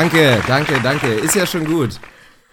[0.00, 1.08] Danke, danke, danke.
[1.08, 1.98] Ist ja schon gut.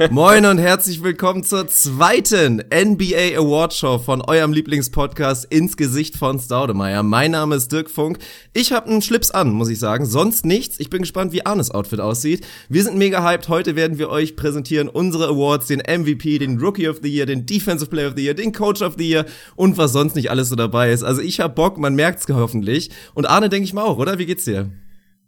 [0.09, 6.39] Moin und herzlich willkommen zur zweiten NBA Award Show von eurem Lieblingspodcast ins Gesicht von
[6.39, 7.03] Staudemeyer.
[7.03, 8.17] Mein Name ist Dirk Funk.
[8.53, 10.07] Ich habe einen Schlips an, muss ich sagen.
[10.07, 10.79] Sonst nichts.
[10.79, 12.47] Ich bin gespannt, wie Arnes Outfit aussieht.
[12.67, 13.47] Wir sind mega hyped.
[13.47, 17.45] Heute werden wir euch präsentieren unsere Awards, den MVP, den Rookie of the Year, den
[17.45, 20.49] Defensive Player of the Year, den Coach of the Year und was sonst nicht alles
[20.49, 21.03] so dabei ist.
[21.03, 22.89] Also ich hab Bock, man merkt's hoffentlich.
[23.13, 24.17] Und Arne denke ich mal auch, oder?
[24.17, 24.71] Wie geht's dir?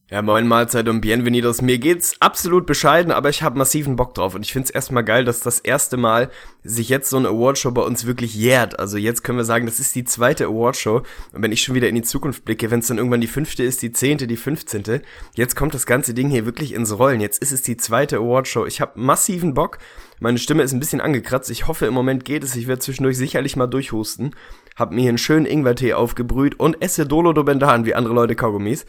[0.10, 1.62] Ja, moin Mahlzeit und Bienvenidos.
[1.62, 5.26] Mir geht's absolut bescheiden, aber ich habe massiven Bock drauf und ich find's erstmal geil,
[5.26, 6.32] dass das erste Mal
[6.64, 8.80] sich jetzt so eine Awardshow bei uns wirklich jährt.
[8.80, 11.02] Also jetzt können wir sagen, das ist die zweite Awardshow
[11.34, 13.64] und wenn ich schon wieder in die Zukunft blicke, wenn es dann irgendwann die fünfte
[13.64, 15.02] ist, die zehnte, die fünfzehnte,
[15.36, 17.20] jetzt kommt das ganze Ding hier wirklich ins Rollen.
[17.20, 18.66] Jetzt ist es die zweite Awardshow.
[18.66, 19.78] Ich habe massiven Bock.
[20.22, 21.52] Meine Stimme ist ein bisschen angekratzt.
[21.52, 22.56] Ich hoffe, im Moment geht es.
[22.56, 24.34] Ich werde zwischendurch sicherlich mal durchhusten.
[24.78, 28.86] Hab mir hier einen schönen Ingwertee aufgebrüht und esse Dolo Dobendan wie andere Leute Kaugummis.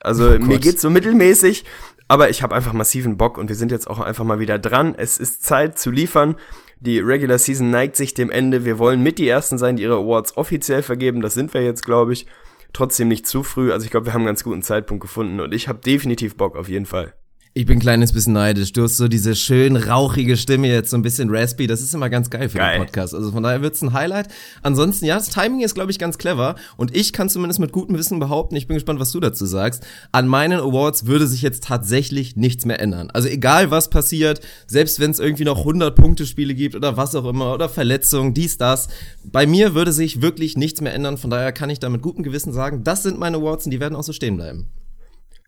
[0.00, 1.64] Also oh mir geht's so mittelmäßig,
[2.08, 4.94] aber ich habe einfach massiven Bock und wir sind jetzt auch einfach mal wieder dran.
[4.96, 6.36] Es ist Zeit zu liefern.
[6.78, 8.64] Die Regular Season neigt sich dem Ende.
[8.64, 11.20] Wir wollen mit die Ersten sein, die ihre Awards offiziell vergeben.
[11.20, 12.26] Das sind wir jetzt, glaube ich.
[12.72, 13.72] Trotzdem nicht zu früh.
[13.72, 16.56] Also ich glaube, wir haben einen ganz guten Zeitpunkt gefunden und ich habe definitiv Bock
[16.56, 17.14] auf jeden Fall.
[17.54, 18.72] Ich bin ein kleines bisschen neidisch.
[18.72, 21.66] Du hast so diese schön rauchige Stimme jetzt, so ein bisschen raspy.
[21.66, 22.78] Das ist immer ganz geil für geil.
[22.78, 23.14] den Podcast.
[23.14, 24.28] Also von daher wird's ein Highlight.
[24.62, 26.54] Ansonsten, ja, das Timing ist, glaube ich, ganz clever.
[26.78, 29.86] Und ich kann zumindest mit gutem Wissen behaupten, ich bin gespannt, was du dazu sagst.
[30.12, 33.10] An meinen Awards würde sich jetzt tatsächlich nichts mehr ändern.
[33.10, 37.52] Also egal, was passiert, selbst wenn es irgendwie noch 100-Punkte-Spiele gibt oder was auch immer,
[37.52, 38.88] oder Verletzungen, dies, das.
[39.24, 41.18] Bei mir würde sich wirklich nichts mehr ändern.
[41.18, 43.80] Von daher kann ich da mit gutem Gewissen sagen, das sind meine Awards und die
[43.80, 44.68] werden auch so stehen bleiben.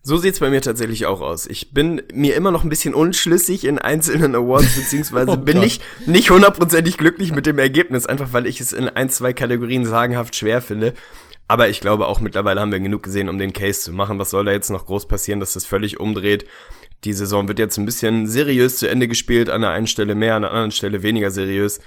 [0.07, 1.47] So sieht's bei mir tatsächlich auch aus.
[1.47, 5.83] Ich bin mir immer noch ein bisschen unschlüssig in einzelnen Awards, beziehungsweise oh bin nicht,
[6.05, 10.37] nicht hundertprozentig glücklich mit dem Ergebnis, einfach weil ich es in ein, zwei Kategorien sagenhaft
[10.37, 10.93] schwer finde.
[11.49, 14.19] Aber ich glaube auch mittlerweile haben wir genug gesehen, um den Case zu machen.
[14.19, 16.45] Was soll da jetzt noch groß passieren, dass das völlig umdreht?
[17.05, 20.37] Die Saison wird jetzt ein bisschen seriös zu Ende gespielt, an der einen Stelle mehr,
[20.37, 21.81] an der anderen Stelle weniger seriös.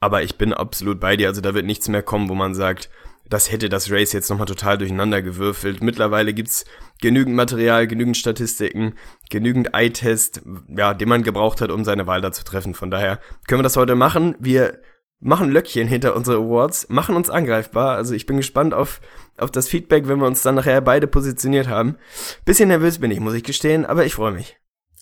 [0.00, 1.28] Aber ich bin absolut bei dir.
[1.28, 2.90] Also da wird nichts mehr kommen, wo man sagt,
[3.28, 5.82] das hätte das Race jetzt nochmal total durcheinander gewürfelt.
[5.82, 6.64] Mittlerweile gibt's
[7.00, 8.94] genügend Material, genügend Statistiken,
[9.30, 12.74] genügend Eye-Test, ja, den man gebraucht hat, um seine Wahl da zu treffen.
[12.74, 14.36] Von daher können wir das heute machen.
[14.38, 14.80] Wir
[15.20, 17.96] machen Löckchen hinter unsere Awards, machen uns angreifbar.
[17.96, 19.00] Also ich bin gespannt auf,
[19.36, 21.96] auf das Feedback, wenn wir uns dann nachher beide positioniert haben.
[22.44, 24.56] Bisschen nervös bin ich, muss ich gestehen, aber ich freue mich.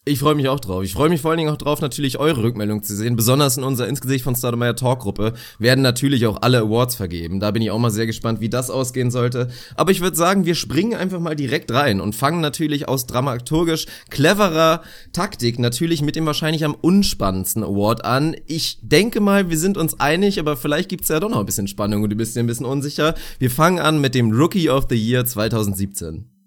[0.08, 0.84] Ich freue mich auch drauf.
[0.84, 3.14] Ich freue mich vor allen Dingen auch drauf, natürlich eure Rückmeldung zu sehen.
[3.14, 7.40] Besonders in unserer Insgesicht von Stademeyer Talk-Gruppe werden natürlich auch alle Awards vergeben.
[7.40, 9.50] Da bin ich auch mal sehr gespannt, wie das ausgehen sollte.
[9.74, 13.84] Aber ich würde sagen, wir springen einfach mal direkt rein und fangen natürlich aus dramaturgisch
[14.08, 14.80] cleverer
[15.12, 18.34] Taktik natürlich mit dem wahrscheinlich am unspannendsten Award an.
[18.46, 21.68] Ich denke mal, wir sind uns einig, aber vielleicht gibt's ja doch noch ein bisschen
[21.68, 23.14] Spannung und du bist dir ein bisschen unsicher.
[23.38, 26.37] Wir fangen an mit dem Rookie of the Year 2017.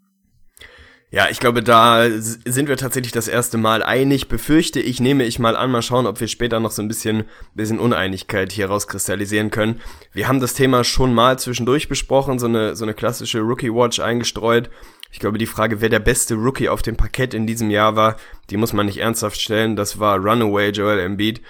[1.13, 4.29] Ja, ich glaube, da sind wir tatsächlich das erste Mal einig.
[4.29, 7.25] Befürchte ich, nehme ich mal an, mal schauen, ob wir später noch so ein bisschen,
[7.53, 9.81] bisschen Uneinigkeit hier rauskristallisieren können.
[10.13, 13.99] Wir haben das Thema schon mal zwischendurch besprochen, so eine, so eine klassische Rookie Watch
[13.99, 14.69] eingestreut.
[15.11, 18.15] Ich glaube, die Frage, wer der beste Rookie auf dem Parkett in diesem Jahr war,
[18.49, 19.75] die muss man nicht ernsthaft stellen.
[19.75, 21.41] Das war Runaway Joel Embiid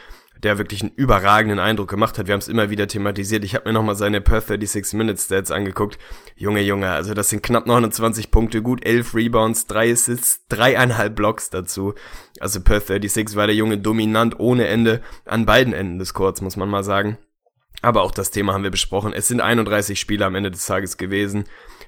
[0.43, 2.27] der wirklich einen überragenden Eindruck gemacht hat.
[2.27, 3.43] Wir haben es immer wieder thematisiert.
[3.43, 5.99] Ich habe mir nochmal seine Per 36 Minutes Stats angeguckt.
[6.35, 11.49] Junge, Junge, also das sind knapp 29 Punkte, gut 11 Rebounds, 3 Assists, dreieinhalb Blocks
[11.49, 11.93] dazu.
[12.39, 16.57] Also Per 36 war der Junge dominant ohne Ende an beiden Enden des Courts, muss
[16.57, 17.17] man mal sagen.
[17.81, 19.13] Aber auch das Thema haben wir besprochen.
[19.13, 21.45] Es sind 31 Spiele am Ende des Tages gewesen.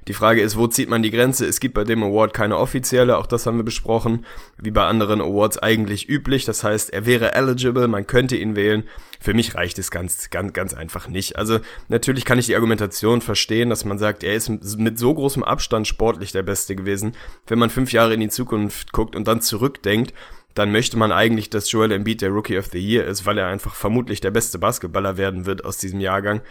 [0.07, 1.45] Die Frage ist, wo zieht man die Grenze?
[1.45, 4.25] Es gibt bei dem Award keine offizielle, auch das haben wir besprochen,
[4.57, 6.43] wie bei anderen Awards eigentlich üblich.
[6.45, 8.83] Das heißt, er wäre eligible, man könnte ihn wählen.
[9.21, 11.37] Für mich reicht es ganz, ganz, ganz einfach nicht.
[11.37, 15.43] Also natürlich kann ich die Argumentation verstehen, dass man sagt, er ist mit so großem
[15.43, 17.13] Abstand sportlich der Beste gewesen.
[17.47, 20.13] Wenn man fünf Jahre in die Zukunft guckt und dann zurückdenkt,
[20.53, 23.47] dann möchte man eigentlich, dass Joel Embiid der Rookie of the Year ist, weil er
[23.47, 26.41] einfach vermutlich der beste Basketballer werden wird aus diesem Jahrgang.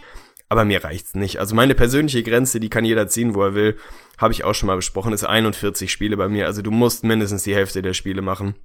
[0.49, 1.39] Aber mir reicht's nicht.
[1.39, 3.77] Also meine persönliche Grenze, die kann jeder ziehen, wo er will,
[4.17, 6.45] habe ich auch schon mal besprochen, ist 41 Spiele bei mir.
[6.45, 8.55] Also du musst mindestens die Hälfte der Spiele machen.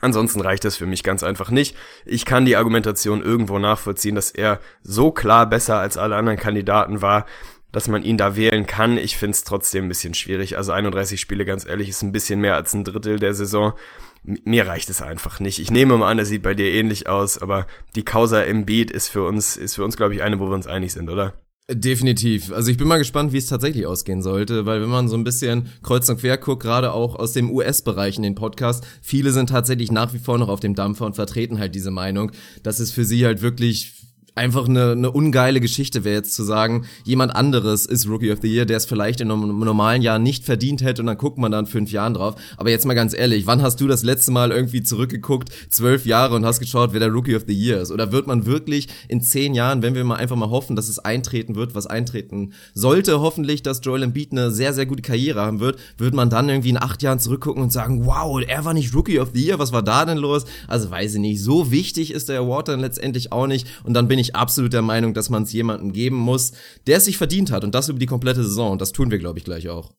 [0.00, 1.76] Ansonsten reicht das für mich ganz einfach nicht.
[2.04, 7.00] Ich kann die Argumentation irgendwo nachvollziehen, dass er so klar besser als alle anderen Kandidaten
[7.00, 7.26] war,
[7.70, 8.98] dass man ihn da wählen kann.
[8.98, 10.56] Ich find's trotzdem ein bisschen schwierig.
[10.56, 13.74] Also 31 Spiele, ganz ehrlich, ist ein bisschen mehr als ein Drittel der Saison.
[14.24, 15.58] Mir reicht es einfach nicht.
[15.58, 18.90] Ich nehme mal an, er sieht bei dir ähnlich aus, aber die Causa im Beat
[18.90, 21.34] ist für uns, ist für uns, glaube ich, eine, wo wir uns einig sind, oder?
[21.70, 22.52] Definitiv.
[22.52, 25.24] Also ich bin mal gespannt, wie es tatsächlich ausgehen sollte, weil wenn man so ein
[25.24, 29.48] bisschen kreuz und quer guckt, gerade auch aus dem US-Bereich in den Podcast, viele sind
[29.48, 32.32] tatsächlich nach wie vor noch auf dem Dampfer und vertreten halt diese Meinung,
[32.62, 34.03] dass es für sie halt wirklich
[34.34, 38.52] einfach eine, eine ungeile Geschichte wäre jetzt zu sagen, jemand anderes ist Rookie of the
[38.52, 41.52] Year, der es vielleicht in einem normalen Jahr nicht verdient hätte und dann guckt man
[41.52, 42.34] dann fünf Jahren drauf.
[42.56, 46.34] Aber jetzt mal ganz ehrlich, wann hast du das letzte Mal irgendwie zurückgeguckt, zwölf Jahre
[46.34, 47.92] und hast geschaut, wer der Rookie of the Year ist?
[47.92, 50.98] Oder wird man wirklich in zehn Jahren, wenn wir mal einfach mal hoffen, dass es
[50.98, 55.60] eintreten wird, was eintreten sollte, hoffentlich, dass Joel Embiid eine sehr, sehr gute Karriere haben
[55.60, 58.94] wird, wird man dann irgendwie in acht Jahren zurückgucken und sagen, wow, er war nicht
[58.94, 60.44] Rookie of the Year, was war da denn los?
[60.66, 64.08] Also weiß ich nicht, so wichtig ist der Award dann letztendlich auch nicht und dann
[64.08, 66.52] bin ich absolut der Meinung, dass man es jemandem geben muss,
[66.86, 69.18] der es sich verdient hat und das über die komplette Saison und das tun wir,
[69.18, 69.92] glaube ich, gleich auch.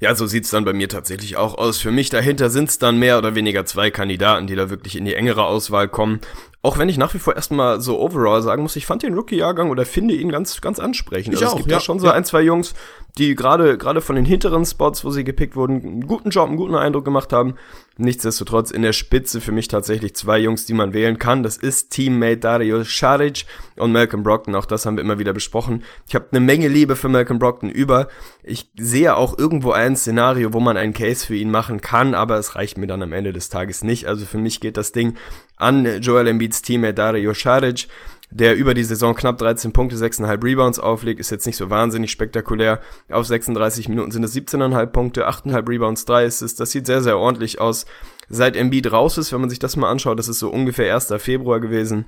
[0.00, 1.78] Ja, so sieht's dann bei mir tatsächlich auch aus.
[1.78, 5.14] Für mich dahinter sind's dann mehr oder weniger zwei Kandidaten, die da wirklich in die
[5.14, 6.20] engere Auswahl kommen.
[6.60, 9.70] Auch wenn ich nach wie vor erstmal so overall sagen muss, ich fand den Rookie-Jahrgang
[9.70, 11.34] oder finde ihn ganz, ganz ansprechend.
[11.34, 12.12] Ich also auch, es gibt ja schon so ja.
[12.12, 12.74] ein, zwei Jungs,
[13.18, 16.56] die gerade, gerade von den hinteren Spots, wo sie gepickt wurden, einen guten Job, einen
[16.56, 17.54] guten Eindruck gemacht haben.
[17.98, 21.42] Nichtsdestotrotz in der Spitze für mich tatsächlich zwei Jungs, die man wählen kann.
[21.42, 23.44] Das ist Teammate Dario Saric
[23.76, 24.54] und Malcolm Brockton.
[24.54, 25.84] Auch das haben wir immer wieder besprochen.
[26.08, 28.08] Ich habe eine Menge Liebe für Malcolm Brockton über.
[28.42, 32.38] Ich sehe auch irgendwo ein Szenario, wo man einen Case für ihn machen kann, aber
[32.38, 34.06] es reicht mir dann am Ende des Tages nicht.
[34.06, 35.18] Also für mich geht das Ding
[35.56, 37.88] an Joel Embiids Teammate Dario Saric,
[38.32, 42.10] der über die Saison knapp 13 Punkte, 6,5 Rebounds auflegt, ist jetzt nicht so wahnsinnig
[42.10, 42.80] spektakulär.
[43.10, 46.58] Auf 36 Minuten sind es 17,5 Punkte, 8,5 Rebounds, 3 Assists.
[46.58, 47.84] Das sieht sehr, sehr ordentlich aus.
[48.28, 51.12] Seit Embiid raus ist, wenn man sich das mal anschaut, das ist so ungefähr 1.
[51.18, 52.06] Februar gewesen.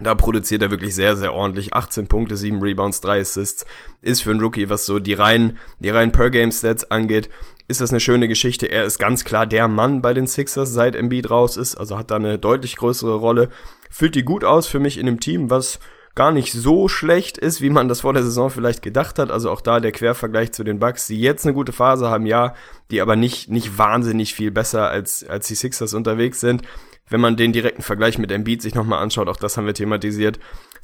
[0.00, 1.74] Da produziert er wirklich sehr, sehr ordentlich.
[1.74, 3.66] 18 Punkte, 7 Rebounds, 3 Assists.
[4.00, 7.28] Ist für einen Rookie, was so die reinen, die reinen Per-Game-Stats angeht,
[7.66, 8.66] ist das eine schöne Geschichte.
[8.66, 11.76] Er ist ganz klar der Mann bei den Sixers, seit Embiid raus ist.
[11.76, 13.50] Also hat da eine deutlich größere Rolle.
[13.90, 15.78] Füllt die gut aus für mich in einem Team, was
[16.14, 19.30] gar nicht so schlecht ist, wie man das vor der Saison vielleicht gedacht hat.
[19.30, 22.54] Also auch da der Quervergleich zu den Bucks, die jetzt eine gute Phase haben, ja,
[22.90, 26.62] die aber nicht, nicht wahnsinnig viel besser als, als die Sixers unterwegs sind
[27.10, 30.38] wenn man den direkten Vergleich mit Embiid sich nochmal anschaut, auch das haben wir thematisiert,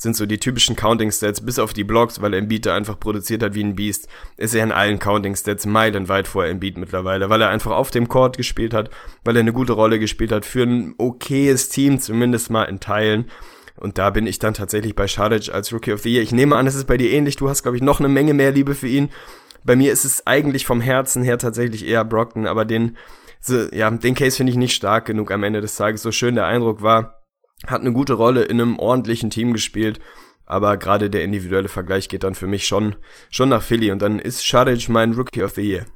[0.04, 3.54] sind so die typischen Counting-Stats, bis auf die Blocks, weil Embiid da einfach produziert hat
[3.54, 4.06] wie ein Beast,
[4.36, 8.36] ist er in allen Counting-Stats meilenweit vor Embiid mittlerweile, weil er einfach auf dem Court
[8.36, 8.90] gespielt hat,
[9.24, 13.24] weil er eine gute Rolle gespielt hat, für ein okayes Team, zumindest mal in Teilen.
[13.76, 16.22] Und da bin ich dann tatsächlich bei Šarić als Rookie of the Year.
[16.22, 17.34] Ich nehme an, es ist bei dir ähnlich.
[17.34, 19.10] Du hast, glaube ich, noch eine Menge mehr Liebe für ihn.
[19.64, 22.96] Bei mir ist es eigentlich vom Herzen her tatsächlich eher Brockton, aber den
[23.46, 26.00] so, ja, den Case finde ich nicht stark genug am Ende des Tages.
[26.00, 27.13] So schön der Eindruck war,
[27.66, 30.00] hat eine gute Rolle in einem ordentlichen Team gespielt.
[30.46, 32.96] Aber gerade der individuelle Vergleich geht dann für mich schon,
[33.30, 33.90] schon nach Philly.
[33.90, 35.86] Und dann ist Šarić mein Rookie of the Year.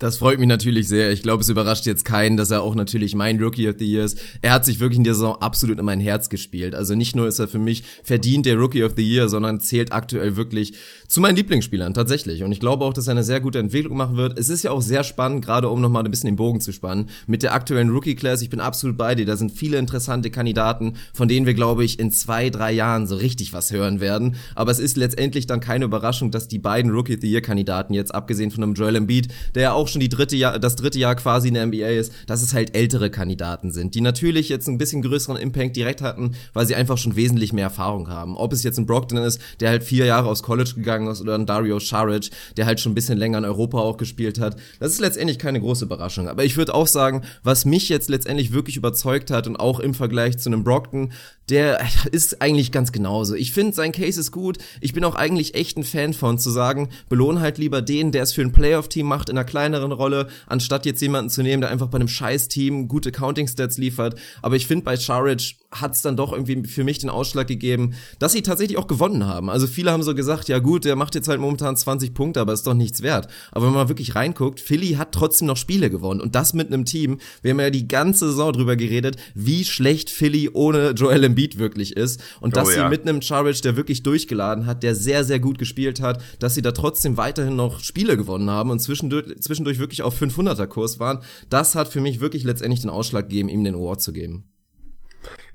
[0.00, 1.12] Das freut mich natürlich sehr.
[1.12, 4.02] Ich glaube, es überrascht jetzt keinen, dass er auch natürlich mein Rookie of the Year
[4.02, 4.18] ist.
[4.40, 6.74] Er hat sich wirklich in der Saison absolut in mein Herz gespielt.
[6.74, 9.92] Also nicht nur ist er für mich verdient der Rookie of the Year, sondern zählt
[9.92, 10.72] aktuell wirklich
[11.06, 12.42] zu meinen Lieblingsspielern tatsächlich.
[12.44, 14.38] Und ich glaube auch, dass er eine sehr gute Entwicklung machen wird.
[14.38, 17.10] Es ist ja auch sehr spannend, gerade um nochmal ein bisschen den Bogen zu spannen,
[17.26, 18.40] mit der aktuellen Rookie-Class.
[18.40, 19.26] Ich bin absolut bei dir.
[19.26, 23.16] Da sind viele interessante Kandidaten, von denen wir, glaube ich, in zwei, drei Jahren so
[23.16, 24.36] richtig was hören werden.
[24.54, 28.14] Aber es ist letztendlich dann keine Überraschung, dass die beiden Rookie of the Year-Kandidaten jetzt,
[28.14, 31.14] abgesehen von einem Joel Embiid, der ja auch schon die dritte Jahr, das dritte Jahr
[31.14, 34.78] quasi in der NBA ist, dass es halt ältere Kandidaten sind, die natürlich jetzt ein
[34.78, 38.36] bisschen größeren Impact direkt hatten, weil sie einfach schon wesentlich mehr Erfahrung haben.
[38.36, 41.34] Ob es jetzt ein Brockton ist, der halt vier Jahre aus College gegangen ist, oder
[41.34, 44.56] ein Dario Saric, der halt schon ein bisschen länger in Europa auch gespielt hat.
[44.78, 46.28] Das ist letztendlich keine große Überraschung.
[46.28, 49.94] Aber ich würde auch sagen, was mich jetzt letztendlich wirklich überzeugt hat und auch im
[49.94, 51.12] Vergleich zu einem Brockton,
[51.50, 51.80] der
[52.12, 53.34] ist eigentlich ganz genauso.
[53.34, 54.58] Ich finde, sein Case ist gut.
[54.80, 58.22] Ich bin auch eigentlich echt ein Fan von zu sagen, belohn halt lieber den, der
[58.22, 61.70] es für ein Playoff-Team macht in einer kleineren Rolle, anstatt jetzt jemanden zu nehmen, der
[61.70, 64.18] einfach bei einem Scheiß-Team gute Counting-Stats liefert.
[64.42, 67.94] Aber ich finde, bei Sharridge hat es dann doch irgendwie für mich den Ausschlag gegeben,
[68.18, 69.50] dass sie tatsächlich auch gewonnen haben.
[69.50, 72.52] Also viele haben so gesagt, ja gut, der macht jetzt halt momentan 20 Punkte, aber
[72.52, 73.28] ist doch nichts wert.
[73.52, 76.84] Aber wenn man wirklich reinguckt, Philly hat trotzdem noch Spiele gewonnen und das mit einem
[76.84, 77.18] Team.
[77.42, 81.96] Wir haben ja die ganze Saison drüber geredet, wie schlecht Philly ohne Joel Embiid wirklich
[81.96, 82.84] ist und dass oh, ja.
[82.84, 86.54] sie mit einem Charic, der wirklich durchgeladen hat, der sehr sehr gut gespielt hat, dass
[86.54, 91.00] sie da trotzdem weiterhin noch Spiele gewonnen haben und zwischendurch, zwischendurch wirklich auf 500er Kurs
[91.00, 91.20] waren.
[91.48, 94.44] Das hat für mich wirklich letztendlich den Ausschlag gegeben, ihm den Award zu geben.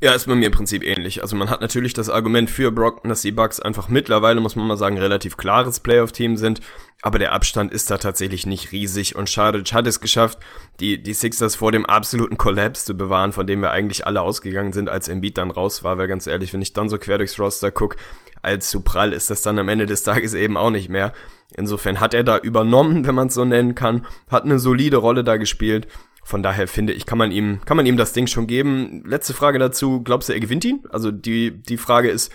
[0.05, 1.23] Ja, ist bei mir im Prinzip ähnlich.
[1.23, 4.67] Also man hat natürlich das Argument für Brockton, dass die Bucks einfach mittlerweile, muss man
[4.67, 6.61] mal sagen, relativ klares Playoff-Team sind.
[7.01, 9.15] Aber der Abstand ist da tatsächlich nicht riesig.
[9.15, 10.37] Und Schadic hat es geschafft,
[10.79, 14.73] die, die Sixers vor dem absoluten Kollaps zu bewahren, von dem wir eigentlich alle ausgegangen
[14.73, 15.97] sind, als Embiid dann raus war.
[15.97, 17.97] Weil ganz ehrlich, wenn ich dann so quer durchs Roster gucke,
[18.43, 21.13] allzu prall ist das dann am Ende des Tages eben auch nicht mehr.
[21.57, 25.23] Insofern hat er da übernommen, wenn man es so nennen kann, hat eine solide Rolle
[25.23, 25.87] da gespielt
[26.25, 29.03] von daher finde ich, kann man ihm, kann man ihm das Ding schon geben.
[29.05, 30.83] Letzte Frage dazu, glaubst du, er gewinnt ihn?
[30.89, 32.31] Also die, die Frage ist,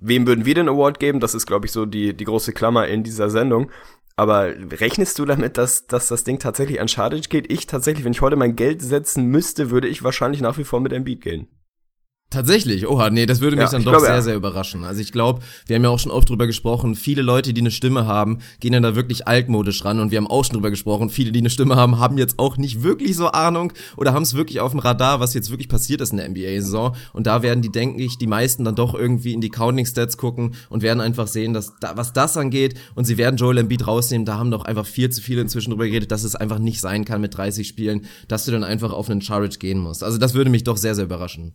[0.00, 1.20] wem würden wir den Award geben?
[1.20, 3.70] Das ist, glaube ich, so die, die große Klammer in dieser Sendung.
[4.16, 7.50] Aber rechnest du damit, dass, dass das Ding tatsächlich an Schadic geht?
[7.52, 10.80] Ich tatsächlich, wenn ich heute mein Geld setzen müsste, würde ich wahrscheinlich nach wie vor
[10.80, 11.46] mit Embiid gehen.
[12.30, 14.22] Tatsächlich, oha, nee, das würde mich ja, dann doch glaube, sehr, ja.
[14.22, 14.84] sehr überraschen.
[14.84, 17.72] Also ich glaube, wir haben ja auch schon oft drüber gesprochen, viele Leute, die eine
[17.72, 21.10] Stimme haben, gehen dann da wirklich altmodisch ran und wir haben auch schon drüber gesprochen,
[21.10, 24.34] viele, die eine Stimme haben, haben jetzt auch nicht wirklich so Ahnung oder haben es
[24.34, 27.62] wirklich auf dem Radar, was jetzt wirklich passiert ist in der NBA-Saison und da werden
[27.62, 31.26] die, denke ich, die meisten dann doch irgendwie in die Counting-Stats gucken und werden einfach
[31.26, 34.64] sehen, dass da, was das angeht und sie werden Joel Embiid rausnehmen, da haben doch
[34.64, 37.66] einfach viel zu viele inzwischen drüber geredet, dass es einfach nicht sein kann mit 30
[37.66, 40.04] Spielen, dass du dann einfach auf einen Charge gehen musst.
[40.04, 41.54] Also das würde mich doch sehr, sehr überraschen.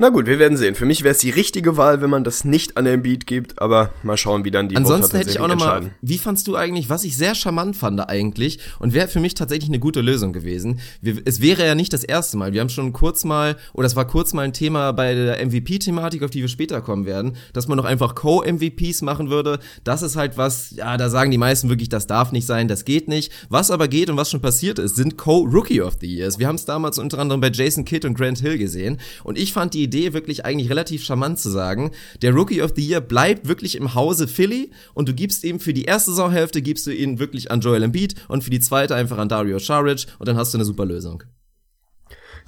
[0.00, 0.76] Na gut, wir werden sehen.
[0.76, 3.60] Für mich wäre es die richtige Wahl, wenn man das nicht an den Beat gibt,
[3.60, 6.54] aber mal schauen, wie dann die Ansonsten hätte ich auch noch mal, wie fandst du
[6.54, 10.32] eigentlich, was ich sehr charmant fand eigentlich und wäre für mich tatsächlich eine gute Lösung
[10.32, 10.78] gewesen.
[11.00, 12.52] Wir, es wäre ja nicht das erste Mal.
[12.52, 16.22] Wir haben schon kurz mal, oder es war kurz mal ein Thema bei der MVP-Thematik,
[16.22, 19.58] auf die wir später kommen werden, dass man noch einfach Co-MVPs machen würde.
[19.82, 22.84] Das ist halt was, ja, da sagen die meisten wirklich, das darf nicht sein, das
[22.84, 23.32] geht nicht.
[23.48, 26.38] Was aber geht und was schon passiert ist, sind Co-Rookie of the Years.
[26.38, 29.52] Wir haben es damals unter anderem bei Jason Kidd und Grant Hill gesehen und ich
[29.52, 31.92] fand die Idee wirklich eigentlich relativ charmant zu sagen.
[32.22, 35.72] Der Rookie of the Year bleibt wirklich im Hause Philly und du gibst ihm für
[35.72, 39.18] die erste Saisonhälfte gibst du ihn wirklich an Joel Embiid und für die zweite einfach
[39.18, 41.24] an Dario Saric und dann hast du eine super Lösung.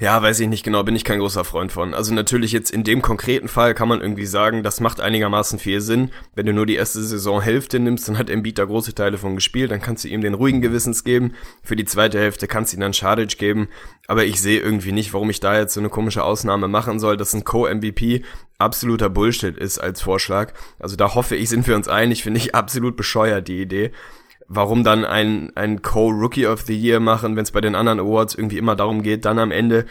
[0.01, 1.93] Ja, weiß ich nicht genau, bin ich kein großer Freund von.
[1.93, 5.83] Also natürlich jetzt in dem konkreten Fall kann man irgendwie sagen, das macht einigermaßen viel
[5.83, 6.11] Sinn.
[6.35, 9.71] Wenn du nur die erste Saisonhälfte nimmst, dann hat Embiid da große Teile von gespielt,
[9.71, 11.35] dann kannst du ihm den ruhigen Gewissens geben.
[11.63, 13.69] Für die zweite Hälfte kannst du ihm dann Schadic geben.
[14.07, 17.19] Aber ich sehe irgendwie nicht, warum ich da jetzt so eine komische Ausnahme machen soll,
[17.19, 18.23] dass ein Co-MVP
[18.57, 20.55] absoluter Bullshit ist als Vorschlag.
[20.79, 23.93] Also da hoffe ich, sind wir uns einig, finde ich absolut bescheuert, die Idee
[24.53, 28.35] warum dann ein, ein Co-Rookie of the Year machen, wenn es bei den anderen Awards
[28.35, 29.87] irgendwie immer darum geht, dann am Ende,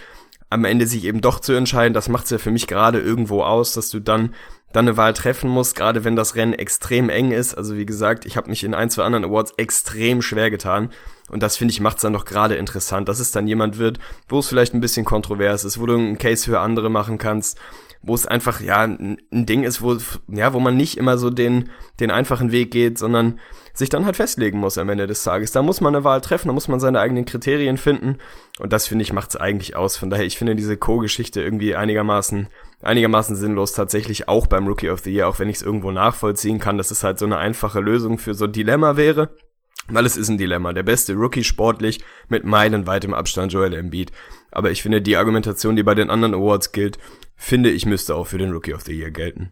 [0.50, 1.94] am Ende sich eben doch zu entscheiden.
[1.94, 4.36] Das macht's ja für mich gerade irgendwo aus, dass du dann
[4.72, 7.56] dann eine Wahl treffen musst, gerade wenn das Rennen extrem eng ist.
[7.56, 10.92] Also wie gesagt, ich habe mich in ein, zwei anderen Awards extrem schwer getan.
[11.30, 13.98] Und das finde ich macht's dann doch gerade interessant, dass es dann jemand wird,
[14.28, 17.58] wo es vielleicht ein bisschen kontrovers ist, wo du einen Case für andere machen kannst,
[18.02, 21.70] wo es einfach ja ein Ding ist, wo ja, wo man nicht immer so den
[22.00, 23.40] den einfachen Weg geht, sondern
[23.74, 25.52] sich dann halt festlegen muss am Ende des Tages.
[25.52, 28.18] Da muss man eine Wahl treffen, da muss man seine eigenen Kriterien finden
[28.60, 29.98] und das finde ich macht's eigentlich aus.
[29.98, 32.48] Von daher, ich finde diese Co-Geschichte irgendwie einigermaßen
[32.82, 36.60] einigermaßen sinnlos tatsächlich auch beim Rookie of the Year, auch wenn ich es irgendwo nachvollziehen
[36.60, 39.30] kann, dass es halt so eine einfache Lösung für so ein Dilemma wäre.
[39.90, 40.74] Weil es ist ein Dilemma.
[40.74, 44.12] Der beste Rookie sportlich mit meilenweitem Abstand Joel Embiid.
[44.52, 46.98] Aber ich finde, die Argumentation, die bei den anderen Awards gilt,
[47.36, 49.52] finde ich müsste auch für den Rookie of the Year gelten.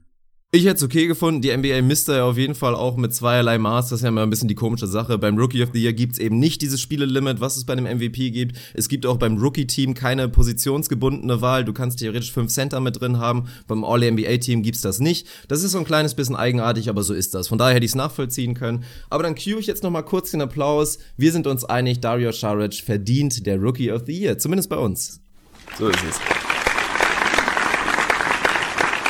[0.53, 1.41] Ich hätte es okay gefunden.
[1.41, 3.89] Die NBA misst ja auf jeden Fall auch mit zweierlei Maß.
[3.89, 5.17] Das ist ja mal ein bisschen die komische Sache.
[5.17, 8.29] Beim Rookie of the Year gibt's eben nicht dieses Spielelimit, was es bei dem MVP
[8.29, 8.57] gibt.
[8.73, 11.65] Es gibt auch beim Rookie-Team keine positionsgebundene Wahl.
[11.65, 13.49] Du kannst theoretisch fünf Center mit drin haben.
[13.67, 15.27] Beim All-NBA-Team gibt's das nicht.
[15.49, 17.49] Das ist so ein kleines bisschen eigenartig, aber so ist das.
[17.49, 18.85] Von daher hätte ich es nachvollziehen können.
[19.09, 20.97] Aber dann cue ich jetzt noch mal kurz den Applaus.
[21.17, 24.37] Wir sind uns einig, Dario Saric verdient der Rookie of the Year.
[24.37, 25.19] Zumindest bei uns.
[25.77, 26.21] So ist es.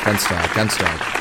[0.04, 1.17] Ganz stark, ganz stark.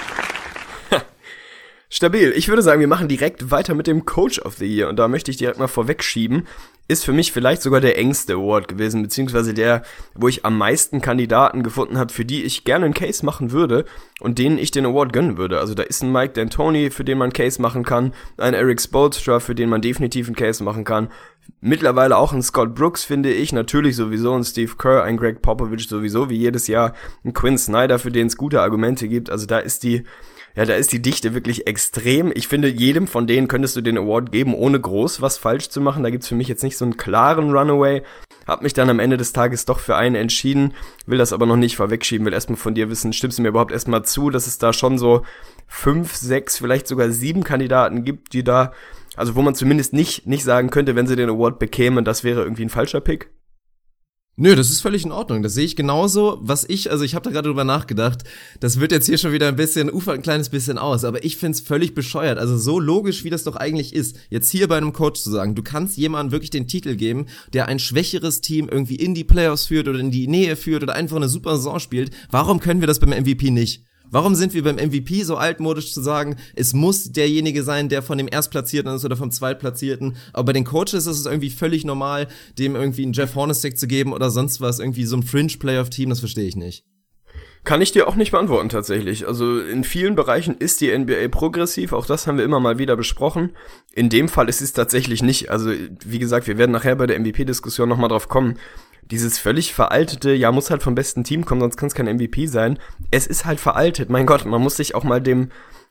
[1.90, 2.34] Stabil.
[2.36, 4.90] Ich würde sagen, wir machen direkt weiter mit dem Coach of the Year.
[4.90, 6.46] Und da möchte ich direkt mal vorwegschieben.
[6.90, 11.02] Ist für mich vielleicht sogar der engste Award gewesen, beziehungsweise der, wo ich am meisten
[11.02, 13.86] Kandidaten gefunden habe, für die ich gerne einen Case machen würde
[14.20, 15.60] und denen ich den Award gönnen würde.
[15.60, 18.82] Also da ist ein Mike D'Antoni, für den man einen Case machen kann, ein Eric
[18.82, 21.10] Spoelstra, für den man definitiv einen Case machen kann.
[21.62, 25.88] Mittlerweile auch ein Scott Brooks, finde ich, natürlich sowieso ein Steve Kerr, ein Greg Popovich
[25.88, 29.30] sowieso, wie jedes Jahr, ein Quinn Snyder, für den es gute Argumente gibt.
[29.30, 30.04] Also da ist die
[30.58, 32.32] ja, da ist die Dichte wirklich extrem.
[32.34, 35.82] Ich finde, jedem von denen könntest du den Award geben, ohne groß was falsch zu
[35.82, 36.02] machen.
[36.02, 38.02] Da gibt's für mich jetzt nicht so einen klaren Runaway.
[38.48, 40.74] Hab mich dann am Ende des Tages doch für einen entschieden,
[41.06, 43.72] will das aber noch nicht vorwegschieben, will erstmal von dir wissen, stimmst du mir überhaupt
[43.72, 45.22] erstmal zu, dass es da schon so
[45.68, 48.72] fünf, sechs, vielleicht sogar sieben Kandidaten gibt, die da,
[49.16, 52.42] also wo man zumindest nicht, nicht sagen könnte, wenn sie den Award bekämen, das wäre
[52.42, 53.30] irgendwie ein falscher Pick?
[54.40, 55.42] Nö, das ist völlig in Ordnung.
[55.42, 56.38] Das sehe ich genauso.
[56.44, 58.24] Was ich, also ich habe da gerade drüber nachgedacht,
[58.60, 61.38] das wird jetzt hier schon wieder ein bisschen, ufert ein kleines bisschen aus, aber ich
[61.38, 62.38] find's völlig bescheuert.
[62.38, 65.56] Also so logisch, wie das doch eigentlich ist, jetzt hier bei einem Coach zu sagen,
[65.56, 69.66] du kannst jemandem wirklich den Titel geben, der ein schwächeres Team irgendwie in die Playoffs
[69.66, 72.12] führt oder in die Nähe führt oder einfach eine super Saison spielt.
[72.30, 73.87] Warum können wir das beim MVP nicht?
[74.10, 78.18] Warum sind wir beim MVP so altmodisch zu sagen, es muss derjenige sein, der von
[78.18, 80.16] dem Erstplatzierten ist oder vom Zweitplatzierten?
[80.34, 83.88] Aber bei den Coaches ist es irgendwie völlig normal, dem irgendwie einen Jeff Hornacek zu
[83.88, 86.86] geben oder sonst was, irgendwie so ein Fringe-Playoff-Team, das verstehe ich nicht.
[87.68, 89.28] Kann ich dir auch nicht beantworten tatsächlich.
[89.28, 92.96] Also in vielen Bereichen ist die NBA progressiv, auch das haben wir immer mal wieder
[92.96, 93.52] besprochen.
[93.94, 95.52] In dem Fall ist es tatsächlich nicht.
[95.52, 95.72] Also
[96.06, 98.58] wie gesagt, wir werden nachher bei der MVP-Diskussion nochmal drauf kommen
[99.12, 102.48] dieses völlig veraltete, ja, muss halt vom besten Team kommen, sonst kann es kein MVP
[102.48, 102.80] sein.
[103.12, 104.10] Es ist halt veraltet.
[104.10, 105.50] Mein Gott, man muss sich auch mal dem,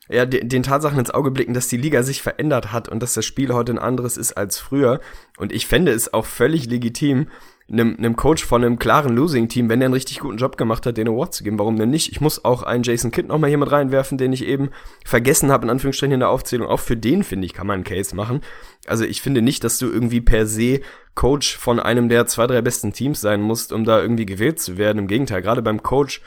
[0.08, 3.14] ja, den, den Tatsachen ins Auge blicken, dass die Liga sich verändert hat und dass
[3.14, 5.00] das Spiel heute ein anderes ist als früher.
[5.38, 7.28] Und ich fände es auch völlig legitim,
[7.70, 10.96] einem, einem Coach von einem klaren Losing-Team, wenn der einen richtig guten Job gemacht hat,
[10.96, 11.58] den Award zu geben.
[11.58, 12.12] Warum denn nicht?
[12.12, 14.70] Ich muss auch einen Jason Kidd nochmal hier mit reinwerfen, den ich eben
[15.04, 16.68] vergessen habe, in Anführungsstrichen in der Aufzählung.
[16.68, 18.40] Auch für den, finde ich, kann man einen Case machen.
[18.86, 20.80] Also ich finde nicht, dass du irgendwie per se
[21.16, 24.78] Coach von einem der zwei, drei besten Teams sein musst, um da irgendwie gewählt zu
[24.78, 24.98] werden.
[24.98, 26.20] Im Gegenteil, gerade beim Coach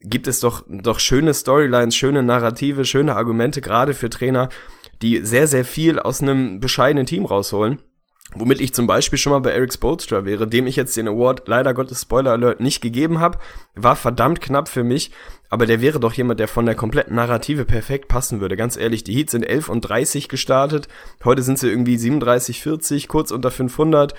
[0.00, 4.48] gibt es doch, doch schöne Storylines, schöne Narrative, schöne Argumente, gerade für Trainer,
[5.02, 7.78] die sehr, sehr viel aus einem bescheidenen Team rausholen.
[8.34, 11.48] Womit ich zum Beispiel schon mal bei Eric Spolstra wäre, dem ich jetzt den Award
[11.48, 13.38] leider Gottes Spoiler Alert nicht gegeben habe,
[13.74, 15.10] war verdammt knapp für mich,
[15.48, 18.56] aber der wäre doch jemand, der von der kompletten Narrative perfekt passen würde.
[18.56, 20.86] Ganz ehrlich, die Heats sind 11 und 30 gestartet,
[21.24, 24.14] heute sind sie irgendwie 37, 40, kurz unter 500,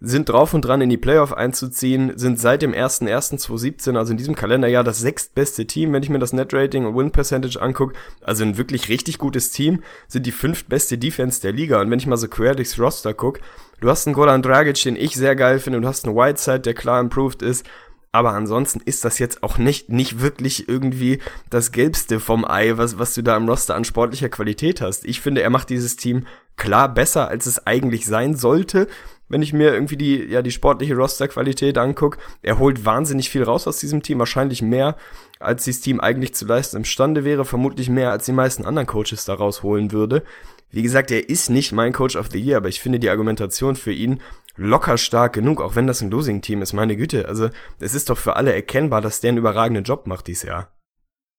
[0.00, 4.34] sind drauf und dran in die Playoff einzuziehen, sind seit dem 1.1.2017, also in diesem
[4.34, 7.94] Kalenderjahr, das sechstbeste Team, wenn ich mir das Net Rating und Win Percentage angucke.
[8.22, 11.80] Also ein wirklich richtig gutes Team, sind die fünftbeste Defense der Liga.
[11.80, 13.40] Und wenn ich mal so Querdix Roster gucke,
[13.80, 16.74] du hast einen Golan Dragic, den ich sehr geil finde, du hast einen Whiteside, der
[16.74, 17.66] klar improved ist.
[18.12, 22.98] Aber ansonsten ist das jetzt auch nicht, nicht wirklich irgendwie das Gelbste vom Ei, was,
[22.98, 25.04] was du da im Roster an sportlicher Qualität hast.
[25.04, 26.26] Ich finde, er macht dieses Team
[26.56, 28.88] klar besser, als es eigentlich sein sollte
[29.28, 32.18] wenn ich mir irgendwie die, ja, die sportliche Rosterqualität angucke.
[32.42, 34.96] Er holt wahnsinnig viel raus aus diesem Team, wahrscheinlich mehr,
[35.40, 39.24] als dieses Team eigentlich zu leisten imstande wäre, vermutlich mehr, als die meisten anderen Coaches
[39.24, 40.22] da rausholen würde.
[40.70, 43.76] Wie gesagt, er ist nicht mein Coach of the Year, aber ich finde die Argumentation
[43.76, 44.20] für ihn
[44.56, 47.28] locker stark genug, auch wenn das ein Losing-Team ist, meine Güte.
[47.28, 50.75] Also, es ist doch für alle erkennbar, dass der einen überragenden Job macht dieses Jahr.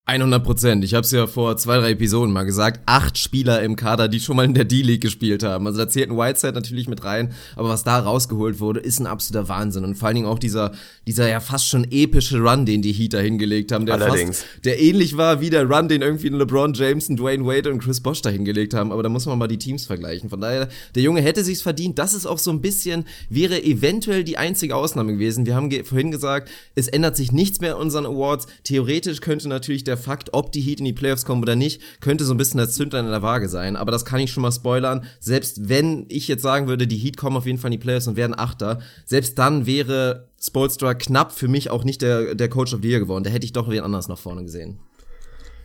[0.08, 0.86] 100 Prozent.
[0.86, 2.80] Ich habe es ja vor zwei, drei Episoden mal gesagt.
[2.86, 5.68] Acht Spieler im Kader, die schon mal in der D-League gespielt haben.
[5.68, 7.34] Also da zählt ein Whiteside natürlich mit rein.
[7.58, 9.84] Aber was da rausgeholt wurde, ist ein absoluter Wahnsinn.
[9.84, 10.72] Und vor allen Dingen auch dieser,
[11.06, 13.86] dieser ja fast schon epische Run, den die Heater hingelegt haben.
[13.86, 14.40] Der Allerdings.
[14.40, 18.00] Fast, der ähnlich war wie der Run, den irgendwie LeBron James, Dwayne Wade und Chris
[18.00, 18.94] Bosh da hingelegt haben.
[18.94, 20.30] Aber da muss man mal die Teams vergleichen.
[20.30, 22.00] Von daher, der Junge hätte sich's verdient.
[22.00, 25.46] Das ist auch so ein bisschen, wäre eventuell die einzige Ausnahme gewesen.
[25.46, 28.48] Wir haben vorhin gesagt, es ändert sich nichts mehr in unseren Awards.
[28.64, 32.24] Theoretisch könnte natürlich der Fakt, ob die Heat in die Playoffs kommen oder nicht, könnte
[32.24, 33.76] so ein bisschen das Zündlein in der Waage sein.
[33.76, 35.06] Aber das kann ich schon mal spoilern.
[35.20, 38.08] Selbst wenn ich jetzt sagen würde, die Heat kommen auf jeden Fall in die Playoffs
[38.08, 42.74] und werden Achter, selbst dann wäre Spolstra knapp für mich auch nicht der, der Coach
[42.74, 43.24] of the Year geworden.
[43.24, 44.80] Da hätte ich doch wen anders nach vorne gesehen.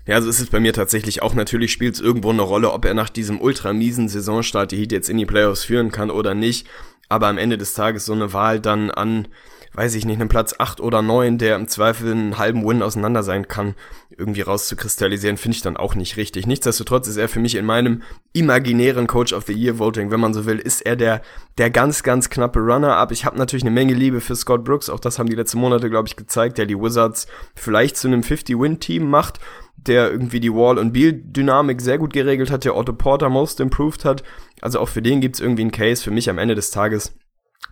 [0.06, 2.84] Ja, also es ist bei mir tatsächlich auch, natürlich spielt es irgendwo eine Rolle, ob
[2.84, 6.34] er nach diesem ultra miesen Saisonstart die Heat jetzt in die Playoffs führen kann oder
[6.34, 6.66] nicht.
[7.08, 9.28] Aber am Ende des Tages so eine Wahl dann an
[9.74, 13.22] weiß ich nicht, einen Platz 8 oder 9, der im Zweifel einen halben Win auseinander
[13.22, 13.74] sein kann,
[14.10, 16.46] irgendwie rauszukristallisieren, finde ich dann auch nicht richtig.
[16.46, 20.34] Nichtsdestotrotz ist er für mich in meinem imaginären Coach of the Year Voting, wenn man
[20.34, 21.22] so will, ist er der,
[21.58, 23.12] der ganz, ganz knappe Runner-up.
[23.12, 25.88] Ich habe natürlich eine Menge Liebe für Scott Brooks, auch das haben die letzten Monate,
[25.88, 29.40] glaube ich, gezeigt, der die Wizards vielleicht zu einem 50-Win-Team macht
[29.86, 34.04] der irgendwie die Wall- und Beal-Dynamik sehr gut geregelt hat, der Otto Porter most improved
[34.04, 34.22] hat.
[34.60, 36.02] Also auch für den gibt's irgendwie einen Case.
[36.02, 37.14] Für mich am Ende des Tages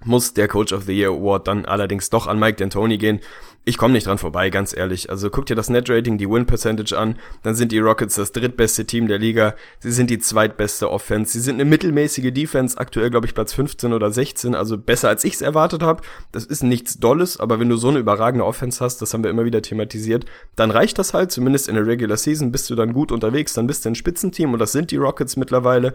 [0.05, 3.21] muss der Coach of the Year Award dann allerdings doch an Mike D'Antoni gehen.
[3.67, 5.11] Ich komme nicht dran vorbei, ganz ehrlich.
[5.11, 8.33] Also guck dir das Net Rating, die Win Percentage an, dann sind die Rockets das
[8.33, 9.55] drittbeste Team der Liga.
[9.81, 11.33] Sie sind die zweitbeste Offense.
[11.33, 15.25] Sie sind eine mittelmäßige Defense, aktuell glaube ich Platz 15 oder 16, also besser als
[15.25, 16.03] ich es erwartet habe.
[16.33, 19.31] Das ist nichts Dolles, aber wenn du so eine überragende Offense hast, das haben wir
[19.31, 20.25] immer wieder thematisiert,
[20.57, 23.67] dann reicht das halt, zumindest in der Regular Season bist du dann gut unterwegs, dann
[23.67, 25.95] bist du ein Spitzenteam und das sind die Rockets mittlerweile.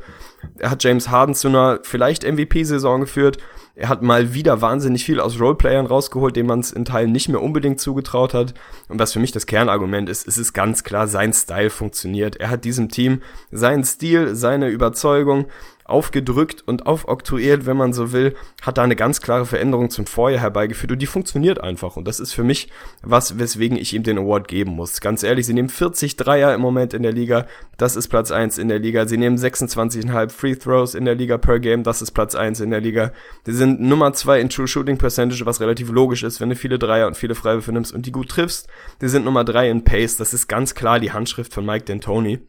[0.59, 3.39] Er hat James Harden zu einer vielleicht MVP-Saison geführt.
[3.77, 7.27] Er hat mal wieder wahnsinnig viel aus Roleplayern rausgeholt, dem man es in Teilen nicht
[7.27, 8.53] mehr unbedingt zugetraut hat.
[8.87, 12.37] Und was für mich das Kernargument ist, ist es ganz klar, sein Style funktioniert.
[12.37, 15.47] Er hat diesem Team seinen Stil, seine Überzeugung,
[15.85, 20.41] aufgedrückt und aufoktroyiert, wenn man so will, hat da eine ganz klare Veränderung zum Vorjahr
[20.41, 21.95] herbeigeführt und die funktioniert einfach.
[21.95, 22.69] Und das ist für mich
[23.03, 24.99] was, weswegen ich ihm den Award geben muss.
[24.99, 27.45] Ganz ehrlich, sie nehmen 40 Dreier im Moment in der Liga,
[27.77, 29.07] das ist Platz 1 in der Liga.
[29.07, 32.71] Sie nehmen 26,5 Free Throws in der Liga per Game, das ist Platz 1 in
[32.71, 33.11] der Liga.
[33.45, 36.79] Sie sind Nummer 2 in True Shooting Percentage, was relativ logisch ist, wenn du viele
[36.79, 38.67] Dreier und viele Freiwürfe nimmst und die gut triffst.
[38.99, 42.39] Sie sind Nummer 3 in Pace, das ist ganz klar die Handschrift von Mike D'Antoni.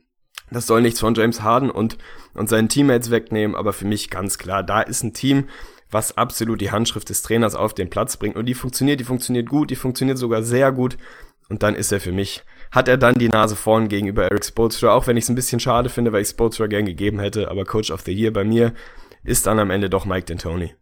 [0.50, 1.98] Das soll nichts von James Harden und,
[2.34, 5.48] und seinen Teammates wegnehmen, aber für mich ganz klar, da ist ein Team,
[5.90, 8.36] was absolut die Handschrift des Trainers auf den Platz bringt.
[8.36, 10.96] Und die funktioniert, die funktioniert gut, die funktioniert sogar sehr gut.
[11.48, 14.92] Und dann ist er für mich, hat er dann die Nase vorn gegenüber Eric Spoelstra,
[14.92, 17.64] auch wenn ich es ein bisschen schade finde, weil ich Spoelstra gern gegeben hätte, aber
[17.64, 18.72] Coach of the Year bei mir
[19.22, 20.72] ist dann am Ende doch Mike D'Antoni.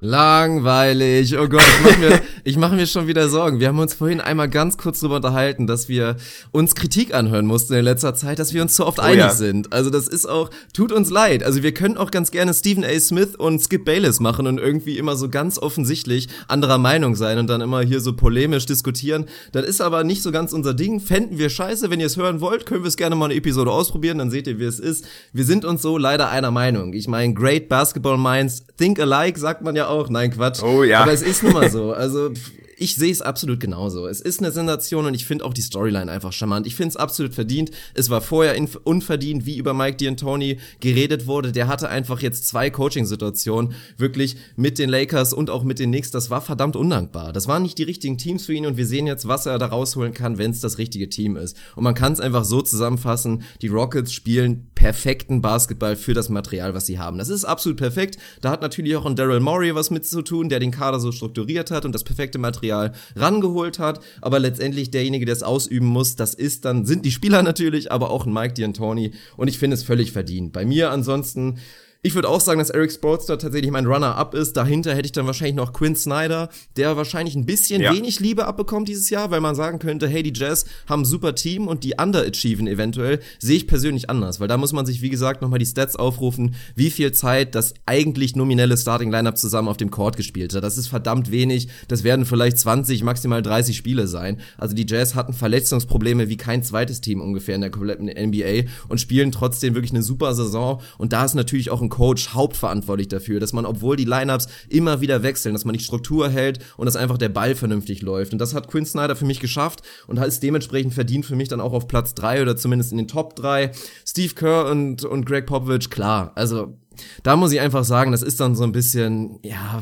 [0.00, 1.36] Langweilig.
[1.36, 3.58] Oh Gott, ich mache mir, ich mach mir schon wieder Sorgen.
[3.58, 6.14] Wir haben uns vorhin einmal ganz kurz drüber unterhalten, dass wir
[6.52, 9.30] uns Kritik anhören mussten in letzter Zeit, dass wir uns zu oft oh, einig ja.
[9.30, 9.72] sind.
[9.72, 11.42] Also das ist auch, tut uns leid.
[11.42, 13.00] Also wir können auch ganz gerne Stephen A.
[13.00, 17.48] Smith und Skip Bayless machen und irgendwie immer so ganz offensichtlich anderer Meinung sein und
[17.48, 19.24] dann immer hier so polemisch diskutieren.
[19.50, 21.00] Das ist aber nicht so ganz unser Ding.
[21.00, 21.90] Fänden wir scheiße.
[21.90, 24.46] Wenn ihr es hören wollt, können wir es gerne mal eine Episode ausprobieren, dann seht
[24.46, 25.04] ihr, wie es ist.
[25.32, 26.92] Wir sind uns so leider einer Meinung.
[26.92, 30.08] Ich meine, great basketball minds think alike, sagt man ja auch.
[30.08, 30.62] Nein, Quatsch.
[30.62, 31.00] Oh ja.
[31.02, 31.92] Aber es ist nun mal so.
[31.92, 32.30] Also
[32.78, 34.06] ich sehe es absolut genauso.
[34.06, 36.66] Es ist eine Sensation und ich finde auch die Storyline einfach charmant.
[36.66, 37.72] Ich finde es absolut verdient.
[37.94, 41.50] Es war vorher unverdient, wie über Mike D'Antoni geredet wurde.
[41.50, 46.12] Der hatte einfach jetzt zwei Coaching-Situationen wirklich mit den Lakers und auch mit den Knicks.
[46.12, 47.32] Das war verdammt undankbar.
[47.32, 49.66] Das waren nicht die richtigen Teams für ihn und wir sehen jetzt, was er da
[49.66, 51.56] rausholen kann, wenn es das richtige Team ist.
[51.74, 56.74] Und man kann es einfach so zusammenfassen, die Rockets spielen perfekten Basketball für das Material,
[56.74, 57.18] was sie haben.
[57.18, 58.18] Das ist absolut perfekt.
[58.40, 61.10] Da hat natürlich auch ein Daryl Morey was mit zu tun, der den Kader so
[61.10, 65.86] strukturiert hat und das perfekte Material Material rangeholt hat, aber letztendlich derjenige, der es ausüben
[65.86, 69.58] muss, das ist dann, sind die Spieler natürlich, aber auch ein Mike D'Antoni und ich
[69.58, 70.52] finde es völlig verdient.
[70.52, 71.58] Bei mir ansonsten
[72.00, 74.56] ich würde auch sagen, dass Eric Sportster tatsächlich mein Runner-up ist.
[74.56, 77.92] Dahinter hätte ich dann wahrscheinlich noch Quinn Snyder, der wahrscheinlich ein bisschen ja.
[77.92, 81.34] wenig Liebe abbekommt dieses Jahr, weil man sagen könnte, hey, die Jazz haben ein super
[81.34, 85.10] Team und die underachieven eventuell, sehe ich persönlich anders, weil da muss man sich, wie
[85.10, 89.90] gesagt, nochmal die Stats aufrufen, wie viel Zeit das eigentlich nominelle Starting-Lineup zusammen auf dem
[89.90, 90.62] Court gespielt hat.
[90.62, 91.66] Das ist verdammt wenig.
[91.88, 94.40] Das werden vielleicht 20, maximal 30 Spiele sein.
[94.56, 99.00] Also die Jazz hatten Verletzungsprobleme wie kein zweites Team ungefähr in der kompletten NBA und
[99.00, 103.40] spielen trotzdem wirklich eine super Saison und da ist natürlich auch ein Coach hauptverantwortlich dafür,
[103.40, 106.96] dass man, obwohl die Lineups immer wieder wechseln, dass man die Struktur hält und dass
[106.96, 108.32] einfach der Ball vernünftig läuft.
[108.32, 111.60] Und das hat Quinn Snyder für mich geschafft und ist dementsprechend verdient für mich dann
[111.60, 113.72] auch auf Platz drei oder zumindest in den Top drei.
[114.06, 116.32] Steve Kerr und, und Greg Popovich, klar.
[116.34, 116.78] Also,
[117.22, 119.80] da muss ich einfach sagen, das ist dann so ein bisschen, ja,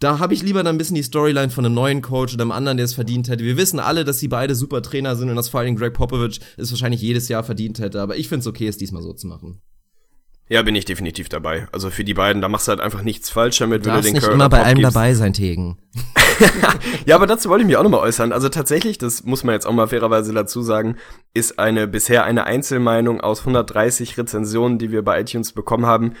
[0.00, 2.52] da habe ich lieber dann ein bisschen die Storyline von einem neuen Coach oder einem
[2.52, 3.44] anderen, der es verdient hätte.
[3.44, 6.40] Wir wissen alle, dass sie beide super Trainer sind und dass vor allem Greg Popovich
[6.56, 8.00] es wahrscheinlich jedes Jahr verdient hätte.
[8.00, 9.60] Aber ich finde es okay, es diesmal so zu machen.
[10.50, 11.68] Ja, bin ich definitiv dabei.
[11.70, 14.14] Also für die beiden, da machst du halt einfach nichts falsch damit, wenn du den
[14.14, 15.78] nicht Curl immer bei allem dabei sein, Tegen.
[17.06, 18.32] ja, aber dazu wollte ich mich auch nochmal äußern.
[18.32, 20.96] Also tatsächlich, das muss man jetzt auch mal fairerweise dazu sagen,
[21.34, 26.14] ist eine bisher eine Einzelmeinung aus 130 Rezensionen, die wir bei iTunes bekommen haben.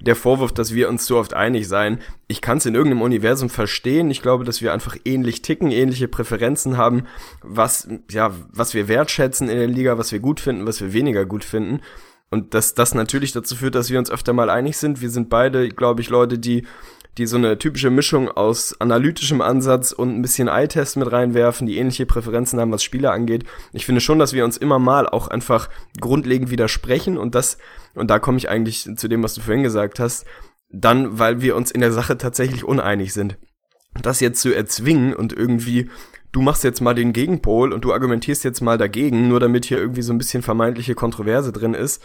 [0.00, 2.00] Der Vorwurf, dass wir uns so oft einig seien.
[2.26, 4.10] Ich kann es in irgendeinem Universum verstehen.
[4.10, 7.04] Ich glaube, dass wir einfach ähnlich ticken, ähnliche Präferenzen haben,
[7.40, 11.24] was, ja, was wir wertschätzen in der Liga, was wir gut finden, was wir weniger
[11.24, 11.82] gut finden.
[12.30, 15.00] Und dass das natürlich dazu führt, dass wir uns öfter mal einig sind.
[15.00, 16.66] Wir sind beide, glaube ich, Leute, die,
[17.18, 21.78] die so eine typische Mischung aus analytischem Ansatz und ein bisschen Eye-Test mit reinwerfen, die
[21.78, 23.44] ähnliche Präferenzen haben, was Spieler angeht.
[23.72, 27.58] Ich finde schon, dass wir uns immer mal auch einfach grundlegend widersprechen und das,
[27.94, 30.26] und da komme ich eigentlich zu dem, was du vorhin gesagt hast,
[30.68, 33.38] dann, weil wir uns in der Sache tatsächlich uneinig sind.
[34.02, 35.88] Das jetzt zu erzwingen und irgendwie
[36.36, 39.78] du machst jetzt mal den Gegenpol und du argumentierst jetzt mal dagegen, nur damit hier
[39.78, 42.02] irgendwie so ein bisschen vermeintliche Kontroverse drin ist.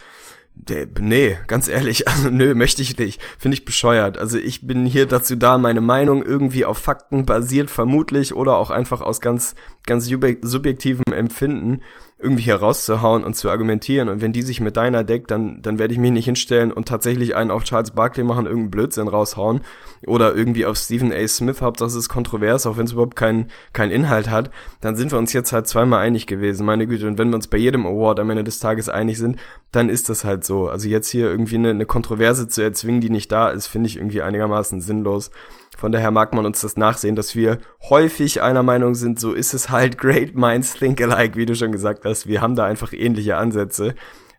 [0.98, 3.20] Nee, ganz ehrlich, also nö, möchte ich nicht.
[3.38, 4.16] Finde ich bescheuert.
[4.16, 8.70] Also ich bin hier dazu da, meine Meinung irgendwie auf Fakten basiert, vermutlich, oder auch
[8.70, 11.82] einfach aus ganz, ganz subjektivem Empfinden
[12.22, 14.08] irgendwie herauszuhauen und zu argumentieren.
[14.08, 16.86] Und wenn die sich mit deiner deckt, dann, dann werde ich mich nicht hinstellen und
[16.86, 19.60] tatsächlich einen auf Charles Barkley machen, irgendeinen Blödsinn raushauen.
[20.06, 21.26] Oder irgendwie auf Stephen A.
[21.26, 24.50] Smith, Hauptsache es ist kontrovers, auch wenn es überhaupt keinen keinen Inhalt hat.
[24.80, 27.06] Dann sind wir uns jetzt halt zweimal einig gewesen, meine Güte.
[27.06, 29.38] Und wenn wir uns bei jedem Award am Ende des Tages einig sind,
[29.72, 30.68] dann ist das halt so.
[30.68, 33.96] Also jetzt hier irgendwie eine, eine Kontroverse zu erzwingen, die nicht da ist, finde ich
[33.96, 35.30] irgendwie einigermaßen sinnlos.
[35.76, 37.58] Von daher mag man uns das nachsehen, dass wir
[37.88, 41.72] häufig einer Meinung sind, so ist es halt great minds think alike, wie du schon
[41.72, 42.26] gesagt hast.
[42.26, 43.94] Wir haben da einfach ähnliche Ansätze.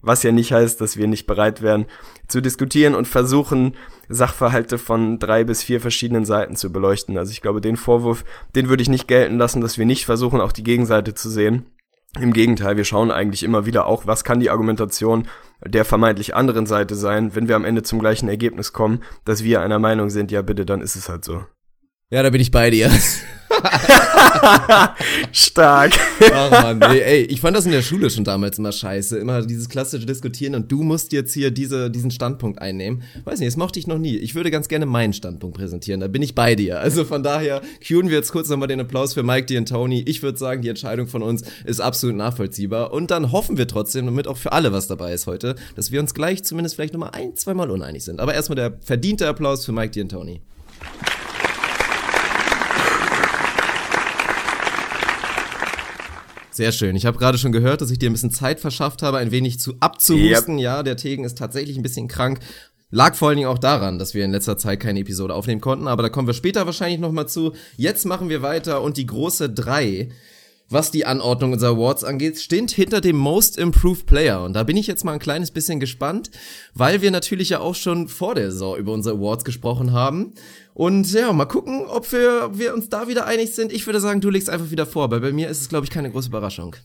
[0.06, 1.86] Was ja nicht heißt, dass wir nicht bereit wären
[2.28, 3.76] zu diskutieren und versuchen,
[4.10, 7.18] Sachverhalte von drei bis vier verschiedenen Seiten zu beleuchten.
[7.18, 10.42] Also ich glaube, den Vorwurf, den würde ich nicht gelten lassen, dass wir nicht versuchen,
[10.42, 11.68] auch die Gegenseite zu sehen.
[12.20, 15.28] Im Gegenteil, wir schauen eigentlich immer wieder auch, was kann die Argumentation
[15.66, 19.62] der vermeintlich anderen Seite sein, wenn wir am Ende zum gleichen Ergebnis kommen, dass wir
[19.62, 21.44] einer Meinung sind, ja bitte, dann ist es halt so.
[22.14, 22.92] Ja, da bin ich bei dir.
[25.32, 25.94] Stark.
[26.32, 29.18] Ach man, nee, ey, ich fand das in der Schule schon damals immer scheiße.
[29.18, 33.02] Immer dieses klassische Diskutieren und du musst jetzt hier diese, diesen Standpunkt einnehmen.
[33.24, 34.16] Weiß nicht, das mochte ich noch nie.
[34.16, 36.02] Ich würde ganz gerne meinen Standpunkt präsentieren.
[36.02, 36.82] Da bin ich bei dir.
[36.82, 40.04] Also von daher cueen wir jetzt kurz nochmal den Applaus für Mike, D und Tony.
[40.06, 42.94] Ich würde sagen, die Entscheidung von uns ist absolut nachvollziehbar.
[42.94, 46.00] Und dann hoffen wir trotzdem, damit auch für alle was dabei ist heute, dass wir
[46.00, 48.20] uns gleich zumindest vielleicht nochmal ein, zweimal uneinig sind.
[48.20, 50.42] Aber erstmal der verdiente Applaus für Mike, D und Tony.
[56.54, 56.96] Sehr schön.
[56.96, 59.60] Ich habe gerade schon gehört, dass ich dir ein bisschen Zeit verschafft habe, ein wenig
[59.60, 60.56] zu abzuhusten.
[60.56, 60.64] Yep.
[60.64, 62.40] Ja, der Tegen ist tatsächlich ein bisschen krank.
[62.92, 65.88] Lag vor allen Dingen auch daran, dass wir in letzter Zeit keine Episode aufnehmen konnten,
[65.88, 67.54] aber da kommen wir später wahrscheinlich nochmal zu.
[67.76, 70.10] Jetzt machen wir weiter und die große drei
[70.70, 74.44] was die Anordnung unserer Awards angeht, steht hinter dem Most Improved Player.
[74.44, 76.32] Und da bin ich jetzt mal ein kleines bisschen gespannt,
[76.74, 80.34] weil wir natürlich ja auch schon vor der Saison über unsere Awards gesprochen haben.
[80.74, 83.72] Und ja, mal gucken, ob wir, wir uns da wieder einig sind.
[83.72, 85.92] Ich würde sagen, du legst einfach wieder vor, weil bei mir ist es, glaube ich,
[85.92, 86.76] keine große Überraschung.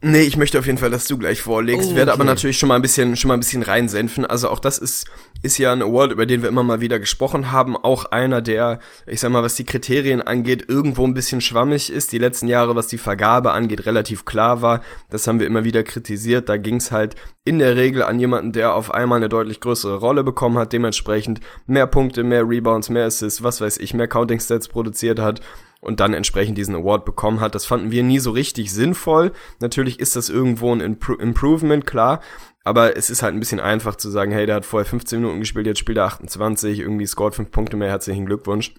[0.00, 2.68] Nee, ich möchte auf jeden Fall, dass du gleich vorlegst, oh, werde aber natürlich schon
[2.68, 4.24] mal ein bisschen, schon mal ein bisschen reinsenfen.
[4.24, 5.08] Also auch das ist,
[5.42, 7.76] ist ja ein Award, über den wir immer mal wieder gesprochen haben.
[7.76, 12.12] Auch einer, der, ich sag mal, was die Kriterien angeht, irgendwo ein bisschen schwammig ist.
[12.12, 14.82] Die letzten Jahre, was die Vergabe angeht, relativ klar war.
[15.10, 16.48] Das haben wir immer wieder kritisiert.
[16.48, 20.22] Da ging's halt in der Regel an jemanden, der auf einmal eine deutlich größere Rolle
[20.22, 24.68] bekommen hat, dementsprechend mehr Punkte, mehr Rebounds, mehr Assists, was weiß ich, mehr Counting Stats
[24.68, 25.40] produziert hat
[25.80, 27.54] und dann entsprechend diesen Award bekommen hat.
[27.54, 29.32] Das fanden wir nie so richtig sinnvoll.
[29.60, 32.20] Natürlich ist das irgendwo ein Impro Improvement, klar.
[32.64, 35.40] Aber es ist halt ein bisschen einfach zu sagen, hey, der hat vorher 15 Minuten
[35.40, 38.74] gespielt, jetzt spielt er 28, irgendwie scored 5 Punkte mehr, herzlichen Glückwunsch.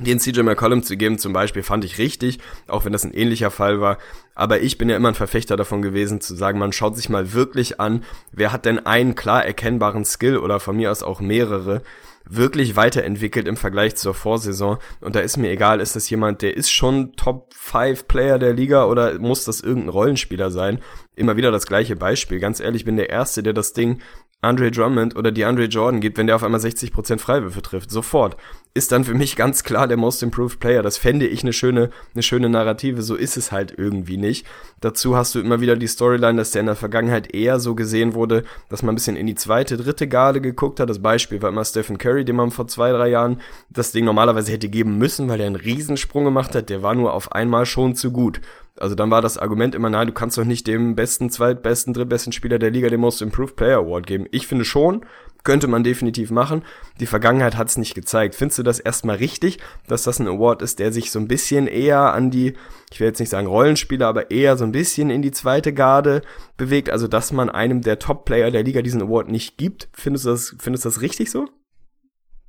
[0.00, 3.52] Den CJ McCollum zu geben zum Beispiel fand ich richtig, auch wenn das ein ähnlicher
[3.52, 3.98] Fall war.
[4.34, 7.32] Aber ich bin ja immer ein Verfechter davon gewesen zu sagen, man schaut sich mal
[7.32, 8.02] wirklich an,
[8.32, 11.82] wer hat denn einen klar erkennbaren Skill oder von mir aus auch mehrere
[12.28, 14.78] wirklich weiterentwickelt im Vergleich zur Vorsaison.
[15.00, 18.54] Und da ist mir egal, ist das jemand, der ist schon Top 5 Player der
[18.54, 20.80] Liga oder muss das irgendein Rollenspieler sein?
[21.14, 22.40] Immer wieder das gleiche Beispiel.
[22.40, 24.00] Ganz ehrlich, bin der Erste, der das Ding
[24.44, 27.90] Andre Drummond oder die Andre Jordan gibt, wenn der auf einmal 60% Freiwürfe trifft.
[27.90, 28.36] Sofort.
[28.76, 30.82] Ist dann für mich ganz klar der Most Improved Player.
[30.82, 33.02] Das fände ich eine schöne, eine schöne Narrative.
[33.02, 34.46] So ist es halt irgendwie nicht.
[34.80, 38.14] Dazu hast du immer wieder die Storyline, dass der in der Vergangenheit eher so gesehen
[38.14, 40.90] wurde, dass man ein bisschen in die zweite, dritte Garde geguckt hat.
[40.90, 44.50] Das Beispiel war immer Stephen Curry, dem man vor zwei, drei Jahren das Ding normalerweise
[44.50, 46.68] hätte geben müssen, weil er einen Riesensprung gemacht hat.
[46.68, 48.40] Der war nur auf einmal schon zu gut.
[48.78, 52.32] Also dann war das Argument immer, nein, du kannst doch nicht dem besten, zweitbesten, drittbesten
[52.32, 54.26] Spieler der Liga den Most Improved Player Award geben.
[54.32, 55.06] Ich finde schon,
[55.44, 56.62] könnte man definitiv machen.
[56.98, 58.34] Die Vergangenheit hat es nicht gezeigt.
[58.34, 61.68] Findest du das erstmal richtig, dass das ein Award ist, der sich so ein bisschen
[61.68, 62.54] eher an die,
[62.90, 66.22] ich will jetzt nicht sagen Rollenspieler, aber eher so ein bisschen in die zweite Garde
[66.56, 66.90] bewegt?
[66.90, 69.88] Also, dass man einem der Top-Player der Liga diesen Award nicht gibt?
[69.92, 71.48] Findest du das, findest du das richtig so?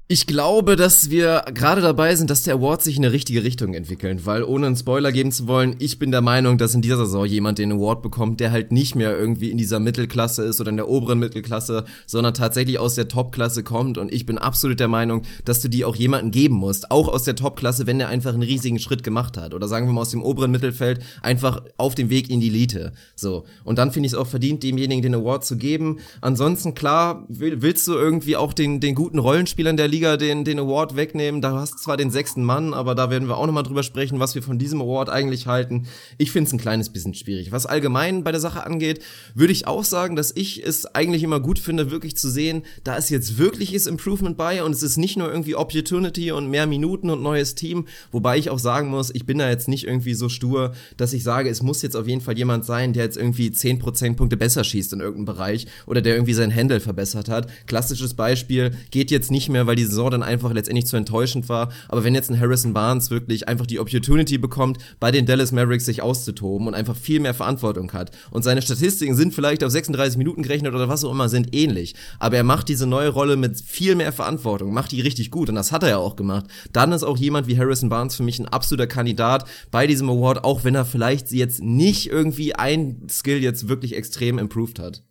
[0.08, 3.74] Ich glaube, dass wir gerade dabei sind, dass der Award sich in eine richtige Richtung
[3.74, 6.98] entwickelt, weil ohne einen Spoiler geben zu wollen, ich bin der Meinung, dass in dieser
[6.98, 10.70] Saison jemand den Award bekommt, der halt nicht mehr irgendwie in dieser Mittelklasse ist oder
[10.70, 14.90] in der oberen Mittelklasse, sondern tatsächlich aus der Topklasse kommt und ich bin absolut der
[14.90, 18.36] Meinung, dass du die auch jemanden geben musst, auch aus der Topklasse, wenn der einfach
[18.36, 21.96] einen riesigen Schritt gemacht hat oder sagen wir mal aus dem oberen Mittelfeld einfach auf
[21.96, 22.94] dem Weg in die Elite.
[23.16, 23.46] So.
[23.64, 25.98] Und dann finde ich es auch verdient, demjenigen den Award zu geben.
[26.22, 30.96] Ansonsten klar, willst du irgendwie auch den den guten Rollenspielern der Liga den, den Award
[30.96, 31.42] wegnehmen.
[31.42, 34.20] Da hast du zwar den sechsten Mann, aber da werden wir auch nochmal drüber sprechen,
[34.20, 35.88] was wir von diesem Award eigentlich halten.
[36.18, 37.52] Ich finde es ein kleines bisschen schwierig.
[37.52, 39.02] Was allgemein bei der Sache angeht,
[39.34, 42.96] würde ich auch sagen, dass ich es eigentlich immer gut finde, wirklich zu sehen, da
[42.96, 47.10] ist jetzt wirkliches Improvement bei und es ist nicht nur irgendwie Opportunity und mehr Minuten
[47.10, 50.30] und neues Team, wobei ich auch sagen muss, ich bin da jetzt nicht irgendwie so
[50.30, 53.52] stur, dass ich sage, es muss jetzt auf jeden Fall jemand sein, der jetzt irgendwie
[53.52, 57.50] 10 Prozentpunkte besser schießt in irgendeinem Bereich oder der irgendwie sein Handle verbessert hat.
[57.68, 61.72] Klassisches Beispiel geht jetzt nicht mehr, weil die Saison dann einfach letztendlich zu enttäuschend war.
[61.88, 65.86] Aber wenn jetzt ein Harrison Barnes wirklich einfach die Opportunity bekommt, bei den Dallas Mavericks
[65.86, 70.18] sich auszutoben und einfach viel mehr Verantwortung hat und seine Statistiken sind vielleicht auf 36
[70.18, 71.96] Minuten gerechnet oder was auch immer, sind ähnlich.
[72.20, 75.56] Aber er macht diese neue Rolle mit viel mehr Verantwortung, macht die richtig gut und
[75.56, 76.46] das hat er ja auch gemacht.
[76.74, 80.44] Dann ist auch jemand wie Harrison Barnes für mich ein absoluter Kandidat bei diesem Award,
[80.44, 85.04] auch wenn er vielleicht jetzt nicht irgendwie ein Skill jetzt wirklich extrem improved hat.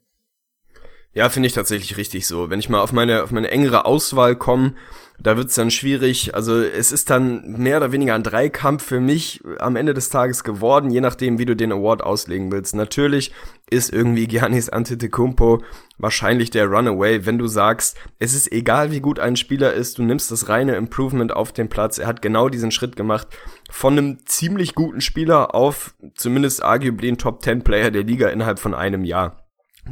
[1.14, 2.50] Ja, finde ich tatsächlich richtig so.
[2.50, 4.74] Wenn ich mal auf meine, auf meine engere Auswahl komme,
[5.20, 6.35] da wird's dann schwierig.
[6.35, 10.42] Also es ist dann mehr oder weniger ein Dreikampf für mich am Ende des Tages
[10.42, 12.74] geworden, je nachdem, wie du den Award auslegen willst.
[12.74, 13.33] Natürlich
[13.70, 15.62] ist irgendwie Giannis Antetokounmpo
[15.98, 20.03] wahrscheinlich der Runaway, wenn du sagst, es ist egal, wie gut ein Spieler ist, du
[20.03, 21.98] nimmst das reine Improvement auf den Platz.
[21.98, 23.29] Er hat genau diesen Schritt gemacht
[23.70, 28.59] von einem ziemlich guten Spieler auf zumindest arguably ein Top 10 Player der Liga innerhalb
[28.59, 29.44] von einem Jahr.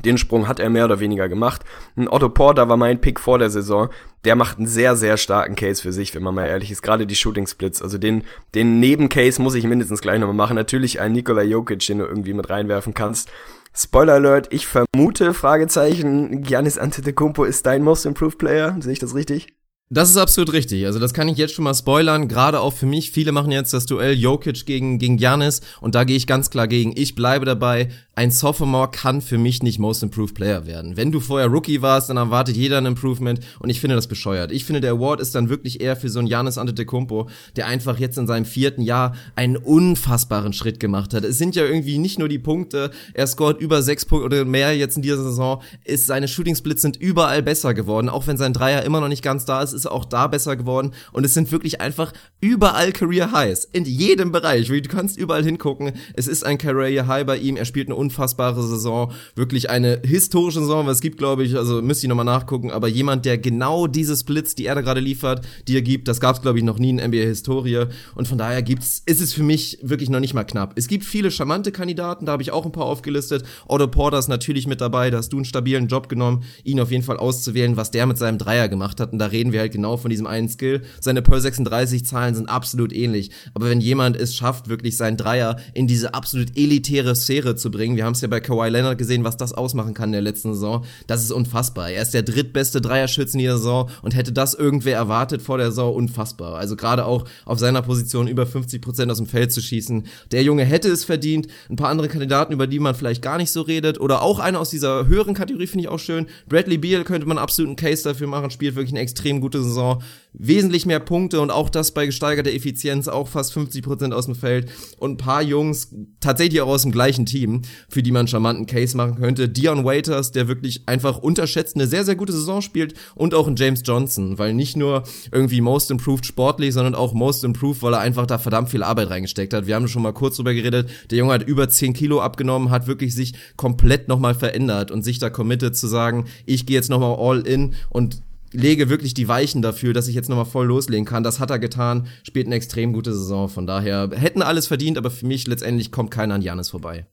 [0.05, 1.62] Den Sprung hat er mehr oder weniger gemacht.
[1.96, 3.90] Ein Otto Porter war mein Pick vor der Saison.
[4.24, 6.83] Der macht einen sehr, sehr starken Case für sich, wenn man mal ehrlich ist.
[6.83, 7.83] Gerade die Shooting Splits.
[7.83, 8.24] Also den,
[8.55, 10.57] den Nebencase muss ich mindestens gleich nochmal machen.
[10.57, 13.31] Natürlich ein Nikola Jokic, den du irgendwie mit reinwerfen kannst.
[13.74, 18.76] Spoiler Alert, ich vermute, Fragezeichen, Giannis Antetokounmpo ist dein Most Improved Player.
[18.81, 19.48] Sehe ich das richtig?
[19.94, 20.87] Das ist absolut richtig.
[20.87, 22.26] Also das kann ich jetzt schon mal spoilern.
[22.26, 23.11] Gerade auch für mich.
[23.11, 26.66] Viele machen jetzt das Duell Jokic gegen gegen Giannis und da gehe ich ganz klar
[26.66, 26.94] gegen.
[26.96, 30.98] Ich bleibe dabei ein Sophomore kann für mich nicht Most Improved Player werden.
[30.98, 34.53] Wenn du vorher Rookie warst, dann erwartet jeder ein Improvement und ich finde das bescheuert.
[34.53, 37.98] Ich finde, der Award ist dann wirklich eher für so einen Janis Antetokounmpo, der einfach
[37.98, 41.25] jetzt in seinem vierten Jahr einen unfassbaren Schritt gemacht hat.
[41.25, 44.77] Es sind ja irgendwie nicht nur die Punkte, er scoret über sechs Punkte oder mehr
[44.77, 48.53] jetzt in dieser Saison, ist seine Shooting Splits sind überall besser geworden, auch wenn sein
[48.53, 51.33] Dreier immer noch nicht ganz da ist, ist er auch da besser geworden und es
[51.33, 54.66] sind wirklich einfach überall Career Highs in jedem Bereich.
[54.66, 55.92] Du kannst überall hingucken.
[56.14, 57.57] Es ist ein Career High bei ihm.
[57.57, 61.81] Er spielt eine unfassbare Saison, wirklich eine historische Saison, was es gibt, glaube ich, also
[61.81, 65.47] müsste ich nochmal nachgucken, aber jemand, der genau diese Splits, die er da gerade liefert,
[65.69, 68.62] die er gibt, das gab es, glaube ich, noch nie in NBA-Historie und von daher
[68.62, 70.73] gibt's, ist es für mich wirklich noch nicht mal knapp.
[70.77, 73.45] Es gibt viele charmante Kandidaten, da habe ich auch ein paar aufgelistet.
[73.67, 76.91] Otto Porter ist natürlich mit dabei, da hast du einen stabilen Job genommen, ihn auf
[76.91, 79.73] jeden Fall auszuwählen, was der mit seinem Dreier gemacht hat und da reden wir halt
[79.73, 80.83] genau von diesem einen Skill.
[81.01, 85.57] Seine Per 36 Zahlen sind absolut ähnlich, aber wenn jemand es schafft, wirklich seinen Dreier
[85.75, 89.24] in diese absolut elitäre Sphäre zu bringen, wir haben es ja bei Kawhi Leonard gesehen,
[89.24, 91.90] was das ausmachen kann in der letzten Saison, das ist unfassbar.
[91.90, 95.70] Er ist der drittbeste Dreierschütze in dieser Saison und hätte das irgendwer erwartet vor der
[95.70, 96.57] Saison, unfassbar.
[96.57, 100.05] Also gerade auch auf seiner Position über 50 Prozent aus dem Feld zu schießen.
[100.31, 101.48] Der Junge hätte es verdient.
[101.68, 104.61] Ein paar andere Kandidaten, über die man vielleicht gar nicht so redet oder auch einer
[104.61, 106.26] aus dieser höheren Kategorie finde ich auch schön.
[106.48, 110.02] Bradley Beal könnte man absolut einen Case dafür machen, spielt wirklich eine extrem gute Saison
[110.35, 114.35] wesentlich mehr Punkte und auch das bei gesteigerter Effizienz, auch fast 50 Prozent aus dem
[114.35, 118.66] Feld und ein paar Jungs tatsächlich auch aus dem gleichen Team, für die man charmanten
[118.66, 119.49] Case machen könnte.
[119.49, 123.57] Dion Waiters, der wirklich einfach unterschätzt eine sehr, sehr gute Saison spielt und auch ein
[123.57, 128.01] James Johnson, weil nicht nur irgendwie Most Improved sportlich, sondern auch Most Improved, weil er
[128.01, 129.66] einfach da verdammt viel Arbeit reingesteckt hat.
[129.66, 132.87] Wir haben schon mal kurz drüber geredet, der Junge hat über 10 Kilo abgenommen, hat
[132.87, 137.16] wirklich sich komplett nochmal verändert und sich da committed zu sagen, ich gehe jetzt nochmal
[137.18, 141.23] all in und lege wirklich die Weichen dafür, dass ich jetzt nochmal voll loslegen kann.
[141.23, 143.49] Das hat er getan, spielt eine extrem gute Saison.
[143.49, 147.07] Von daher hätten alles verdient, aber für mich letztendlich kommt keiner an Janis vorbei.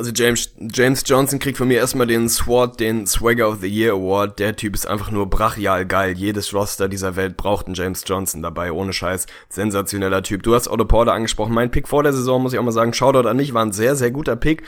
[0.00, 3.92] Also James, James Johnson kriegt von mir erstmal den SWAT, den Swagger of the Year
[3.92, 4.38] Award.
[4.38, 6.14] Der Typ ist einfach nur brachial geil.
[6.16, 9.26] Jedes Roster dieser Welt braucht einen James Johnson dabei, ohne Scheiß.
[9.50, 10.42] Sensationeller Typ.
[10.42, 11.52] Du hast Otto Porter angesprochen.
[11.52, 13.72] Mein Pick vor der Saison, muss ich auch mal sagen, Shoutout an mich, war ein
[13.72, 14.62] sehr, sehr guter Pick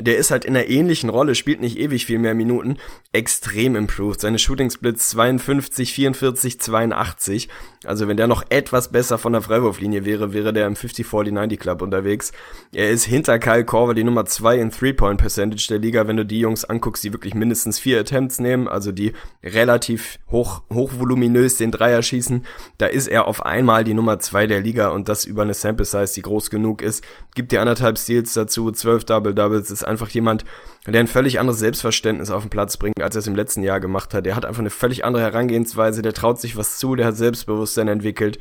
[0.00, 2.76] der ist halt in einer ähnlichen Rolle, spielt nicht ewig viel mehr Minuten,
[3.12, 4.20] extrem improved.
[4.20, 7.48] Seine Shooting Splits 52, 44, 82.
[7.84, 11.82] Also wenn der noch etwas besser von der Freiwurflinie wäre, wäre der im 50-40-90 Club
[11.82, 12.32] unterwegs.
[12.72, 16.24] Er ist hinter Kyle Korver die Nummer 2 in Three-Point Percentage der Liga, wenn du
[16.24, 19.12] die Jungs anguckst, die wirklich mindestens vier Attempts nehmen, also die
[19.42, 22.44] relativ hoch, hochvoluminös den Dreier schießen,
[22.78, 25.84] da ist er auf einmal die Nummer 2 der Liga und das über eine Sample
[25.84, 27.02] Size, die groß genug ist.
[27.34, 30.44] Gibt dir anderthalb Steals dazu, 12 Double-Doubles, ist einfach jemand,
[30.86, 33.80] der ein völlig anderes Selbstverständnis auf den Platz bringt, als er es im letzten Jahr
[33.80, 34.26] gemacht hat.
[34.26, 37.88] Der hat einfach eine völlig andere Herangehensweise, der traut sich was zu, der hat Selbstbewusstsein
[37.88, 38.38] entwickelt.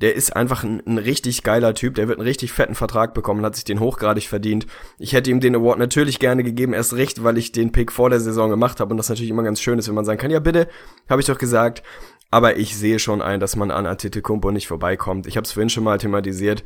[0.00, 3.44] Der ist einfach ein, ein richtig geiler Typ, der wird einen richtig fetten Vertrag bekommen,
[3.44, 4.66] hat sich den hochgradig verdient.
[4.98, 8.10] Ich hätte ihm den Award natürlich gerne gegeben, erst recht, weil ich den Pick vor
[8.10, 10.30] der Saison gemacht habe und das natürlich immer ganz schön ist, wenn man sagen kann,
[10.30, 10.68] ja bitte,
[11.08, 11.82] habe ich doch gesagt.
[12.30, 15.26] Aber ich sehe schon ein, dass man an Antetokounmpo nicht vorbeikommt.
[15.26, 16.62] Ich habe es vorhin schon mal thematisiert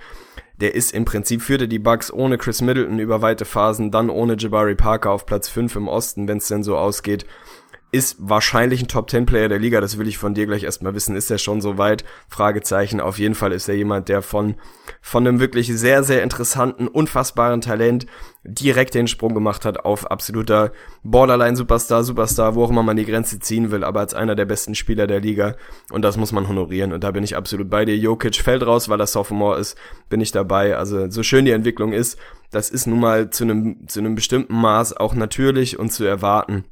[0.62, 4.36] der ist im Prinzip, führte die Bucks ohne Chris Middleton über weite Phasen, dann ohne
[4.38, 7.26] Jabari Parker auf Platz 5 im Osten, wenn es denn so ausgeht
[7.92, 10.94] ist wahrscheinlich ein Top 10 Player der Liga, das will ich von dir gleich erstmal
[10.94, 11.14] wissen.
[11.14, 12.06] Ist er schon so weit?
[12.26, 13.00] Fragezeichen.
[13.02, 14.54] Auf jeden Fall ist er jemand, der von,
[15.02, 18.06] von einem wirklich sehr, sehr interessanten, unfassbaren Talent
[18.44, 23.40] direkt den Sprung gemacht hat auf absoluter Borderline-Superstar, Superstar, wo auch immer man die Grenze
[23.40, 25.56] ziehen will, aber als einer der besten Spieler der Liga.
[25.90, 26.94] Und das muss man honorieren.
[26.94, 27.98] Und da bin ich absolut bei dir.
[27.98, 29.76] Jokic fällt raus, weil er Sophomore ist,
[30.08, 30.78] bin ich dabei.
[30.78, 32.18] Also, so schön die Entwicklung ist,
[32.50, 36.64] das ist nun mal zu einem, zu einem bestimmten Maß auch natürlich und zu erwarten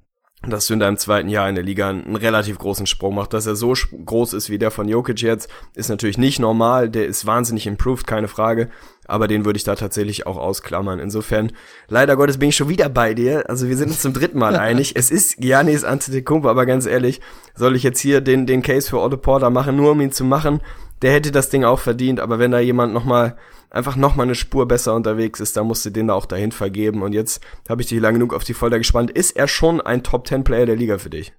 [0.46, 3.34] dass du in deinem zweiten Jahr in der Liga einen relativ großen Sprung macht.
[3.34, 6.88] Dass er so groß ist wie der von Jokic jetzt, ist natürlich nicht normal.
[6.88, 8.70] Der ist wahnsinnig improved, keine Frage.
[9.06, 10.98] Aber den würde ich da tatsächlich auch ausklammern.
[10.98, 11.52] Insofern,
[11.88, 13.50] leider Gottes bin ich schon wieder bei dir.
[13.50, 14.96] Also wir sind uns zum dritten Mal einig.
[14.96, 17.20] Es ist Giannis Antetokounmpo, aber ganz ehrlich,
[17.54, 20.24] soll ich jetzt hier den, den Case für Otto Porter machen, nur um ihn zu
[20.24, 20.62] machen?
[21.02, 22.18] Der hätte das Ding auch verdient.
[22.18, 23.36] Aber wenn da jemand nochmal
[23.70, 26.52] einfach noch mal eine Spur besser unterwegs ist, da musst du den da auch dahin
[26.52, 27.02] vergeben.
[27.02, 29.10] Und jetzt habe ich dich lang genug auf die Folter gespannt.
[29.10, 31.32] Ist er schon ein Top 10 Player der Liga für dich?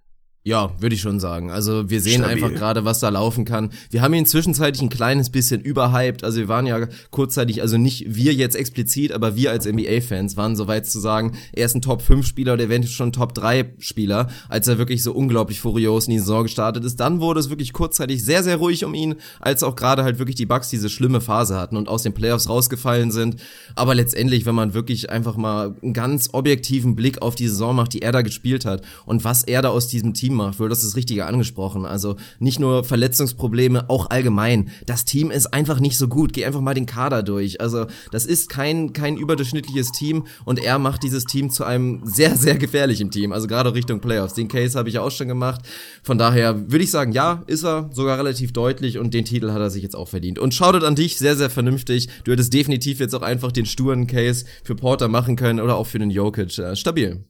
[0.44, 1.52] Ja, würde ich schon sagen.
[1.52, 2.44] Also wir sehen Stabil.
[2.44, 3.70] einfach gerade, was da laufen kann.
[3.92, 6.24] Wir haben ihn zwischenzeitlich ein kleines bisschen überhyped.
[6.24, 10.56] Also wir waren ja kurzzeitig, also nicht wir jetzt explizit, aber wir als NBA-Fans waren
[10.56, 15.04] so weit zu sagen, er ist ein Top-5-Spieler oder eventuell schon Top-3-Spieler, als er wirklich
[15.04, 17.00] so unglaublich furios in die Saison gestartet ist.
[17.00, 20.38] Dann wurde es wirklich kurzzeitig sehr, sehr ruhig um ihn, als auch gerade halt wirklich
[20.38, 23.36] die Bucks diese schlimme Phase hatten und aus den Playoffs rausgefallen sind.
[23.76, 27.94] Aber letztendlich, wenn man wirklich einfach mal einen ganz objektiven Blick auf die Saison macht,
[27.94, 30.60] die er da gespielt hat und was er da aus diesem Team Team macht.
[30.60, 31.86] Will, das ist richtig angesprochen.
[31.86, 34.70] Also nicht nur Verletzungsprobleme, auch allgemein.
[34.86, 36.34] Das Team ist einfach nicht so gut.
[36.34, 37.60] Geh einfach mal den Kader durch.
[37.60, 42.38] Also das ist kein, kein überdurchschnittliches Team und er macht dieses Team zu einem sehr,
[42.38, 43.32] sehr gefährlichen Team.
[43.32, 44.34] Also gerade Richtung Playoffs.
[44.34, 45.62] Den Case habe ich auch schon gemacht.
[46.04, 49.60] Von daher würde ich sagen, ja, ist er sogar relativ deutlich und den Titel hat
[49.60, 50.40] er sich jetzt auch verdient.
[50.40, 52.08] Und shoutout an dich, sehr, sehr vernünftig.
[52.24, 55.88] Du hättest definitiv jetzt auch einfach den sturen Case für Porter machen können oder auch
[55.88, 56.58] für den Jokic.
[56.58, 57.26] Äh, stabil.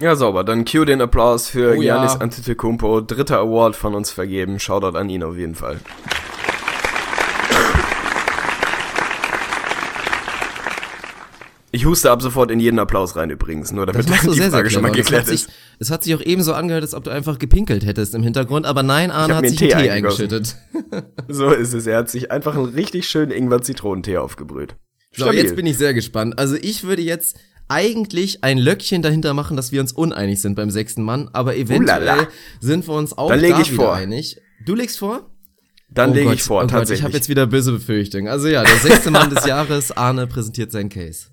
[0.00, 0.44] Ja, sauber.
[0.44, 2.20] Dann cue den Applaus für oh, Giannis ja.
[2.20, 3.00] Antetokounmpo.
[3.00, 4.60] Dritter Award von uns vergeben.
[4.60, 5.80] Shoutout an ihn auf jeden Fall.
[11.70, 14.70] Ich huste ab sofort in jeden Applaus rein übrigens, nur damit das die sehr, Frage
[14.70, 15.50] sehr schon mal geklärt es ist.
[15.78, 18.66] Es hat sich auch eben so angehört, als ob du einfach gepinkelt hättest im Hintergrund,
[18.66, 20.56] aber nein, Arne hat sich Tee, einen Tee eingeschüttet.
[21.28, 21.86] so ist es.
[21.86, 24.76] Er hat sich einfach einen richtig schönen Ingwer-Zitronentee aufgebrüht.
[25.14, 26.38] So, jetzt bin ich sehr gespannt.
[26.38, 27.38] Also ich würde jetzt
[27.68, 32.02] eigentlich ein Löckchen dahinter machen, dass wir uns uneinig sind beim sechsten Mann, aber eventuell
[32.02, 32.28] Uhlala.
[32.60, 34.40] sind wir uns auch da wieder einig.
[34.64, 35.30] Du legst vor?
[35.90, 37.00] Dann oh lege Gott, ich vor, oh Gott, tatsächlich.
[37.00, 38.28] ich habe jetzt wieder böse Befürchtungen.
[38.28, 41.26] Also ja, der sechste Mann des Jahres, Arne präsentiert seinen Case.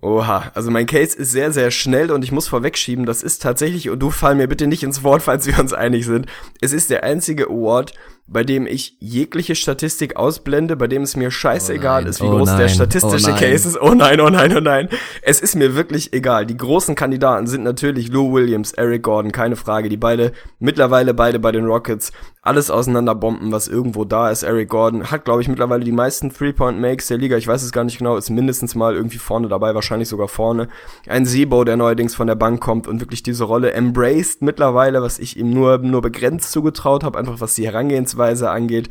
[0.00, 3.90] Oha, also mein Case ist sehr, sehr schnell und ich muss vorwegschieben, das ist tatsächlich,
[3.90, 6.26] und du fall mir bitte nicht ins Wort, falls wir uns einig sind,
[6.60, 7.94] es ist der einzige Award,
[8.30, 12.36] bei dem ich jegliche Statistik ausblende, bei dem es mir scheißegal Oh ist, wie oh
[12.36, 13.36] groß der nein, statistische oh.
[13.36, 13.80] Case ist.
[13.80, 14.88] Oh nein, oh nein, oh nein.
[15.22, 16.44] Es ist mir wirklich egal.
[16.44, 19.88] Die großen Kandidaten sind natürlich Lou Williams, Eric Gordon, keine Frage.
[19.88, 22.12] Die beide, mittlerweile beide bei den Rockets,
[22.48, 24.42] alles auseinanderbomben, was irgendwo da ist.
[24.42, 27.36] Eric Gordon hat, glaube ich, mittlerweile die meisten Three-Point-Makes der Liga.
[27.36, 30.68] Ich weiß es gar nicht genau, ist mindestens mal irgendwie vorne dabei, wahrscheinlich sogar vorne.
[31.06, 35.18] Ein Sebo, der neuerdings von der Bank kommt und wirklich diese Rolle embraced mittlerweile, was
[35.18, 38.88] ich ihm nur, nur begrenzt zugetraut habe, einfach was die Herangehensweise angeht.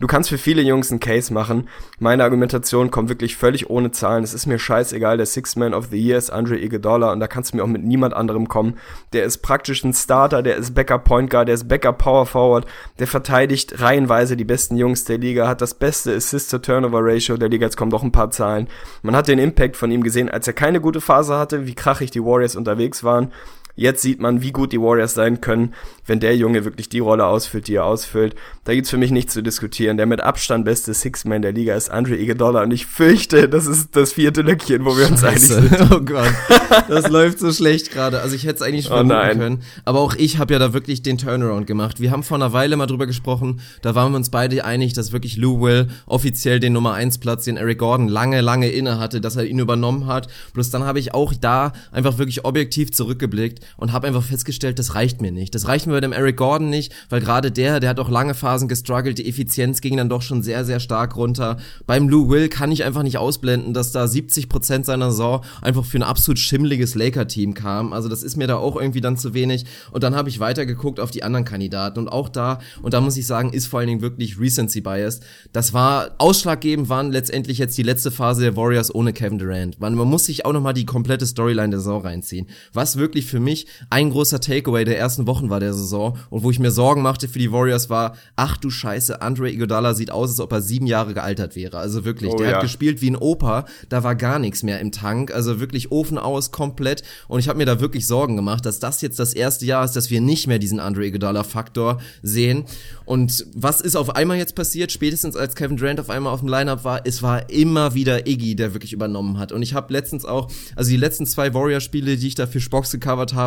[0.00, 1.68] Du kannst für viele Jungs einen Case machen.
[1.98, 4.22] Meine Argumentation kommt wirklich völlig ohne Zahlen.
[4.22, 5.16] Es ist mir scheißegal.
[5.16, 7.68] Der Sixth Man of the Year ist Andre Iguodala und da kannst du mir auch
[7.68, 8.76] mit niemand anderem kommen.
[9.12, 12.66] Der ist praktisch ein Starter, der ist Backup Point Guard, der ist Backup Power Forward,
[13.00, 17.66] der verteidigt reihenweise die besten Jungs der Liga, hat das beste Assist-to-Turnover Ratio der Liga.
[17.66, 18.68] Jetzt kommen doch ein paar Zahlen.
[19.02, 22.12] Man hat den Impact von ihm gesehen, als er keine gute Phase hatte, wie krachig
[22.12, 23.32] die Warriors unterwegs waren.
[23.78, 25.72] Jetzt sieht man, wie gut die Warriors sein können,
[26.04, 28.34] wenn der Junge wirklich die Rolle ausfüllt, die er ausfüllt.
[28.64, 29.96] Da gibt's für mich nichts zu diskutieren.
[29.96, 33.94] Der mit Abstand beste Six-Man der Liga ist Andre Iguodala und ich fürchte, das ist
[33.94, 35.68] das vierte Löckchen, wo wir uns einig sind.
[35.68, 35.88] Scheiße.
[35.98, 36.32] Oh Gott,
[36.88, 38.20] das läuft so schlecht gerade.
[38.20, 39.62] Also ich hätte es eigentlich schon Oh können.
[39.84, 42.00] Aber auch ich habe ja da wirklich den Turnaround gemacht.
[42.00, 43.60] Wir haben vor einer Weile mal drüber gesprochen.
[43.80, 47.44] Da waren wir uns beide einig, dass wirklich Lou Will offiziell den Nummer 1 Platz,
[47.44, 50.26] den Eric Gordon lange, lange inne hatte, dass er ihn übernommen hat.
[50.52, 54.94] Bloß dann habe ich auch da einfach wirklich objektiv zurückgeblickt und habe einfach festgestellt, das
[54.94, 55.54] reicht mir nicht.
[55.54, 58.34] Das reicht mir bei dem Eric Gordon nicht, weil gerade der, der hat auch lange
[58.34, 59.18] Phasen gestruggelt.
[59.18, 61.58] Die Effizienz ging dann doch schon sehr, sehr stark runter.
[61.86, 65.84] Beim Lou Will kann ich einfach nicht ausblenden, dass da 70 Prozent seiner Saison einfach
[65.84, 67.92] für ein absolut schimmliges Laker-Team kam.
[67.92, 69.64] Also das ist mir da auch irgendwie dann zu wenig.
[69.90, 73.16] Und dann habe ich weitergeguckt auf die anderen Kandidaten und auch da, und da muss
[73.16, 75.20] ich sagen, ist vor allen Dingen wirklich Recency Bias.
[75.52, 79.80] Das war, ausschlaggebend waren letztendlich jetzt die letzte Phase der Warriors ohne Kevin Durant.
[79.80, 82.46] Man, man muss sich auch nochmal die komplette Storyline der Saison reinziehen.
[82.72, 83.47] Was wirklich für mich
[83.90, 87.28] ein großer Takeaway der ersten Wochen war der Saison und wo ich mir Sorgen machte
[87.28, 90.86] für die Warriors war, ach du Scheiße, Andre Iguodala sieht aus, als ob er sieben
[90.86, 91.78] Jahre gealtert wäre.
[91.78, 92.54] Also wirklich, Oh der ja.
[92.56, 96.18] hat gespielt wie ein Opa, da war gar nichts mehr im Tank, also wirklich Ofen
[96.18, 97.02] aus, komplett.
[97.28, 99.96] Und ich habe mir da wirklich Sorgen gemacht, dass das jetzt das erste Jahr ist,
[99.96, 102.64] dass wir nicht mehr diesen Andre Iguodala-Faktor sehen.
[103.04, 106.48] Und was ist auf einmal jetzt passiert, spätestens als Kevin Durant auf einmal auf dem
[106.48, 109.52] Lineup war, es war immer wieder Iggy, der wirklich übernommen hat.
[109.52, 112.90] Und ich habe letztens auch, also die letzten zwei Warrior-Spiele, die ich da für Spox
[112.90, 113.37] gecovert habe,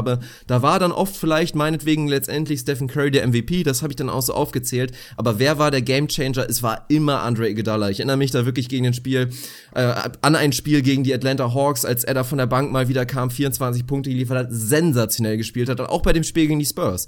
[0.48, 4.10] da war dann oft vielleicht meinetwegen letztendlich Stephen Curry der MVP, das habe ich dann
[4.10, 4.94] auch so aufgezählt.
[5.18, 6.50] Aber wer war der Gamechanger?
[6.50, 7.90] Es war immer Andre Iguodala.
[7.90, 9.30] Ich erinnere mich da wirklich gegen ein Spiel,
[9.76, 12.88] äh, an ein Spiel gegen die Atlanta Hawks, als er da von der Bank mal
[12.88, 15.80] wieder kam, 24 Punkte geliefert hat, sensationell gespielt hat.
[15.80, 17.08] Und auch bei dem Spiel gegen die Spurs.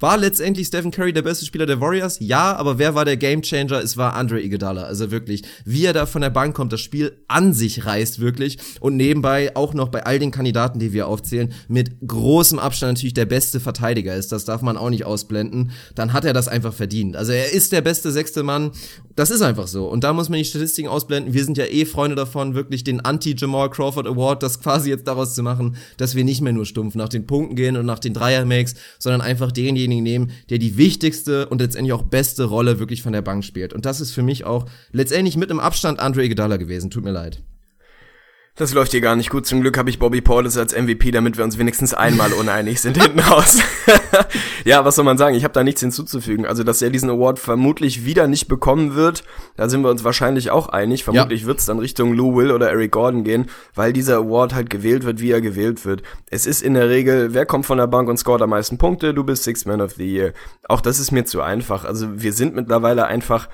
[0.00, 2.16] War letztendlich Stephen Curry der beste Spieler der Warriors?
[2.20, 3.82] Ja, aber wer war der Gamechanger?
[3.82, 4.84] Es war Andre Iguodala.
[4.84, 8.56] Also wirklich, wie er da von der Bank kommt, das Spiel an sich reißt wirklich
[8.80, 13.12] und nebenbei auch noch bei all den Kandidaten, die wir aufzählen, mit großem Abstand natürlich
[13.12, 14.32] der beste Verteidiger ist.
[14.32, 15.72] Das darf man auch nicht ausblenden.
[15.94, 17.14] Dann hat er das einfach verdient.
[17.14, 18.70] Also er ist der beste sechste Mann.
[19.16, 19.86] Das ist einfach so.
[19.86, 21.34] Und da muss man die Statistiken ausblenden.
[21.34, 25.34] Wir sind ja eh Freunde davon, wirklich den Anti-Jamal Crawford Award, das quasi jetzt daraus
[25.34, 28.14] zu machen, dass wir nicht mehr nur stumpf nach den Punkten gehen und nach den
[28.14, 33.12] Dreier-Makes, sondern einfach denjenigen nehmen, der die wichtigste und letztendlich auch beste Rolle wirklich von
[33.12, 33.72] der Bank spielt.
[33.72, 36.90] Und das ist für mich auch letztendlich mit einem Abstand Andre Iguodala gewesen.
[36.90, 37.42] Tut mir leid.
[38.56, 39.46] Das läuft hier gar nicht gut.
[39.46, 42.96] Zum Glück habe ich Bobby Portis als MVP, damit wir uns wenigstens einmal uneinig sind
[43.02, 43.60] hinten raus.
[44.64, 45.34] ja, was soll man sagen?
[45.34, 46.44] Ich habe da nichts hinzuzufügen.
[46.44, 49.24] Also, dass er diesen Award vermutlich wieder nicht bekommen wird,
[49.56, 51.04] da sind wir uns wahrscheinlich auch einig.
[51.04, 55.04] Vermutlich wird's dann Richtung Lou Will oder Eric Gordon gehen, weil dieser Award halt gewählt
[55.04, 56.02] wird, wie er gewählt wird.
[56.28, 59.14] Es ist in der Regel, wer kommt von der Bank und scoret am meisten Punkte?
[59.14, 60.32] Du bist Six Man of the Year.
[60.68, 61.84] Auch das ist mir zu einfach.
[61.84, 63.48] Also, wir sind mittlerweile einfach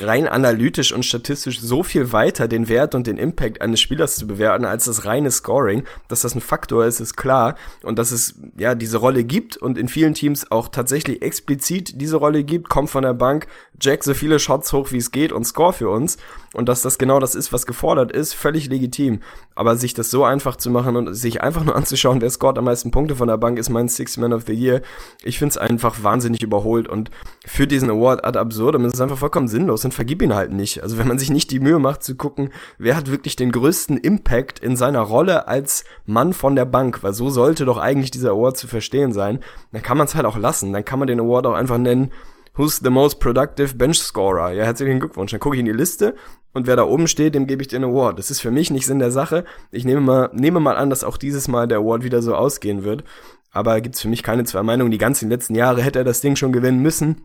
[0.00, 4.26] rein analytisch und statistisch so viel weiter den Wert und den Impact eines Spielers zu
[4.26, 7.56] bewerten als das reine Scoring, dass das ein Faktor ist, ist klar.
[7.82, 12.16] Und dass es ja diese Rolle gibt und in vielen Teams auch tatsächlich explizit diese
[12.16, 13.46] Rolle gibt, kommt von der Bank,
[13.80, 16.18] Jack so viele Shots hoch wie es geht und score für uns
[16.52, 19.20] und dass das genau das ist, was gefordert ist, völlig legitim.
[19.54, 22.64] Aber sich das so einfach zu machen und sich einfach nur anzuschauen, wer scored am
[22.64, 24.82] meisten Punkte von der Bank, ist mein Six Man of the Year.
[25.22, 27.10] Ich finde es einfach wahnsinnig überholt und
[27.46, 30.82] für diesen Award ad absurdum ist es einfach vollkommen sinnlos und vergib ihn halt nicht.
[30.82, 33.96] Also wenn man sich nicht die Mühe macht zu gucken, wer hat wirklich den größten
[33.96, 38.30] Impact in seiner Rolle als Mann von der Bank, weil so sollte doch eigentlich dieser
[38.30, 39.38] Award zu verstehen sein,
[39.72, 40.72] dann kann man es halt auch lassen.
[40.72, 42.10] Dann kann man den Award auch einfach nennen,
[42.54, 44.52] Who's the most productive bench scorer?
[44.52, 45.30] Ja, herzlichen Glückwunsch.
[45.30, 46.14] Dann gucke ich in die Liste
[46.52, 48.18] und wer da oben steht, dem gebe ich den Award.
[48.18, 49.44] Das ist für mich nicht Sinn der Sache.
[49.70, 52.82] Ich nehme mal, nehme mal an, dass auch dieses Mal der Award wieder so ausgehen
[52.82, 53.04] wird.
[53.52, 54.90] Aber gibt's für mich keine zwei Meinungen.
[54.90, 57.24] Die ganzen letzten Jahre hätte er das Ding schon gewinnen müssen.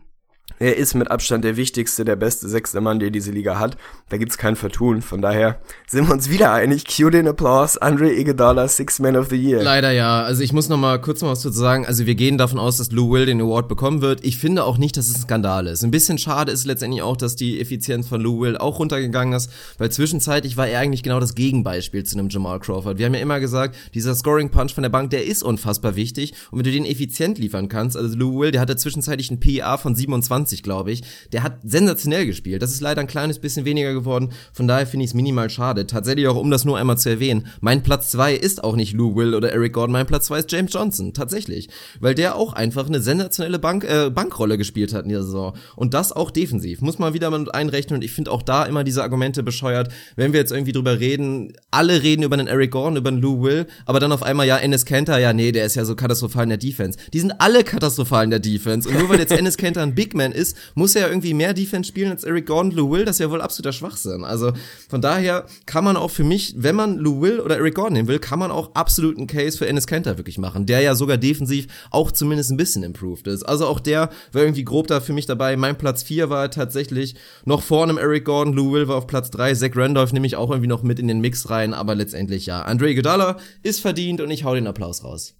[0.58, 3.76] Er ist mit Abstand der wichtigste, der beste sechste Mann, der diese Liga hat.
[4.08, 5.02] Da gibt's kein Vertun.
[5.02, 6.84] Von daher sind wir uns wieder einig.
[6.86, 7.76] Cue den Applaus.
[7.76, 9.62] Andre Iguodala, Six Man of the Year.
[9.62, 10.22] Leider ja.
[10.22, 11.84] Also ich muss noch mal kurz noch was dazu sagen.
[11.84, 14.24] Also wir gehen davon aus, dass Lou Will den Award bekommen wird.
[14.24, 15.84] Ich finde auch nicht, dass es ein Skandal ist.
[15.84, 19.50] Ein bisschen schade ist letztendlich auch, dass die Effizienz von Lou Will auch runtergegangen ist,
[19.76, 22.96] weil zwischenzeitlich war er eigentlich genau das Gegenbeispiel zu einem Jamal Crawford.
[22.96, 26.32] Wir haben ja immer gesagt, dieser Scoring Punch von der Bank, der ist unfassbar wichtig.
[26.50, 29.76] Und wenn du den effizient liefern kannst, also Lou Will, der hatte zwischenzeitlich ein PA
[29.76, 32.62] von 27, glaube ich der hat sensationell gespielt.
[32.62, 34.30] Das ist leider ein kleines bisschen weniger geworden.
[34.52, 35.86] Von daher finde ich es minimal schade.
[35.86, 39.16] Tatsächlich auch, um das nur einmal zu erwähnen, mein Platz zwei ist auch nicht Lou
[39.16, 39.92] Will oder Eric Gordon.
[39.92, 41.12] Mein Platz zwei ist James Johnson.
[41.12, 41.68] Tatsächlich.
[42.00, 45.54] Weil der auch einfach eine sensationelle Bank, äh, Bankrolle gespielt hat in dieser Saison.
[45.74, 46.80] Und das auch defensiv.
[46.80, 47.98] Muss man wieder mal einrechnen.
[47.98, 49.92] Und ich finde auch da immer diese Argumente bescheuert.
[50.16, 53.42] Wenn wir jetzt irgendwie drüber reden, alle reden über einen Eric Gordon, über einen Lou
[53.42, 56.44] Will, aber dann auf einmal, ja, Ennis Kenter, ja, nee, der ist ja so katastrophal
[56.44, 56.98] in der Defense.
[57.12, 58.88] Die sind alle katastrophal in der Defense.
[58.88, 61.88] Und nur weil jetzt Ennis Kenter ein Big Man ist, muss er irgendwie mehr Defense
[61.88, 64.24] spielen als Eric Gordon, Lou Will, das ist ja wohl absoluter Schwachsinn.
[64.24, 64.52] Also
[64.88, 68.08] von daher kann man auch für mich, wenn man Lou Will oder Eric Gordon nehmen
[68.08, 71.16] will, kann man auch absolut einen Case für Ennis Kenter wirklich machen, der ja sogar
[71.16, 73.42] defensiv auch zumindest ein bisschen improved ist.
[73.42, 75.56] Also auch der war irgendwie grob da für mich dabei.
[75.56, 77.14] Mein Platz 4 war tatsächlich
[77.44, 80.36] noch vor einem Eric Gordon, Lou Will war auf Platz 3, Zach Randolph nehme ich
[80.36, 82.62] auch irgendwie noch mit in den Mix rein, aber letztendlich ja.
[82.62, 85.34] Andre Godala ist verdient und ich hau den Applaus raus.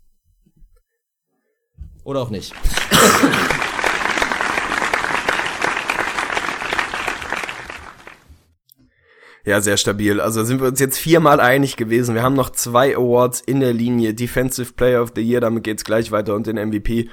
[2.05, 2.53] Oder auch nicht.
[9.47, 10.21] Ja, sehr stabil.
[10.21, 12.17] Also sind wir uns jetzt viermal einig gewesen.
[12.17, 14.13] Wir haben noch zwei Awards in der Linie.
[14.13, 17.09] Defensive Player of the Year, damit geht's gleich weiter und den MVP.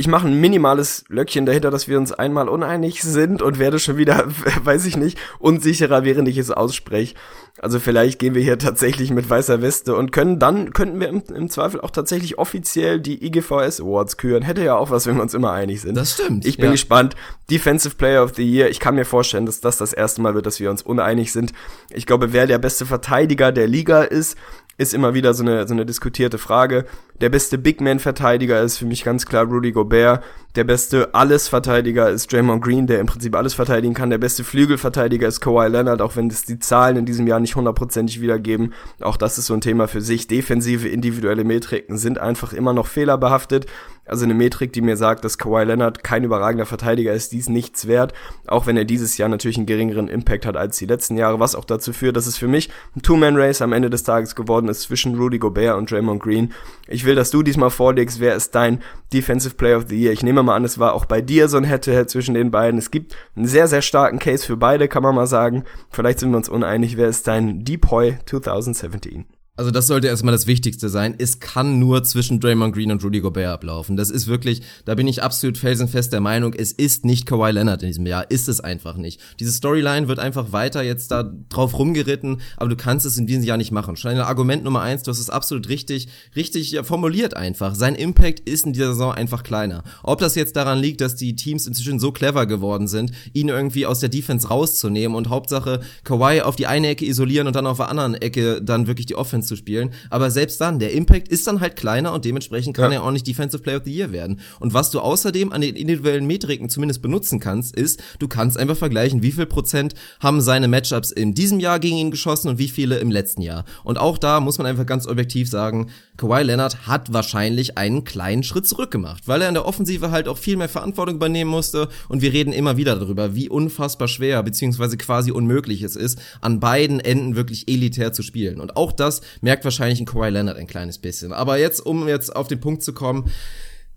[0.00, 3.98] Ich mache ein minimales Löckchen dahinter, dass wir uns einmal uneinig sind und werde schon
[3.98, 4.24] wieder,
[4.64, 7.14] weiß ich nicht, unsicherer, während ich es ausspreche.
[7.58, 11.22] Also vielleicht gehen wir hier tatsächlich mit weißer Weste und können dann, könnten wir im,
[11.34, 14.42] im Zweifel auch tatsächlich offiziell die IGVS Awards küren.
[14.42, 15.96] Hätte ja auch was, wenn wir uns immer einig sind.
[15.96, 16.46] Das stimmt.
[16.46, 16.72] Ich bin ja.
[16.72, 17.14] gespannt.
[17.50, 18.70] Defensive Player of the Year.
[18.70, 21.52] Ich kann mir vorstellen, dass das das erste Mal wird, dass wir uns uneinig sind.
[21.90, 24.38] Ich glaube, wer der beste Verteidiger der Liga ist,
[24.80, 26.86] ist immer wieder so eine, so eine diskutierte Frage.
[27.20, 30.24] Der beste Big Man-Verteidiger ist für mich ganz klar Rudy Gobert.
[30.56, 34.08] Der beste Alles-Verteidiger ist Draymond Green, der im Prinzip alles verteidigen kann.
[34.08, 37.56] Der beste Flügelverteidiger ist Kawhi Leonard, auch wenn es die Zahlen in diesem Jahr nicht
[37.56, 38.72] hundertprozentig wiedergeben.
[39.02, 40.28] Auch das ist so ein Thema für sich.
[40.28, 43.66] Defensive, individuelle Metriken sind einfach immer noch fehlerbehaftet.
[44.10, 47.86] Also eine Metrik, die mir sagt, dass Kawhi Leonard kein überragender Verteidiger ist, dies nichts
[47.86, 48.12] wert.
[48.48, 51.54] Auch wenn er dieses Jahr natürlich einen geringeren Impact hat als die letzten Jahre, was
[51.54, 54.82] auch dazu führt, dass es für mich ein Two-Man-Race am Ende des Tages geworden ist
[54.82, 56.52] zwischen Rudy Gobert und Draymond Green.
[56.88, 58.82] Ich will, dass du diesmal vorlegst, wer ist dein
[59.12, 60.12] Defensive Player of the Year.
[60.12, 62.78] Ich nehme mal an, es war auch bei dir so ein Head-to-Head zwischen den beiden.
[62.78, 65.64] Es gibt einen sehr, sehr starken Case für beide, kann man mal sagen.
[65.88, 69.26] Vielleicht sind wir uns uneinig, wer ist dein Depoy 2017?
[69.60, 71.14] Also das sollte erstmal das Wichtigste sein.
[71.18, 73.94] Es kann nur zwischen Draymond Green und Rudy Gobert ablaufen.
[73.94, 77.82] Das ist wirklich, da bin ich absolut felsenfest der Meinung, es ist nicht Kawhi Leonard
[77.82, 78.30] in diesem Jahr.
[78.30, 79.20] Ist es einfach nicht.
[79.38, 83.42] Diese Storyline wird einfach weiter jetzt da drauf rumgeritten, aber du kannst es in diesem
[83.42, 83.96] Jahr nicht machen.
[83.96, 87.74] Schon Argument Nummer eins, du hast es absolut richtig, richtig formuliert einfach.
[87.74, 89.84] Sein Impact ist in dieser Saison einfach kleiner.
[90.02, 93.84] Ob das jetzt daran liegt, dass die Teams inzwischen so clever geworden sind, ihn irgendwie
[93.84, 97.76] aus der Defense rauszunehmen und Hauptsache Kawhi auf die eine Ecke isolieren und dann auf
[97.76, 99.90] der anderen Ecke dann wirklich die Offense zu spielen.
[100.08, 102.98] Aber selbst dann, der Impact ist dann halt kleiner und dementsprechend kann ja.
[102.98, 104.40] er auch nicht Defensive Player of the Year werden.
[104.60, 108.76] Und was du außerdem an den individuellen Metriken zumindest benutzen kannst, ist, du kannst einfach
[108.76, 112.68] vergleichen, wie viel Prozent haben seine Matchups in diesem Jahr gegen ihn geschossen und wie
[112.68, 113.64] viele im letzten Jahr.
[113.82, 118.42] Und auch da muss man einfach ganz objektiv sagen, Kawhi Leonard hat wahrscheinlich einen kleinen
[118.42, 121.88] Schritt zurück gemacht, weil er in der Offensive halt auch viel mehr Verantwortung übernehmen musste
[122.08, 126.60] und wir reden immer wieder darüber, wie unfassbar schwer beziehungsweise quasi unmöglich es ist, an
[126.60, 128.60] beiden Enden wirklich elitär zu spielen.
[128.60, 131.32] Und auch das merkt wahrscheinlich ein Kawhi Leonard ein kleines bisschen.
[131.32, 133.30] Aber jetzt, um jetzt auf den Punkt zu kommen,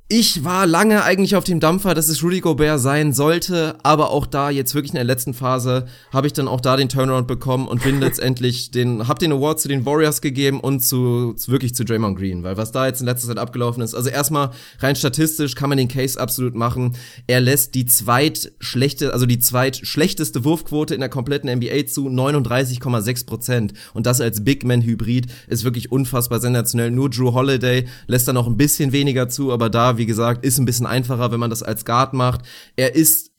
[0.10, 4.26] Ich war lange eigentlich auf dem Dampfer, dass es Rudy Gobert sein sollte, aber auch
[4.26, 7.70] da jetzt wirklich in der letzten Phase habe ich dann auch da den Turnaround bekommen
[7.70, 11.86] und bin letztendlich den, hab den Award zu den Warriors gegeben und zu, wirklich zu
[11.86, 15.56] Draymond Green, weil was da jetzt in letzter Zeit abgelaufen ist, also erstmal rein statistisch
[15.56, 16.98] kann man den Case absolut machen.
[17.26, 23.74] Er lässt die zweitschlechte, also die zweitschlechteste Wurfquote in der kompletten NBA zu 39,6 Prozent
[23.94, 26.92] und das als Big Man Hybrid ist wirklich unfassbar sensationell.
[26.92, 30.58] Nur Drew Holiday lässt da noch ein bisschen weniger zu, aber da, wie gesagt, ist
[30.60, 32.42] ein bisschen einfacher, wenn man das als Guard macht.
[32.76, 33.33] Er ist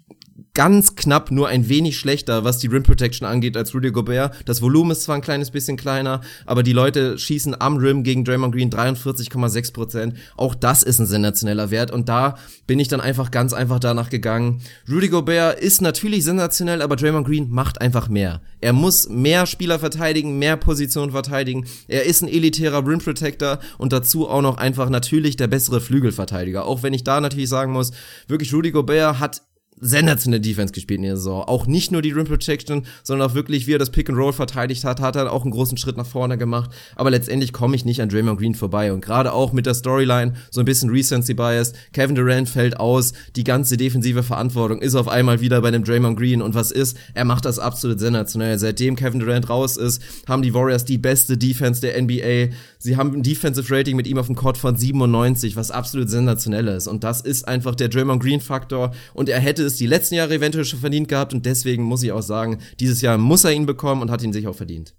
[0.54, 4.34] ganz knapp nur ein wenig schlechter, was die Rim Protection angeht, als Rudy Gobert.
[4.44, 8.24] Das Volumen ist zwar ein kleines bisschen kleiner, aber die Leute schießen am Rim gegen
[8.24, 10.16] Draymond Green 43,6 Prozent.
[10.36, 12.38] Auch das ist ein sensationeller Wert und da
[12.68, 14.60] bin ich dann einfach ganz einfach danach gegangen.
[14.88, 18.40] Rudy Gobert ist natürlich sensationell, aber Draymond Green macht einfach mehr.
[18.60, 21.66] Er muss mehr Spieler verteidigen, mehr Positionen verteidigen.
[21.88, 26.64] Er ist ein elitärer Rim Protector und dazu auch noch einfach natürlich der bessere Flügelverteidiger.
[26.64, 27.90] Auch wenn ich da natürlich sagen muss,
[28.28, 29.42] wirklich Rudy Gobert hat
[29.84, 31.42] sensationelle Defense gespielt in der Saison.
[31.42, 34.32] Auch nicht nur die Rim Protection, sondern auch wirklich, wie er das Pick and Roll
[34.32, 36.70] verteidigt hat, hat er auch einen großen Schritt nach vorne gemacht.
[36.96, 38.92] Aber letztendlich komme ich nicht an Draymond Green vorbei.
[38.92, 43.12] Und gerade auch mit der Storyline, so ein bisschen Recency Bias, Kevin Durant fällt aus,
[43.36, 46.40] die ganze defensive Verantwortung ist auf einmal wieder bei dem Draymond Green.
[46.40, 46.96] Und was ist?
[47.12, 48.58] Er macht das absolut sensationell.
[48.58, 52.54] Seitdem Kevin Durant raus ist, haben die Warriors die beste Defense der NBA.
[52.78, 56.68] Sie haben ein Defensive Rating mit ihm auf dem Court von 97, was absolut sensationell
[56.68, 56.86] ist.
[56.86, 58.92] Und das ist einfach der Draymond Green Faktor.
[59.12, 61.34] Und er hätte es die letzten Jahre eventuell schon verdient gehabt.
[61.34, 64.32] Und deswegen muss ich auch sagen, dieses Jahr muss er ihn bekommen und hat ihn
[64.32, 64.94] sich auch verdient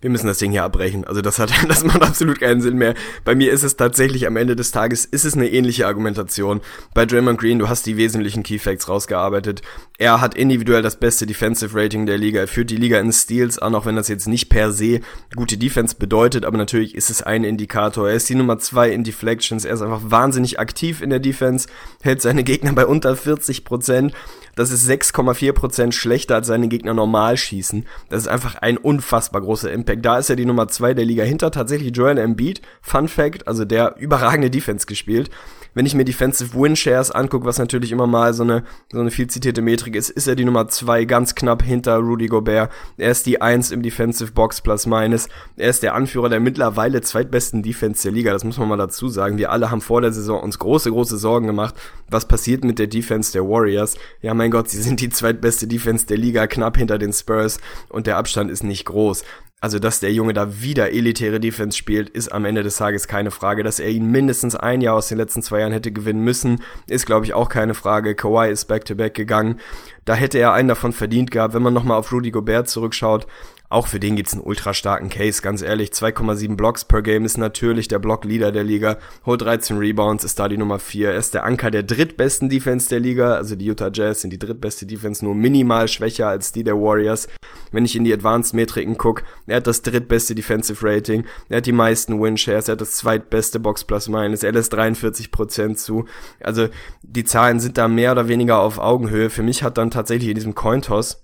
[0.00, 1.04] wir müssen das Ding hier abbrechen.
[1.04, 2.94] Also das hat, das macht absolut keinen Sinn mehr.
[3.24, 6.60] Bei mir ist es tatsächlich am Ende des Tages, ist es eine ähnliche Argumentation.
[6.94, 9.62] Bei Draymond Green, du hast die wesentlichen Key Facts rausgearbeitet.
[9.98, 12.40] Er hat individuell das beste Defensive Rating der Liga.
[12.40, 15.00] Er führt die Liga in Steals an, auch wenn das jetzt nicht per se
[15.34, 18.08] gute Defense bedeutet, aber natürlich ist es ein Indikator.
[18.08, 19.64] Er ist die Nummer zwei in Deflections.
[19.64, 21.68] Er ist einfach wahnsinnig aktiv in der Defense,
[22.02, 24.12] hält seine Gegner bei unter 40 Prozent.
[24.58, 27.86] Das ist 6,4 Prozent schlechter als seine Gegner normal schießen.
[28.08, 30.04] Das ist einfach ein unfassbar großer Impact.
[30.04, 32.60] Da ist er die Nummer zwei der Liga hinter tatsächlich Joel Embiid.
[32.82, 35.30] Fun Fact, also der überragende Defense gespielt
[35.78, 39.12] wenn ich mir Defensive Win Shares angucke, was natürlich immer mal so eine, so eine
[39.12, 42.72] viel zitierte Metrik ist, ist er die Nummer zwei ganz knapp hinter Rudy Gobert.
[42.96, 45.28] Er ist die eins im Defensive Box plus minus.
[45.56, 48.32] Er ist der Anführer der mittlerweile zweitbesten Defense der Liga.
[48.32, 49.38] Das muss man mal dazu sagen.
[49.38, 51.76] Wir alle haben vor der Saison uns große, große Sorgen gemacht.
[52.10, 53.96] Was passiert mit der Defense der Warriors?
[54.20, 58.08] Ja, mein Gott, sie sind die zweitbeste Defense der Liga, knapp hinter den Spurs und
[58.08, 59.22] der Abstand ist nicht groß.
[59.60, 63.32] Also, dass der Junge da wieder elitäre Defense spielt, ist am Ende des Tages keine
[63.32, 63.64] Frage.
[63.64, 67.06] Dass er ihn mindestens ein Jahr aus den letzten zwei Jahren hätte gewinnen müssen, ist,
[67.06, 68.14] glaube ich, auch keine Frage.
[68.14, 69.58] Kawhi ist back-to-back -back gegangen.
[70.04, 71.54] Da hätte er einen davon verdient gehabt.
[71.54, 73.26] Wenn man nochmal auf Rudy Gobert zurückschaut,
[73.70, 75.90] auch für den gibt's einen ultra starken Case, ganz ehrlich.
[75.90, 78.96] 2,7 Blocks per Game ist natürlich der Blockleader der Liga.
[79.26, 81.10] Holt 13 Rebounds, ist da die Nummer 4.
[81.10, 83.34] Er ist der Anker der drittbesten Defense der Liga.
[83.34, 87.28] Also die Utah Jazz sind die drittbeste Defense, nur minimal schwächer als die der Warriors.
[87.70, 91.24] Wenn ich in die Advanced-Metriken gucke, er hat das drittbeste Defensive Rating.
[91.50, 92.68] Er hat die meisten Win-Shares.
[92.68, 94.44] Er hat das zweitbeste Box plus minus.
[94.44, 96.06] Er lässt 43% zu.
[96.40, 96.68] Also
[97.02, 99.28] die Zahlen sind da mehr oder weniger auf Augenhöhe.
[99.28, 101.22] Für mich hat dann tatsächlich in diesem Cointoss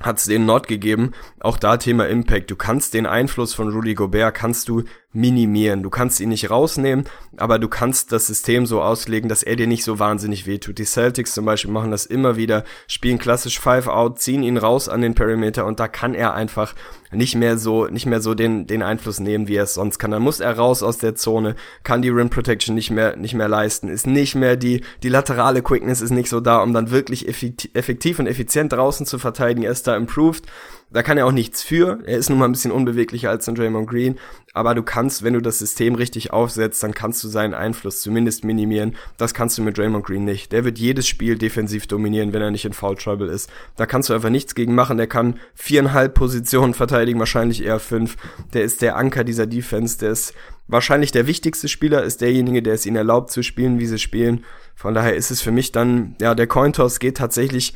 [0.00, 1.12] hat es den Nord gegeben.
[1.40, 2.50] Auch da Thema Impact.
[2.50, 5.82] Du kannst den Einfluss von Rudy Gobert kannst du minimieren.
[5.82, 7.04] Du kannst ihn nicht rausnehmen,
[7.36, 10.78] aber du kannst das System so auslegen, dass er dir nicht so wahnsinnig wehtut.
[10.78, 14.88] Die Celtics zum Beispiel machen das immer wieder, spielen klassisch Five Out, ziehen ihn raus
[14.88, 16.74] an den Perimeter und da kann er einfach
[17.10, 20.12] nicht mehr so, nicht mehr so den, den Einfluss nehmen, wie er es sonst kann.
[20.12, 23.48] Dann muss er raus aus der Zone, kann die Rim Protection nicht mehr, nicht mehr
[23.48, 27.26] leisten, ist nicht mehr die, die laterale Quickness ist nicht so da, um dann wirklich
[27.26, 29.64] effektiv und effizient draußen zu verteidigen.
[29.64, 30.44] Er ist da improved
[30.92, 32.00] da kann er auch nichts für.
[32.04, 34.18] Er ist nun mal ein bisschen unbeweglicher als ein Draymond Green.
[34.52, 38.44] Aber du kannst, wenn du das System richtig aufsetzt, dann kannst du seinen Einfluss zumindest
[38.44, 38.96] minimieren.
[39.16, 40.50] Das kannst du mit Draymond Green nicht.
[40.50, 43.48] Der wird jedes Spiel defensiv dominieren, wenn er nicht in Foul Trouble ist.
[43.76, 44.96] Da kannst du einfach nichts gegen machen.
[44.96, 48.16] Der kann viereinhalb Positionen verteidigen, wahrscheinlich eher fünf.
[48.52, 49.98] Der ist der Anker dieser Defense.
[49.98, 50.34] Der ist
[50.66, 54.44] wahrscheinlich der wichtigste Spieler, ist derjenige, der es ihnen erlaubt zu spielen, wie sie spielen.
[54.74, 57.74] Von daher ist es für mich dann, ja, der Cointoss geht tatsächlich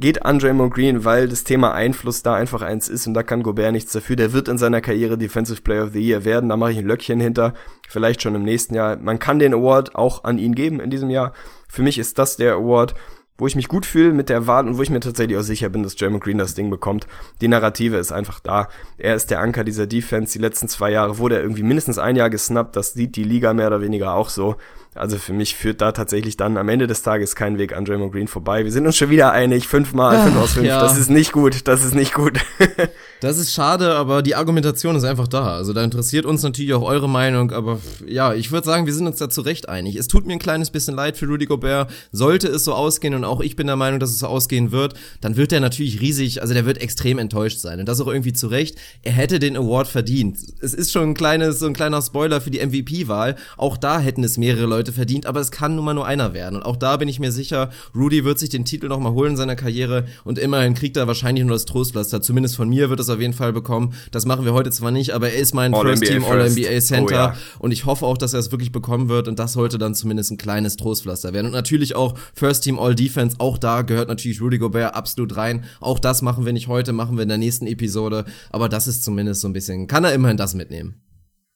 [0.00, 3.42] geht an Draymond Green, weil das Thema Einfluss da einfach eins ist und da kann
[3.42, 4.16] Gobert nichts dafür.
[4.16, 6.86] Der wird in seiner Karriere Defensive Player of the Year werden, da mache ich ein
[6.86, 7.54] Löckchen hinter,
[7.88, 8.96] vielleicht schon im nächsten Jahr.
[8.96, 11.32] Man kann den Award auch an ihn geben in diesem Jahr.
[11.68, 12.94] Für mich ist das der Award,
[13.36, 15.82] wo ich mich gut fühle mit der und wo ich mir tatsächlich auch sicher bin,
[15.82, 17.06] dass Draymond Green das Ding bekommt.
[17.40, 18.68] Die Narrative ist einfach da.
[18.98, 20.34] Er ist der Anker dieser Defense.
[20.34, 22.76] Die letzten zwei Jahre wurde er irgendwie mindestens ein Jahr gesnappt.
[22.76, 24.56] Das sieht die Liga mehr oder weniger auch so.
[24.96, 28.12] Also für mich führt da tatsächlich dann am Ende des Tages kein Weg an Draymond
[28.12, 28.64] Green vorbei.
[28.64, 30.66] Wir sind uns schon wieder einig, fünfmal, fünf aus fünf.
[30.66, 30.80] Ja.
[30.80, 32.40] Das ist nicht gut, das ist nicht gut.
[33.20, 35.54] das ist schade, aber die Argumentation ist einfach da.
[35.54, 39.06] Also da interessiert uns natürlich auch eure Meinung, aber ja, ich würde sagen, wir sind
[39.06, 39.94] uns da zu Recht einig.
[39.94, 41.92] Es tut mir ein kleines bisschen leid für Rudy Gobert.
[42.10, 44.94] Sollte es so ausgehen und auch ich bin der Meinung, dass es so ausgehen wird,
[45.20, 47.78] dann wird er natürlich riesig, also der wird extrem enttäuscht sein.
[47.78, 48.76] Und das auch irgendwie zu Recht.
[49.02, 50.38] Er hätte den Award verdient.
[50.60, 53.36] Es ist schon ein kleines, so ein kleiner Spoiler für die MVP-Wahl.
[53.56, 56.56] Auch da hätten es mehrere Leute verdient, aber es kann nun mal nur einer werden.
[56.56, 59.36] Und auch da bin ich mir sicher, Rudy wird sich den Titel nochmal holen in
[59.36, 62.22] seiner Karriere und immerhin kriegt er wahrscheinlich nur das Trostpflaster.
[62.22, 63.94] Zumindest von mir wird es auf jeden Fall bekommen.
[64.10, 67.10] Das machen wir heute zwar nicht, aber er ist mein First Team All-NBA Center oh,
[67.10, 67.36] ja.
[67.58, 70.30] und ich hoffe auch, dass er es wirklich bekommen wird und das sollte dann zumindest
[70.32, 71.46] ein kleines Trostpflaster werden.
[71.46, 75.64] Und natürlich auch First Team All Defense, auch da gehört natürlich Rudy Gobert absolut rein.
[75.80, 79.04] Auch das machen wir nicht heute, machen wir in der nächsten Episode, aber das ist
[79.04, 80.94] zumindest so ein bisschen, kann er immerhin das mitnehmen.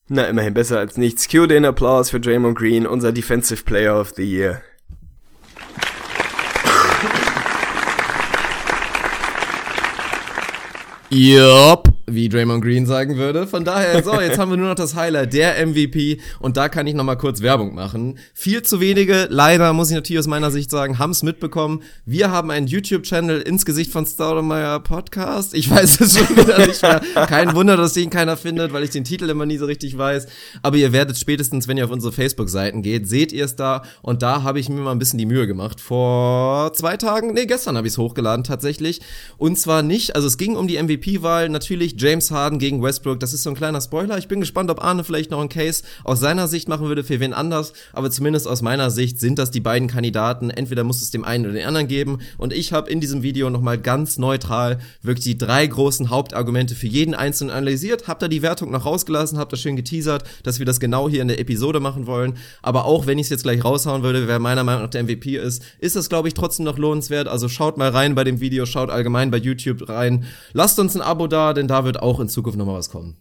[0.08, 1.28] Na, immerhin besser als nichts.
[1.28, 4.62] Cue den Applaus für Draymond Green, unser Defensive Player of the Year.
[11.08, 13.46] Yup wie Draymond Green sagen würde.
[13.46, 16.20] Von daher, so, jetzt haben wir nur noch das Highlight, der MVP.
[16.38, 18.18] Und da kann ich noch mal kurz Werbung machen.
[18.34, 21.82] Viel zu wenige, leider, muss ich natürlich aus meiner Sicht sagen, haben es mitbekommen.
[22.04, 25.54] Wir haben einen YouTube-Channel ins Gesicht von Staudemeyer Podcast.
[25.54, 27.00] Ich weiß es schon wieder nicht mehr.
[27.26, 30.26] Kein Wunder, dass den keiner findet, weil ich den Titel immer nie so richtig weiß.
[30.62, 33.82] Aber ihr werdet spätestens, wenn ihr auf unsere Facebook-Seiten geht, seht ihr es da.
[34.02, 35.80] Und da habe ich mir mal ein bisschen die Mühe gemacht.
[35.80, 39.00] Vor zwei Tagen, nee, gestern habe ich es hochgeladen tatsächlich.
[39.38, 43.20] Und zwar nicht, also es ging um die MVP-Wahl natürlich James Harden gegen Westbrook.
[43.20, 44.18] Das ist so ein kleiner Spoiler.
[44.18, 47.20] Ich bin gespannt, ob Arne vielleicht noch einen Case aus seiner Sicht machen würde für
[47.20, 47.72] wen anders.
[47.92, 50.50] Aber zumindest aus meiner Sicht sind das die beiden Kandidaten.
[50.50, 52.18] Entweder muss es dem einen oder den anderen geben.
[52.38, 56.86] Und ich habe in diesem Video nochmal ganz neutral wirklich die drei großen Hauptargumente für
[56.86, 58.08] jeden einzelnen analysiert.
[58.08, 61.22] Hab da die Wertung noch rausgelassen, hab da schön geteasert, dass wir das genau hier
[61.22, 62.36] in der Episode machen wollen.
[62.62, 65.36] Aber auch wenn ich es jetzt gleich raushauen würde, wer meiner Meinung nach der MVP
[65.36, 67.28] ist, ist das, glaube ich, trotzdem noch lohnenswert.
[67.28, 70.24] Also schaut mal rein bei dem Video, schaut allgemein bei YouTube rein.
[70.52, 73.16] Lasst uns ein Abo da, denn da wird auch in Zukunft nochmal was kommen.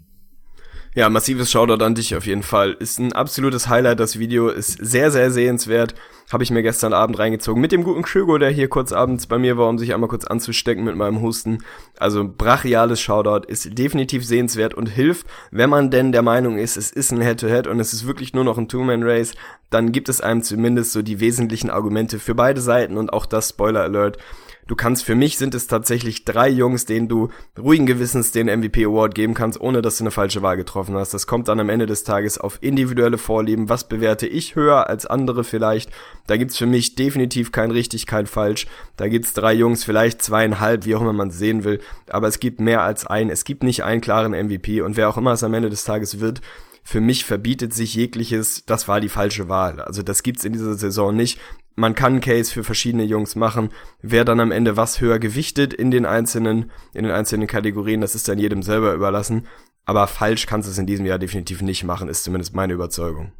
[0.95, 2.73] Ja, massives Shoutout an dich auf jeden Fall.
[2.73, 5.95] Ist ein absolutes Highlight, das Video ist sehr, sehr sehenswert.
[6.31, 7.59] Habe ich mir gestern Abend reingezogen.
[7.59, 10.23] Mit dem guten Krügo, der hier kurz abends bei mir war, um sich einmal kurz
[10.23, 11.63] anzustecken mit meinem Husten.
[11.97, 16.91] Also brachiales Shoutout ist definitiv sehenswert und hilft, wenn man denn der Meinung ist, es
[16.91, 19.33] ist ein Head-to-Head -Head und es ist wirklich nur noch ein Two-Man-Race,
[19.71, 23.49] dann gibt es einem zumindest so die wesentlichen Argumente für beide Seiten und auch das
[23.49, 24.19] Spoiler Alert
[24.67, 28.85] Du kannst, für mich sind es tatsächlich drei Jungs, denen du ruhigen Gewissens den MVP
[28.85, 31.13] Award geben kannst, ohne dass du eine falsche Wahl getroffen hast.
[31.13, 33.69] Das kommt dann am Ende des Tages auf individuelle Vorlieben.
[33.69, 35.91] Was bewerte ich höher als andere vielleicht?
[36.27, 38.67] Da gibt's für mich definitiv kein richtig, kein falsch.
[38.95, 41.79] Da gibt's drei Jungs, vielleicht zweieinhalb, wie auch immer man sehen will.
[42.07, 43.29] Aber es gibt mehr als einen.
[43.29, 44.81] Es gibt nicht einen klaren MVP.
[44.81, 46.41] Und wer auch immer es am Ende des Tages wird,
[46.83, 49.79] für mich verbietet sich jegliches, das war die falsche Wahl.
[49.79, 51.39] Also das gibt's in dieser Saison nicht
[51.75, 53.69] man kann Case für verschiedene Jungs machen.
[54.01, 58.15] Wer dann am Ende was höher gewichtet in den einzelnen, in den einzelnen Kategorien, das
[58.15, 59.47] ist dann jedem selber überlassen.
[59.85, 63.31] Aber falsch kannst du es in diesem Jahr definitiv nicht machen, ist zumindest meine Überzeugung.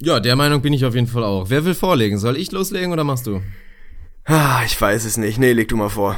[0.00, 1.50] Ja, der Meinung bin ich auf jeden Fall auch.
[1.50, 2.18] Wer will vorlegen?
[2.18, 3.40] Soll ich loslegen oder machst du?
[4.24, 5.38] Ah, ich weiß es nicht.
[5.38, 6.16] Nee, leg du mal vor.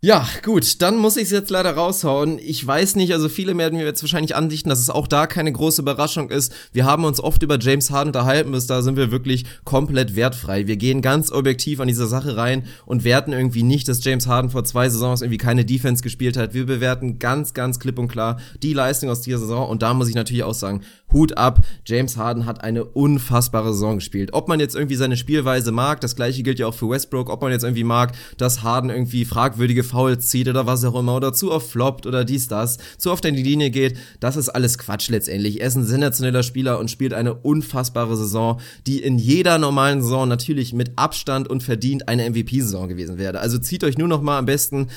[0.00, 2.38] Ja, gut, dann muss ich es jetzt leider raushauen.
[2.38, 5.50] Ich weiß nicht, also viele werden mir jetzt wahrscheinlich andichten, dass es auch da keine
[5.50, 6.54] große Überraschung ist.
[6.72, 10.68] Wir haben uns oft über James Harden unterhalten, bis da sind wir wirklich komplett wertfrei.
[10.68, 14.50] Wir gehen ganz objektiv an diese Sache rein und werten irgendwie nicht, dass James Harden
[14.50, 16.54] vor zwei Saisons irgendwie keine Defense gespielt hat.
[16.54, 20.08] Wir bewerten ganz, ganz klipp und klar die Leistung aus dieser Saison und da muss
[20.08, 20.82] ich natürlich auch sagen,
[21.12, 24.30] Hut ab, James Harden hat eine unfassbare Saison gespielt.
[24.32, 27.42] Ob man jetzt irgendwie seine Spielweise mag, das gleiche gilt ja auch für Westbrook, ob
[27.42, 31.32] man jetzt irgendwie mag, dass Harden irgendwie fragwürdige Fouls zieht oder was auch immer oder
[31.32, 34.78] zu oft floppt oder dies, das, zu oft in die Linie geht, das ist alles
[34.78, 35.60] Quatsch letztendlich.
[35.60, 40.28] Er ist ein sensationeller Spieler und spielt eine unfassbare Saison, die in jeder normalen Saison
[40.28, 43.40] natürlich mit Abstand und verdient eine MVP-Saison gewesen wäre.
[43.40, 44.88] Also zieht euch nur noch mal am besten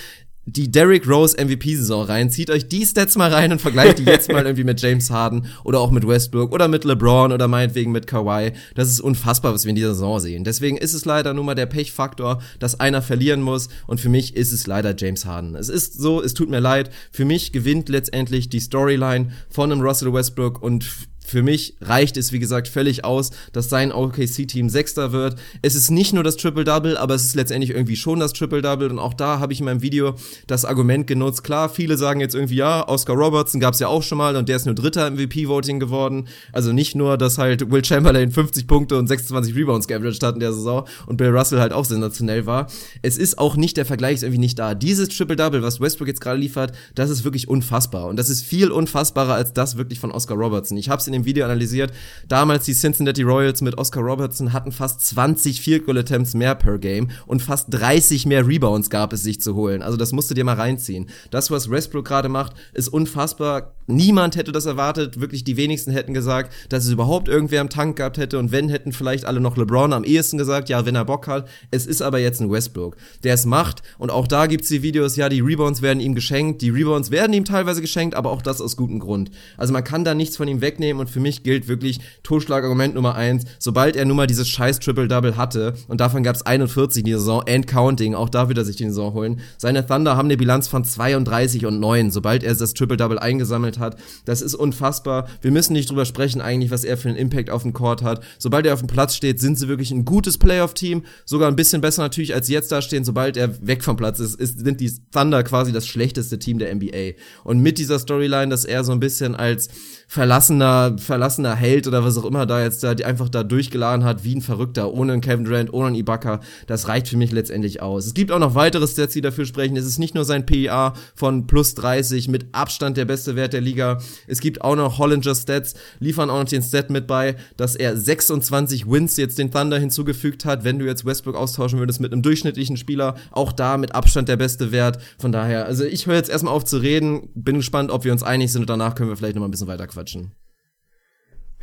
[0.55, 2.29] die Derrick Rose MVP-Saison rein.
[2.29, 5.45] Zieht euch die Stats mal rein und vergleicht die jetzt mal irgendwie mit James Harden
[5.63, 8.51] oder auch mit Westbrook oder mit LeBron oder meinetwegen mit Kawhi.
[8.75, 10.43] Das ist unfassbar, was wir in dieser Saison sehen.
[10.43, 13.69] Deswegen ist es leider nur mal der Pechfaktor, dass einer verlieren muss.
[13.87, 15.55] Und für mich ist es leider James Harden.
[15.55, 16.89] Es ist so, es tut mir leid.
[17.11, 20.85] Für mich gewinnt letztendlich die Storyline von einem Russell Westbrook und
[21.25, 25.35] für mich reicht es, wie gesagt, völlig aus, dass sein OKC-Team Sechster wird.
[25.61, 28.89] Es ist nicht nur das Triple-Double, aber es ist letztendlich irgendwie schon das Triple-Double.
[28.89, 30.15] Und auch da habe ich in meinem Video
[30.47, 31.43] das Argument genutzt.
[31.43, 34.49] Klar, viele sagen jetzt irgendwie, ja, Oscar Robertson gab es ja auch schon mal und
[34.49, 36.27] der ist nur dritter MVP-Voting geworden.
[36.51, 40.39] Also nicht nur, dass halt Will Chamberlain 50 Punkte und 26 Rebounds geaveraged hat in
[40.39, 42.67] der Saison und Bill Russell halt auch sensationell war.
[43.01, 44.75] Es ist auch nicht, der Vergleich ist irgendwie nicht da.
[44.75, 48.07] Dieses Triple-Double, was Westbrook jetzt gerade liefert, das ist wirklich unfassbar.
[48.07, 50.77] Und das ist viel unfassbarer als das wirklich von Oscar Robertson.
[50.77, 51.91] Ich habe es in dem im Video analysiert.
[52.27, 56.77] Damals die Cincinnati Royals mit Oscar Robertson hatten fast 20 Field Goal Attempts mehr per
[56.77, 59.81] Game und fast 30 mehr Rebounds gab es sich zu holen.
[59.81, 61.07] Also das musst du dir mal reinziehen.
[61.29, 63.73] Das, was Westbrook gerade macht, ist unfassbar.
[63.87, 65.19] Niemand hätte das erwartet.
[65.19, 68.39] Wirklich die wenigsten hätten gesagt, dass es überhaupt irgendwer im Tank gehabt hätte.
[68.39, 71.47] Und wenn, hätten vielleicht alle noch LeBron am ehesten gesagt, ja, wenn er Bock hat.
[71.71, 73.81] Es ist aber jetzt ein Westbrook, der es macht.
[73.97, 76.61] Und auch da gibt's die Videos, ja, die Rebounds werden ihm geschenkt.
[76.61, 79.31] Die Rebounds werden ihm teilweise geschenkt, aber auch das aus gutem Grund.
[79.57, 81.00] Also man kann da nichts von ihm wegnehmen.
[81.01, 83.43] Und für mich gilt wirklich Totschlagargument Nummer eins.
[83.59, 87.43] Sobald er nun mal dieses scheiß Triple-Double hatte, und davon gab's 41 in dieser Saison,
[87.47, 89.41] and counting, auch da wird er sich die Saison holen.
[89.57, 93.97] Seine Thunder haben eine Bilanz von 32 und 9, sobald er das Triple-Double eingesammelt hat.
[94.25, 95.27] Das ist unfassbar.
[95.41, 98.23] Wir müssen nicht drüber sprechen eigentlich, was er für einen Impact auf den Court hat.
[98.37, 101.03] Sobald er auf dem Platz steht, sind sie wirklich ein gutes Playoff-Team.
[101.25, 103.03] Sogar ein bisschen besser natürlich, als jetzt da stehen.
[103.03, 106.73] Sobald er weg vom Platz ist, ist, sind die Thunder quasi das schlechteste Team der
[106.75, 107.13] NBA.
[107.43, 109.69] Und mit dieser Storyline, dass er so ein bisschen als
[110.07, 114.23] verlassener, verlassener Held oder was auch immer da jetzt da, die einfach da durchgeladen hat,
[114.23, 117.81] wie ein Verrückter, ohne einen Kevin Durant, ohne einen Ibaka, das reicht für mich letztendlich
[117.81, 118.05] aus.
[118.05, 119.77] Es gibt auch noch weitere Stats, die dafür sprechen.
[119.77, 123.61] Es ist nicht nur sein PIA von plus 30, mit Abstand der beste Wert der
[123.61, 123.99] Liga.
[124.27, 127.97] Es gibt auch noch Hollinger Stats, liefern auch noch den Stat mit bei, dass er
[127.97, 132.21] 26 Wins jetzt den Thunder hinzugefügt hat, wenn du jetzt Westbrook austauschen würdest mit einem
[132.21, 134.99] durchschnittlichen Spieler, auch da mit Abstand der beste Wert.
[135.19, 138.23] Von daher, also ich höre jetzt erstmal auf zu reden, bin gespannt, ob wir uns
[138.23, 140.31] einig sind und danach können wir vielleicht noch mal ein bisschen weiter quatschen.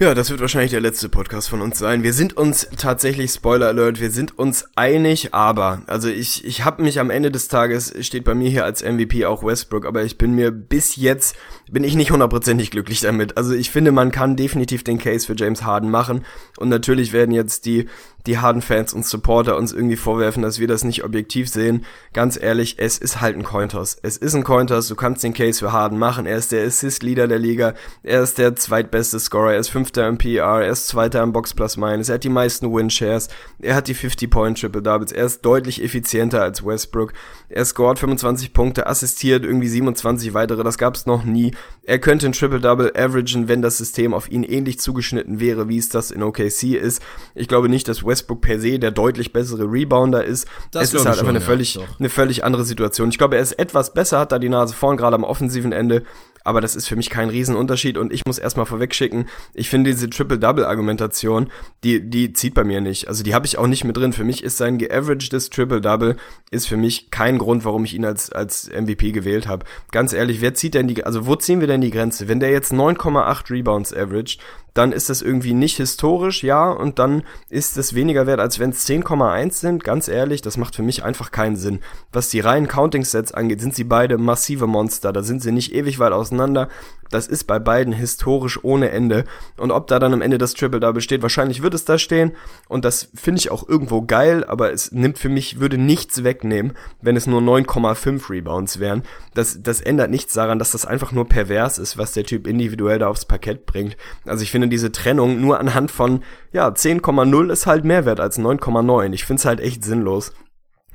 [0.01, 2.05] Ja, das wird wahrscheinlich der letzte Podcast von uns sein.
[2.05, 6.85] Wir sind uns tatsächlich, Spoiler Alert, wir sind uns einig, aber, also ich, ich habe
[6.85, 10.17] mich am Ende des Tages, steht bei mir hier als MVP auch Westbrook, aber ich
[10.17, 11.35] bin mir bis jetzt,
[11.71, 13.37] bin ich nicht hundertprozentig glücklich damit.
[13.37, 16.25] Also ich finde, man kann definitiv den Case für James Harden machen
[16.57, 17.87] und natürlich werden jetzt die
[18.29, 21.87] die Harden-Fans und Supporter uns irgendwie vorwerfen, dass wir das nicht objektiv sehen.
[22.13, 23.97] Ganz ehrlich, es ist halt ein Cointos.
[24.03, 26.27] Es ist ein Cointos, du kannst den Case für Harden machen.
[26.27, 30.19] Er ist der Assist-Leader der Liga, er ist der zweitbeste Scorer, er ist fünfter im
[30.19, 33.29] PR, er ist zweiter im Box Plus Minus, er hat die meisten Win-Shares,
[33.61, 37.15] er hat die 50-Point-Triple-Doubles, er ist deutlich effizienter als Westbrook,
[37.49, 41.53] er scored 25 Punkte, assistiert irgendwie 27 weitere, das gab's noch nie.
[41.83, 45.89] Er könnte ein Triple-Double averagen, wenn das System auf ihn ähnlich zugeschnitten wäre, wie es
[45.89, 47.03] das in OKC ist.
[47.35, 50.47] Ich glaube nicht, dass Westbrook per se der deutlich bessere Rebounder ist.
[50.71, 51.99] Das es ist halt schon, einfach eine, ja, völlig, doch.
[51.99, 53.09] eine völlig andere Situation.
[53.09, 56.03] Ich glaube, er ist etwas besser, hat da die Nase vorn, gerade am offensiven Ende
[56.45, 60.11] aber das ist für mich kein Riesenunterschied und ich muss erstmal vorwegschicken, ich finde diese
[60.11, 61.51] Triple-Double-Argumentation,
[61.85, 63.09] die, die zieht bei mir nicht.
[63.09, 64.13] Also die habe ich auch nicht mit drin.
[64.13, 66.17] Für mich ist sein geaveragedes Triple-Double
[66.51, 69.65] ist für mich kein Grund, warum ich ihn als, als MVP gewählt habe.
[69.91, 72.29] Ganz ehrlich, wer zieht denn die, also wo ziehen wir denn die Grenze?
[72.29, 74.41] Wenn der jetzt 9,8 Rebounds averaged,
[74.79, 78.71] dann ist das irgendwie nicht historisch, ja, und dann ist es weniger wert, als wenn
[78.71, 79.83] es 10,1 sind.
[79.83, 81.81] Ganz ehrlich, das macht für mich einfach keinen Sinn.
[82.13, 85.13] Was die reinen Counting-Sets angeht, sind sie beide massive Monster.
[85.13, 86.69] Da sind sie nicht ewig weit auseinander.
[87.11, 89.25] Das ist bei beiden historisch ohne Ende.
[89.57, 92.33] Und ob da dann am Ende das Triple Double steht, wahrscheinlich wird es da stehen.
[92.69, 96.75] Und das finde ich auch irgendwo geil, aber es nimmt für mich, würde nichts wegnehmen,
[97.01, 99.03] wenn es nur 9,5 Rebounds wären.
[99.35, 102.99] Das, das ändert nichts daran, dass das einfach nur pervers ist, was der Typ individuell
[102.99, 103.97] da aufs Parkett bringt.
[104.27, 108.39] Also ich finde diese Trennung nur anhand von, ja, 10,0 ist halt mehr wert als
[108.39, 109.13] 9,9.
[109.13, 110.33] Ich finde es halt echt sinnlos.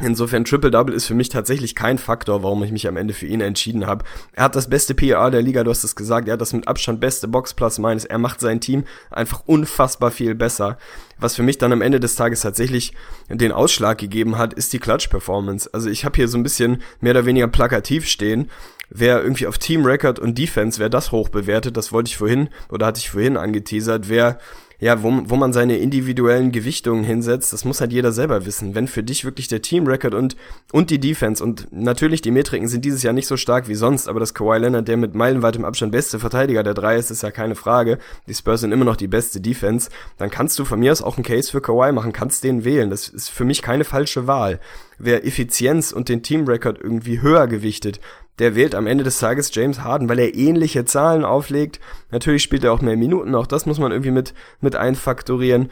[0.02, 3.42] Insofern Triple-Double ist für mich tatsächlich kein Faktor, warum ich mich am Ende für ihn
[3.42, 4.04] entschieden habe.
[4.32, 6.68] Er hat das beste PA der Liga, du hast es gesagt, er hat das mit
[6.68, 8.04] Abstand beste Box Plus meines.
[8.04, 10.80] Er macht sein Team einfach unfassbar viel besser.
[11.20, 12.94] Was für mich dann am Ende des Tages tatsächlich
[13.30, 15.70] den Ausschlag gegeben hat, ist die Clutch-Performance.
[15.74, 18.50] Also ich habe hier so ein bisschen mehr oder weniger plakativ stehen.
[18.96, 22.50] Wer irgendwie auf Team Record und Defense, wer das hoch bewertet, das wollte ich vorhin
[22.70, 24.38] oder hatte ich vorhin angeteasert, wer
[24.84, 28.76] ja, wo, wo man seine individuellen Gewichtungen hinsetzt, das muss halt jeder selber wissen.
[28.76, 30.36] Wenn für dich wirklich der Team-Record und,
[30.74, 34.10] und die Defense und natürlich die Metriken sind dieses Jahr nicht so stark wie sonst,
[34.10, 37.32] aber das Kawhi Leonard, der mit meilenweitem Abstand beste Verteidiger der drei ist, ist ja
[37.32, 37.98] keine Frage.
[38.28, 39.90] Die Spurs sind immer noch die beste Defense.
[40.18, 42.90] Dann kannst du von mir aus auch einen Case für Kawhi machen, kannst den wählen.
[42.90, 44.60] Das ist für mich keine falsche Wahl.
[44.98, 48.02] Wer Effizienz und den Team-Record irgendwie höher gewichtet,
[48.40, 51.80] der wählt am Ende des Tages James Harden, weil er ähnliche Zahlen auflegt.
[52.12, 55.70] Natürlich spielt er auch mehr Minuten, auch das muss man irgendwie mit, mit einfaktorieren.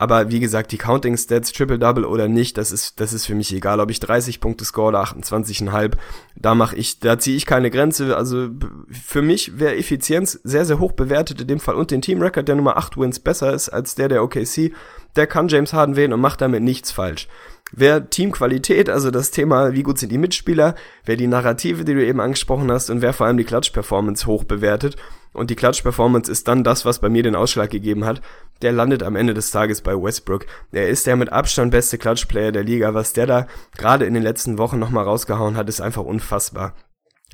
[0.00, 3.52] Aber wie gesagt, die Counting Stats, Triple-Double oder nicht, das ist, das ist für mich
[3.52, 5.92] egal, ob ich 30 Punkte score oder 28,5.
[6.36, 8.16] Da mache ich, da ziehe ich keine Grenze.
[8.16, 8.48] Also
[8.90, 12.48] für mich wäre Effizienz sehr, sehr hoch bewertet in dem Fall und den Team Record,
[12.48, 14.72] der Nummer 8 Wins besser ist als der der OKC,
[15.16, 17.28] der kann James Harden wählen und macht damit nichts falsch.
[17.72, 22.04] Wer Teamqualität, also das Thema, wie gut sind die Mitspieler, wer die Narrative, die du
[22.04, 24.96] eben angesprochen hast und wer vor allem die Klatsch-Performance hoch bewertet,
[25.32, 28.20] und die Klatsch-Performance ist dann das, was bei mir den Ausschlag gegeben hat,
[28.62, 30.46] der landet am Ende des Tages bei Westbrook.
[30.72, 32.94] Er ist der mit Abstand beste Klatsch-Player der Liga.
[32.94, 33.46] Was der da
[33.76, 36.74] gerade in den letzten Wochen nochmal rausgehauen hat, ist einfach unfassbar.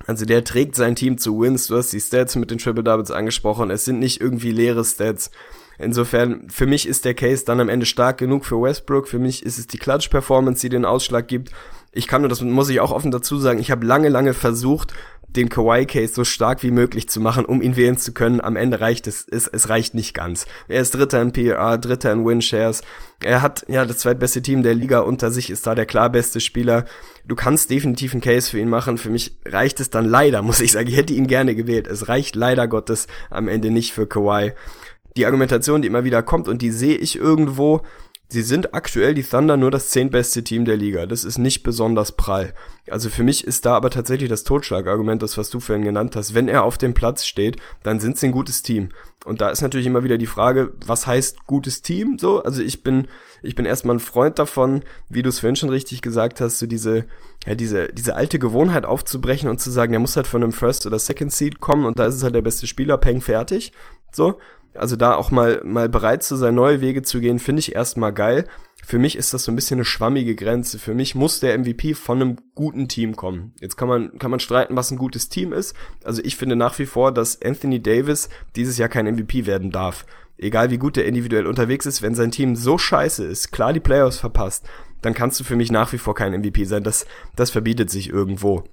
[0.06, 1.68] Also der trägt sein Team zu Wins.
[1.68, 3.70] Du hast die Stats mit den Triple Doubles angesprochen.
[3.70, 5.30] Es sind nicht irgendwie leere Stats.
[5.78, 9.08] Insofern, für mich ist der Case dann am Ende stark genug für Westbrook.
[9.08, 11.50] Für mich ist es die Clutch-Performance, die den Ausschlag gibt.
[11.92, 14.92] Ich kann nur, das muss ich auch offen dazu sagen, ich habe lange, lange versucht,
[15.36, 18.40] den Kawhi-Case so stark wie möglich zu machen, um ihn wählen zu können.
[18.40, 20.46] Am Ende reicht es, es, es reicht nicht ganz.
[20.68, 22.82] Er ist Dritter in PRA, Dritter in Win-Shares.
[23.22, 26.40] Er hat ja das zweitbeste Team der Liga unter sich, ist da der klar beste
[26.40, 26.86] Spieler.
[27.24, 28.98] Du kannst definitiv einen Case für ihn machen.
[28.98, 30.88] Für mich reicht es dann leider, muss ich sagen.
[30.88, 31.86] Ich hätte ihn gerne gewählt.
[31.86, 34.52] Es reicht leider Gottes am Ende nicht für Kawhi.
[35.16, 37.82] Die Argumentation, die immer wieder kommt und die sehe ich irgendwo,
[38.28, 41.06] Sie sind aktuell die Thunder nur das zehntbeste Team der Liga.
[41.06, 42.54] Das ist nicht besonders prall.
[42.90, 46.34] Also für mich ist da aber tatsächlich das Totschlagargument, das was du vorhin genannt hast.
[46.34, 48.88] Wenn er auf dem Platz steht, dann sind sie ein gutes Team.
[49.24, 52.18] Und da ist natürlich immer wieder die Frage, was heißt gutes Team?
[52.18, 53.06] So, also ich bin,
[53.44, 56.66] ich bin erstmal ein Freund davon, wie du es vorhin schon richtig gesagt hast, so
[56.66, 57.04] diese,
[57.46, 60.84] ja, diese, diese alte Gewohnheit aufzubrechen und zu sagen, er muss halt von einem First
[60.84, 63.72] oder Second Seed kommen und da ist es halt der beste Spieler, Peng fertig.
[64.12, 64.38] So,
[64.78, 68.12] also da auch mal, mal bereit zu sein, neue Wege zu gehen, finde ich erstmal
[68.12, 68.46] geil.
[68.84, 70.78] Für mich ist das so ein bisschen eine schwammige Grenze.
[70.78, 73.52] Für mich muss der MVP von einem guten Team kommen.
[73.60, 75.74] Jetzt kann man, kann man streiten, was ein gutes Team ist.
[76.04, 80.06] Also ich finde nach wie vor, dass Anthony Davis dieses Jahr kein MVP werden darf.
[80.38, 83.80] Egal wie gut er individuell unterwegs ist, wenn sein Team so scheiße ist, klar die
[83.80, 84.68] Playoffs verpasst,
[85.02, 86.84] dann kannst du für mich nach wie vor kein MVP sein.
[86.84, 88.64] Das, das verbietet sich irgendwo.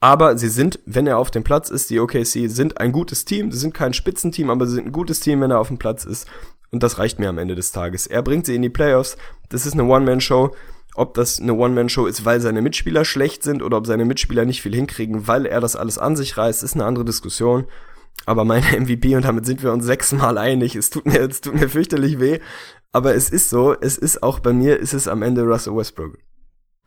[0.00, 3.50] Aber sie sind, wenn er auf dem Platz ist, die OKC sind ein gutes Team.
[3.50, 6.04] Sie sind kein Spitzenteam, aber sie sind ein gutes Team, wenn er auf dem Platz
[6.04, 6.26] ist.
[6.70, 8.06] Und das reicht mir am Ende des Tages.
[8.06, 9.16] Er bringt sie in die Playoffs.
[9.48, 10.54] Das ist eine One-Man-Show.
[10.94, 14.62] Ob das eine One-Man-Show ist, weil seine Mitspieler schlecht sind oder ob seine Mitspieler nicht
[14.62, 17.66] viel hinkriegen, weil er das alles an sich reißt, ist eine andere Diskussion.
[18.24, 21.54] Aber meine MVP, und damit sind wir uns sechsmal einig, es tut mir, es tut
[21.54, 22.40] mir fürchterlich weh,
[22.92, 26.16] aber es ist so, es ist auch bei mir, ist es am Ende Russell Westbrook.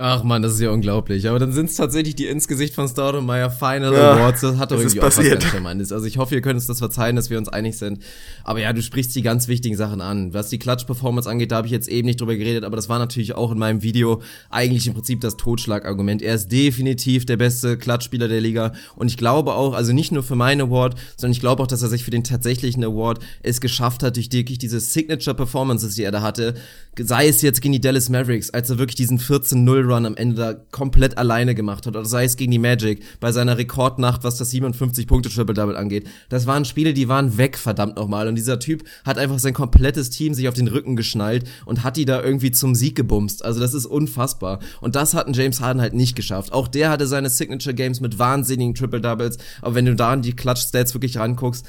[0.02, 1.28] Ach man, das ist ja unglaublich.
[1.28, 4.40] Aber dann sind es tatsächlich die ins Gesicht von Staudemeyer Final ja, Awards.
[4.40, 5.44] Das hat doch irgendwie auch passiert.
[5.44, 5.92] was Charmantes.
[5.92, 8.02] Also ich hoffe, ihr könnt uns das verzeihen, dass wir uns einig sind.
[8.46, 10.34] Aber ja, du sprichst die ganz wichtigen Sachen an.
[10.34, 12.98] Was die Klatsch-Performance angeht, da habe ich jetzt eben nicht drüber geredet, aber das war
[12.98, 16.22] natürlich auch in meinem Video eigentlich im Prinzip das Totschlagargument.
[16.22, 18.72] Er ist definitiv der beste Klatschspieler der Liga.
[18.96, 21.82] Und ich glaube auch, also nicht nur für meinen Award, sondern ich glaube auch, dass
[21.82, 26.12] er sich für den tatsächlichen Award es geschafft hat, durch wirklich diese Signature-Performances, die er
[26.12, 26.54] da hatte,
[26.98, 30.36] sei es jetzt gegen die Dallas Mavericks, als er wirklich diesen 14-0 Run am Ende
[30.36, 31.96] da komplett alleine gemacht hat.
[31.96, 36.08] Oder sei es gegen die Magic, bei seiner Rekordnacht, was das 57-Punkte-Triple-Double angeht.
[36.30, 38.28] Das waren Spiele, die waren weg, verdammt nochmal.
[38.28, 41.98] Und dieser Typ hat einfach sein komplettes Team sich auf den Rücken geschnallt und hat
[41.98, 43.44] die da irgendwie zum Sieg gebumst.
[43.44, 44.60] Also das ist unfassbar.
[44.82, 46.54] Und das hat ein James Harden halt nicht geschafft.
[46.54, 49.38] Auch der hatte seine Signature-Games mit wahnsinnigen Triple-Doubles.
[49.62, 51.66] Aber wenn du da an die Clutch-Stats wirklich ranguckst,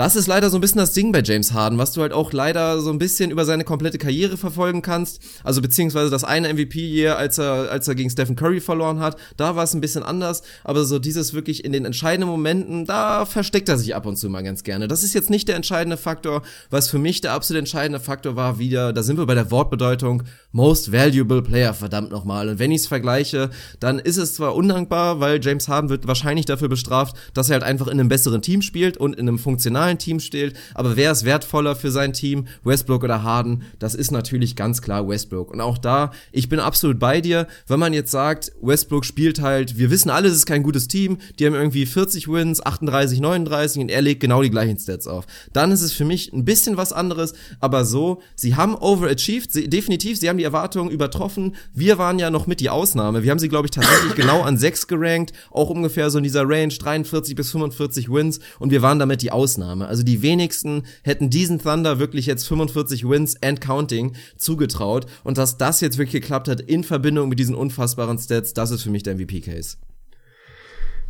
[0.00, 2.32] das ist leider so ein bisschen das Ding bei James Harden, was du halt auch
[2.32, 5.20] leider so ein bisschen über seine komplette Karriere verfolgen kannst.
[5.44, 9.56] Also beziehungsweise das eine MVP-Year, als er, als er gegen Stephen Curry verloren hat, da
[9.56, 10.40] war es ein bisschen anders.
[10.64, 14.30] Aber so dieses wirklich in den entscheidenden Momenten, da versteckt er sich ab und zu
[14.30, 14.88] mal ganz gerne.
[14.88, 16.40] Das ist jetzt nicht der entscheidende Faktor.
[16.70, 20.22] Was für mich der absolut entscheidende Faktor war, wieder, da sind wir bei der Wortbedeutung,
[20.50, 22.48] Most Valuable Player, verdammt nochmal.
[22.48, 26.46] Und wenn ich es vergleiche, dann ist es zwar undankbar, weil James Harden wird wahrscheinlich
[26.46, 29.89] dafür bestraft, dass er halt einfach in einem besseren Team spielt und in einem funktionalen
[29.90, 30.54] normalen Team steht.
[30.74, 32.46] Aber wer ist wertvoller für sein Team?
[32.64, 33.62] Westbrook oder Harden?
[33.78, 35.50] Das ist natürlich ganz klar Westbrook.
[35.50, 37.46] Und auch da, ich bin absolut bei dir.
[37.66, 41.18] Wenn man jetzt sagt, Westbrook spielt halt, wir wissen alle, es ist kein gutes Team.
[41.38, 45.26] Die haben irgendwie 40 Wins, 38, 39 und er legt genau die gleichen Stats auf.
[45.52, 47.34] Dann ist es für mich ein bisschen was anderes.
[47.60, 51.56] Aber so, sie haben overachieved, sie, definitiv, sie haben die Erwartungen übertroffen.
[51.74, 53.22] Wir waren ja noch mit die Ausnahme.
[53.22, 55.32] Wir haben sie, glaube ich, tatsächlich genau an 6 gerankt.
[55.50, 58.40] Auch ungefähr so in dieser Range, 43 bis 45 Wins.
[58.58, 59.69] Und wir waren damit die Ausnahme.
[59.70, 59.88] Ausnahme.
[59.88, 65.06] Also die wenigsten hätten diesen Thunder wirklich jetzt 45 Wins and counting zugetraut.
[65.24, 68.82] Und dass das jetzt wirklich geklappt hat in Verbindung mit diesen unfassbaren Stats, das ist
[68.82, 69.76] für mich der MVP-Case.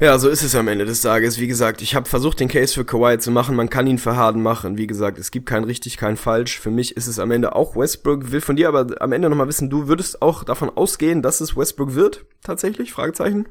[0.00, 1.38] Ja, so ist es am Ende des Tages.
[1.38, 3.54] Wie gesagt, ich habe versucht, den Case für Kawhi zu machen.
[3.54, 4.78] Man kann ihn für Harden machen.
[4.78, 6.58] Wie gesagt, es gibt kein richtig, kein falsch.
[6.58, 8.32] Für mich ist es am Ende auch Westbrook.
[8.32, 11.54] Will von dir aber am Ende nochmal wissen, du würdest auch davon ausgehen, dass es
[11.54, 12.24] Westbrook wird?
[12.42, 12.92] Tatsächlich?
[12.92, 13.48] Fragezeichen?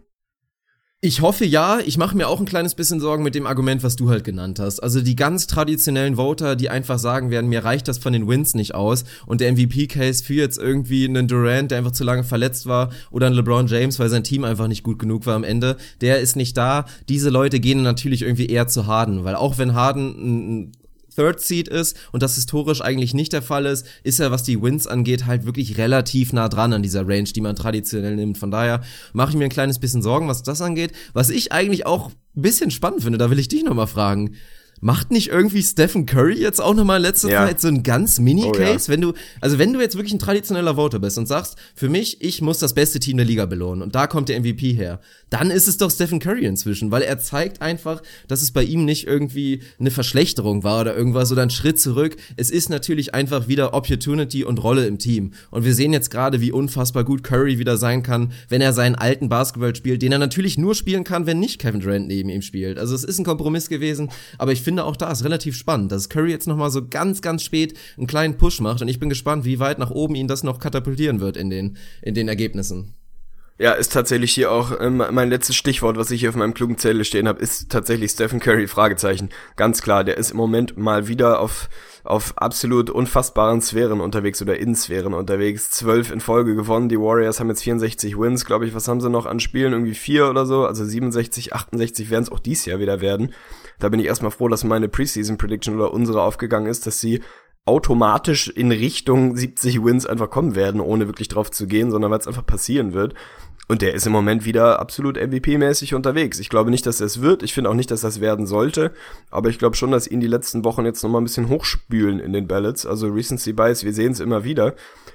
[1.02, 3.96] Ich hoffe ja, ich mache mir auch ein kleines bisschen Sorgen mit dem Argument, was
[3.96, 4.82] du halt genannt hast.
[4.82, 8.54] Also die ganz traditionellen Voter, die einfach sagen werden, mir reicht das von den Wins
[8.54, 12.66] nicht aus und der MVP-Case für jetzt irgendwie einen Durant, der einfach zu lange verletzt
[12.66, 15.78] war oder einen LeBron James, weil sein Team einfach nicht gut genug war am Ende,
[16.02, 16.84] der ist nicht da.
[17.08, 20.72] Diese Leute gehen natürlich irgendwie eher zu Harden, weil auch wenn Harden ein
[21.20, 24.62] Third Seed ist und das historisch eigentlich nicht der Fall ist, ist er, was die
[24.62, 28.38] Wins angeht, halt wirklich relativ nah dran an dieser Range, die man traditionell nimmt.
[28.38, 30.94] Von daher mache ich mir ein kleines bisschen Sorgen, was das angeht.
[31.12, 34.36] Was ich eigentlich auch ein bisschen spannend finde, da will ich dich nochmal fragen.
[34.82, 37.46] macht nicht irgendwie Stephen Curry jetzt auch nochmal in letzter ja.
[37.46, 38.54] Zeit so ein ganz Mini-Case?
[38.56, 38.88] Oh, ja.
[38.88, 42.22] Wenn du, also wenn du jetzt wirklich ein traditioneller Voter bist und sagst, für mich,
[42.22, 45.52] ich muss das beste Team der Liga belohnen und da kommt der MVP her, dann
[45.52, 49.08] ist es doch Stephen Curry inzwischen, weil er zeigt einfach, dass es bei ihm nicht
[49.08, 52.16] irgendwie eine Verschlechterung war oder irgendwas oder ein Schritt zurück.
[52.36, 55.32] Es ist natürlich einfach wieder Opportunity und Rolle im Team.
[55.52, 58.96] Und wir sehen jetzt gerade, wie unfassbar gut Curry wieder sein kann, wenn er seinen
[58.96, 62.42] alten Basketball spielt, den er natürlich nur spielen kann, wenn nicht Kevin Durant neben ihm
[62.42, 62.80] spielt.
[62.80, 66.10] Also es ist ein Kompromiss gewesen, aber ich finde auch da ist relativ spannend, dass
[66.10, 69.46] Curry jetzt nochmal so ganz, ganz spät einen kleinen Push macht und ich bin gespannt,
[69.46, 72.94] wie weit nach oben ihn das noch katapultieren wird in den, in den Ergebnissen.
[73.62, 76.78] Ja, ist tatsächlich hier auch ähm, mein letztes Stichwort, was ich hier auf meinem klugen
[76.78, 79.32] Zettel stehen habe, ist tatsächlich Stephen Curry, Fragezeichen.
[79.58, 81.68] Ganz klar, der ist im Moment mal wieder auf,
[82.06, 85.72] auf absolut unfassbaren Sphären unterwegs oder in Sphären unterwegs.
[85.72, 88.74] Zwölf in Folge gewonnen, die Warriors haben jetzt 64 Wins, glaube ich.
[88.74, 89.74] Was haben sie noch an Spielen?
[89.74, 93.34] Irgendwie vier oder so, also 67, 68 werden es auch dies Jahr wieder werden.
[93.78, 97.22] Da bin ich erstmal froh, dass meine Preseason Prediction oder unsere aufgegangen ist, dass sie
[97.66, 102.20] automatisch in Richtung 70 Wins einfach kommen werden, ohne wirklich drauf zu gehen, sondern weil
[102.20, 103.14] es einfach passieren wird.
[103.72, 106.40] Und der ist im Moment wieder absolut MVP-mäßig unterwegs.
[106.40, 107.44] Ich glaube nicht, dass er es wird.
[107.44, 108.92] Ich finde auch nicht, dass das werden sollte.
[109.30, 112.34] Aber ich glaube schon, dass ihn die letzten Wochen jetzt nochmal ein bisschen hochspülen in
[112.34, 112.88] den Ballots.
[112.88, 114.74] Also Recency Bias, wir sehen es immer wieder.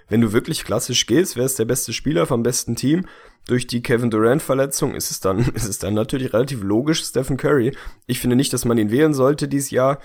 [0.09, 3.07] Wenn du wirklich klassisch gehst, wer ist der beste Spieler vom besten Team?
[3.49, 7.77] Durch die Kevin Durant-Verletzung ist es dann, ist es dann natürlich relativ logisch Stephen Curry.
[8.07, 9.99] Ich finde nicht, dass man ihn wählen sollte dieses Jahr.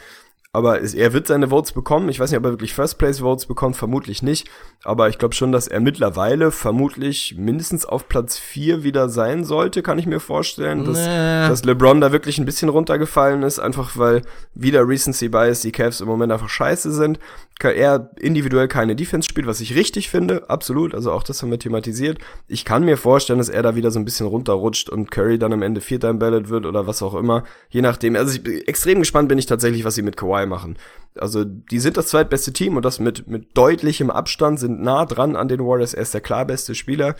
[0.52, 2.10] Aber er wird seine Votes bekommen.
[2.10, 4.50] Ich weiß nicht, ob er wirklich First Place Votes bekommt, vermutlich nicht.
[4.84, 9.84] Aber ich glaube schon, dass er mittlerweile vermutlich mindestens auf Platz 4 wieder sein sollte,
[9.84, 10.86] kann ich mir vorstellen.
[10.86, 11.48] Dass, nee.
[11.48, 14.24] dass LeBron da wirklich ein bisschen runtergefallen ist, einfach weil
[14.56, 17.20] wieder Recency Bias die Cavs im Moment einfach scheiße sind.
[17.62, 20.96] Er individuell keine Defense spielt, was ich richtig finde, absolut.
[20.96, 22.18] Also auch das haben wir thematisiert.
[22.48, 25.54] Ich kann mir vorstellen, dass er da wieder so ein bisschen runterrutscht und Curry dann
[25.54, 27.44] am Ende Vierter im Ballot wird oder was auch immer.
[27.70, 28.16] Je nachdem.
[28.16, 30.78] Also ich, extrem gespannt bin ich tatsächlich, was sie mit Kawhi machen.
[31.16, 35.36] Also die sind das zweitbeste Team und das mit, mit deutlichem Abstand, sind nah dran
[35.36, 35.94] an den Warriors.
[35.94, 37.16] Er ist der klar beste Spieler.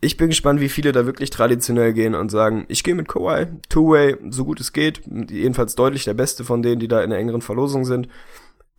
[0.00, 3.46] Ich bin gespannt, wie viele da wirklich traditionell gehen und sagen, ich gehe mit Kawhi,
[3.68, 5.02] Two-Way, so gut es geht.
[5.30, 8.08] Jedenfalls deutlich der beste von denen, die da in der engeren Verlosung sind.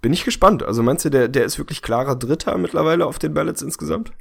[0.01, 0.63] Bin ich gespannt.
[0.63, 4.13] Also meinst du, der, der ist wirklich klarer Dritter mittlerweile auf den Ballots insgesamt?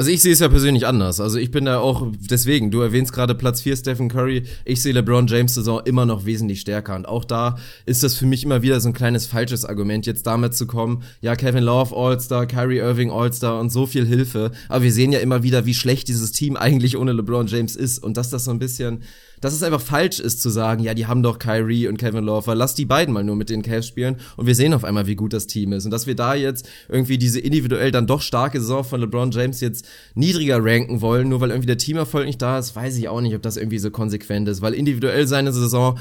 [0.00, 1.18] Also ich sehe es ja persönlich anders.
[1.18, 4.92] Also ich bin da auch, deswegen, du erwähnst gerade Platz 4 Stephen Curry, ich sehe
[4.92, 6.94] LeBron James Saison immer noch wesentlich stärker.
[6.94, 10.24] Und auch da ist das für mich immer wieder so ein kleines falsches Argument, jetzt
[10.24, 14.52] damit zu kommen, ja, Kevin Love All-Star, Kyrie Irving All-Star und so viel Hilfe.
[14.68, 17.98] Aber wir sehen ja immer wieder, wie schlecht dieses Team eigentlich ohne LeBron James ist.
[17.98, 19.02] Und dass das so ein bisschen
[19.40, 22.54] dass es einfach falsch ist zu sagen, ja, die haben doch Kyrie und Kevin Love,
[22.54, 25.16] lass die beiden mal nur mit den Cavs spielen und wir sehen auf einmal, wie
[25.16, 28.60] gut das Team ist und dass wir da jetzt irgendwie diese individuell dann doch starke
[28.60, 32.58] Saison von LeBron James jetzt niedriger ranken wollen, nur weil irgendwie der Teamerfolg nicht da
[32.58, 35.98] ist, weiß ich auch nicht, ob das irgendwie so konsequent ist, weil individuell seine Saison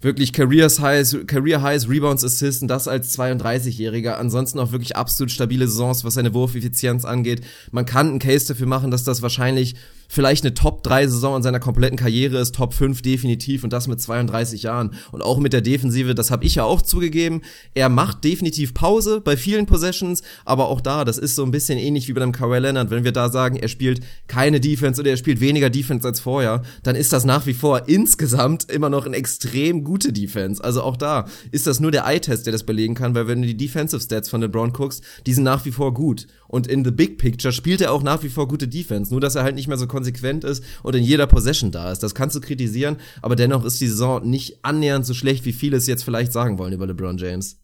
[0.00, 4.14] wirklich Career Highs, Career Highs, Rebounds, Assists und das als 32-Jähriger.
[4.14, 7.42] Ansonsten auch wirklich absolut stabile Saisons, was seine Wurfeffizienz angeht.
[7.70, 9.74] Man kann einen Case dafür machen, dass das wahrscheinlich
[10.08, 14.64] vielleicht eine Top-3-Saison in seiner kompletten Karriere ist, Top 5 definitiv und das mit 32
[14.64, 14.94] Jahren.
[15.12, 17.42] Und auch mit der Defensive, das habe ich ja auch zugegeben.
[17.74, 21.78] Er macht definitiv Pause bei vielen Possessions, aber auch da, das ist so ein bisschen
[21.78, 22.90] ähnlich wie bei einem Kawhi Leonard.
[22.90, 26.62] Wenn wir da sagen, er spielt keine Defense oder er spielt weniger Defense als vorher,
[26.82, 30.62] dann ist das nach wie vor insgesamt immer noch eine extrem gute Defense.
[30.62, 33.48] Also auch da ist das nur der Eye-Test, der das belegen kann, weil wenn du
[33.48, 36.26] die Defensive Stats von LeBron guckst, die sind nach wie vor gut.
[36.48, 39.34] Und in the big picture spielt er auch nach wie vor gute Defense, nur dass
[39.34, 42.02] er halt nicht mehr so konsequent ist und in jeder Possession da ist.
[42.02, 45.78] Das kannst du kritisieren, aber dennoch ist die Saison nicht annähernd so schlecht, wie viele
[45.78, 47.56] es jetzt vielleicht sagen wollen über LeBron James.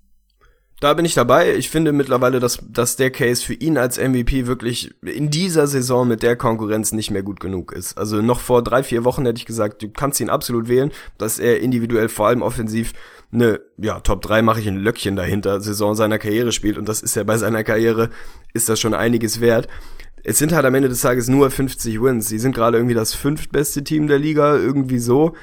[0.80, 1.54] Da bin ich dabei.
[1.54, 6.08] Ich finde mittlerweile, dass, dass der Case für ihn als MVP wirklich in dieser Saison
[6.08, 7.96] mit der Konkurrenz nicht mehr gut genug ist.
[7.96, 11.38] Also noch vor drei, vier Wochen hätte ich gesagt, du kannst ihn absolut wählen, dass
[11.38, 12.94] er individuell vor allem offensiv
[13.32, 17.00] eine, ja, Top 3 mache ich ein Löckchen dahinter, Saison seiner Karriere spielt und das
[17.00, 18.10] ist ja bei seiner Karriere,
[18.52, 19.68] ist das schon einiges wert
[20.24, 22.28] es sind halt am Ende des Tages nur 50 Wins.
[22.28, 25.34] Sie sind gerade irgendwie das fünftbeste Team der Liga, irgendwie so.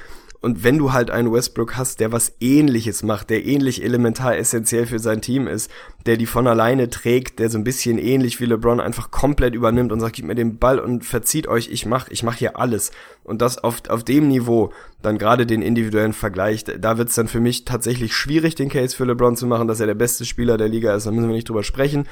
[0.42, 4.86] Und wenn du halt einen Westbrook hast, der was ähnliches macht, der ähnlich elementar essentiell
[4.86, 5.70] für sein Team ist,
[6.06, 9.92] der die von alleine trägt, der so ein bisschen ähnlich wie LeBron einfach komplett übernimmt
[9.92, 12.90] und sagt, gib mir den Ball und verzieht euch, ich mach, ich mach hier alles.
[13.22, 14.72] Und das auf, auf dem Niveau,
[15.02, 19.04] dann gerade den individuellen Vergleich, da wird's dann für mich tatsächlich schwierig, den Case für
[19.04, 21.50] LeBron zu machen, dass er der beste Spieler der Liga ist, da müssen wir nicht
[21.50, 22.06] drüber sprechen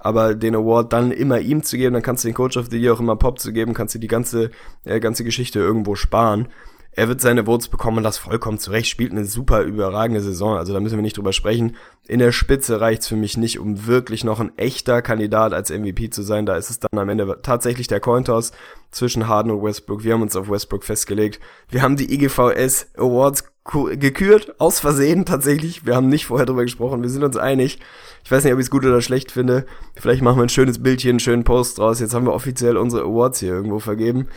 [0.00, 2.78] aber den Award dann immer ihm zu geben, dann kannst du den Coach of the
[2.78, 4.50] Year auch immer Pop zu geben, kannst du die ganze,
[4.84, 6.48] äh, ganze Geschichte irgendwo sparen.
[6.92, 10.72] Er wird seine Votes bekommen und das vollkommen zurecht, spielt eine super überragende Saison, also
[10.72, 11.76] da müssen wir nicht drüber sprechen.
[12.08, 16.10] In der Spitze reicht's für mich nicht, um wirklich noch ein echter Kandidat als MVP
[16.10, 18.50] zu sein, da ist es dann am Ende tatsächlich der Cointoss
[18.90, 20.02] zwischen Harden und Westbrook.
[20.02, 21.38] Wir haben uns auf Westbrook festgelegt.
[21.68, 25.86] Wir haben die IGVS Awards gekürt, aus Versehen tatsächlich.
[25.86, 27.78] Wir haben nicht vorher drüber gesprochen, wir sind uns einig.
[28.24, 29.66] Ich weiß nicht, ob ich es gut oder schlecht finde.
[29.94, 32.00] Vielleicht machen wir ein schönes Bildchen, einen schönen Post draus.
[32.00, 34.28] Jetzt haben wir offiziell unsere Awards hier irgendwo vergeben.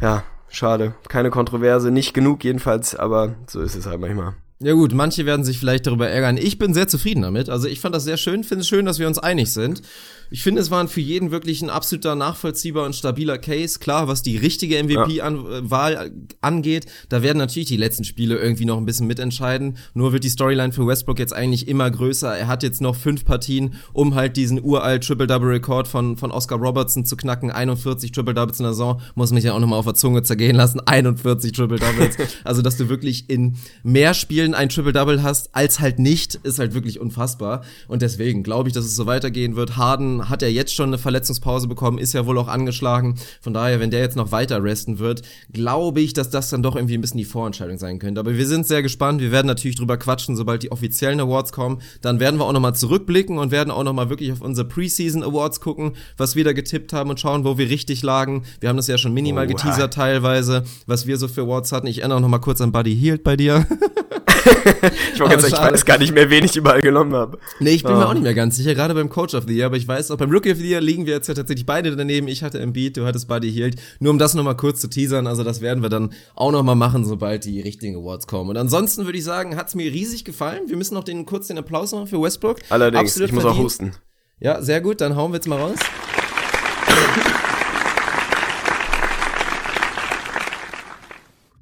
[0.00, 0.94] Ja, schade.
[1.08, 4.34] Keine Kontroverse, nicht genug jedenfalls, aber so ist es halt manchmal.
[4.58, 6.38] Ja gut, manche werden sich vielleicht darüber ärgern.
[6.38, 7.50] Ich bin sehr zufrieden damit.
[7.50, 9.82] Also ich fand das sehr schön, finde es schön, dass wir uns einig sind.
[10.30, 13.78] Ich finde, es waren für jeden wirklich ein absoluter nachvollziehbar und stabiler Case.
[13.78, 18.76] Klar, was die richtige MVP-Wahl äh, angeht, da werden natürlich die letzten Spiele irgendwie noch
[18.76, 19.76] ein bisschen mitentscheiden.
[19.94, 22.36] Nur wird die Storyline für Westbrook jetzt eigentlich immer größer.
[22.36, 27.04] Er hat jetzt noch fünf Partien, um halt diesen uralt Triple-Double-Rekord von, von Oscar Robertson
[27.04, 27.50] zu knacken.
[27.50, 29.00] 41 Triple-Doubles in der Saison.
[29.14, 30.80] Muss mich ja auch nochmal auf der Zunge zergehen lassen.
[30.80, 32.16] 41 Triple-Doubles.
[32.44, 36.74] also, dass du wirklich in mehr Spielen ein Triple-Double hast, als halt nicht, ist halt
[36.74, 37.62] wirklich unfassbar.
[37.86, 39.76] Und deswegen glaube ich, dass es so weitergehen wird.
[39.76, 43.16] Harden hat er jetzt schon eine Verletzungspause bekommen, ist ja wohl auch angeschlagen.
[43.40, 45.22] Von daher, wenn der jetzt noch weiter resten wird,
[45.52, 48.20] glaube ich, dass das dann doch irgendwie ein bisschen die Vorentscheidung sein könnte.
[48.20, 49.20] Aber wir sind sehr gespannt.
[49.20, 51.80] Wir werden natürlich drüber quatschen, sobald die offiziellen Awards kommen.
[52.00, 55.60] Dann werden wir auch nochmal zurückblicken und werden auch nochmal wirklich auf unsere Preseason Awards
[55.60, 58.44] gucken, was wir da getippt haben und schauen, wo wir richtig lagen.
[58.60, 61.86] Wir haben das ja schon minimal oh, geteasert teilweise, was wir so für Awards hatten.
[61.86, 63.66] Ich erinnere nochmal kurz an Buddy Hield bei dir.
[65.14, 67.38] ich wollte sagen, ich weiß gar nicht mehr, wen ich überall genommen habe.
[67.60, 67.98] Nee, ich bin oh.
[67.98, 70.10] mir auch nicht mehr ganz sicher, gerade beim Coach of the Year, aber ich weiß
[70.10, 72.28] auch beim Rookie of the Year liegen wir jetzt ja tatsächlich beide daneben.
[72.28, 73.80] Ich hatte Embiid, du hattest Buddy Hield.
[74.00, 77.04] Nur um das nochmal kurz zu teasern, also das werden wir dann auch nochmal machen,
[77.04, 78.50] sobald die richtigen Awards kommen.
[78.50, 80.62] Und ansonsten würde ich sagen, hat's mir riesig gefallen.
[80.68, 82.58] Wir müssen noch den kurz den Applaus machen für Westbrook.
[82.68, 83.60] Allerdings, Absolut ich muss verdient.
[83.60, 83.92] auch husten.
[84.38, 85.78] Ja, sehr gut, dann hauen wir jetzt mal raus.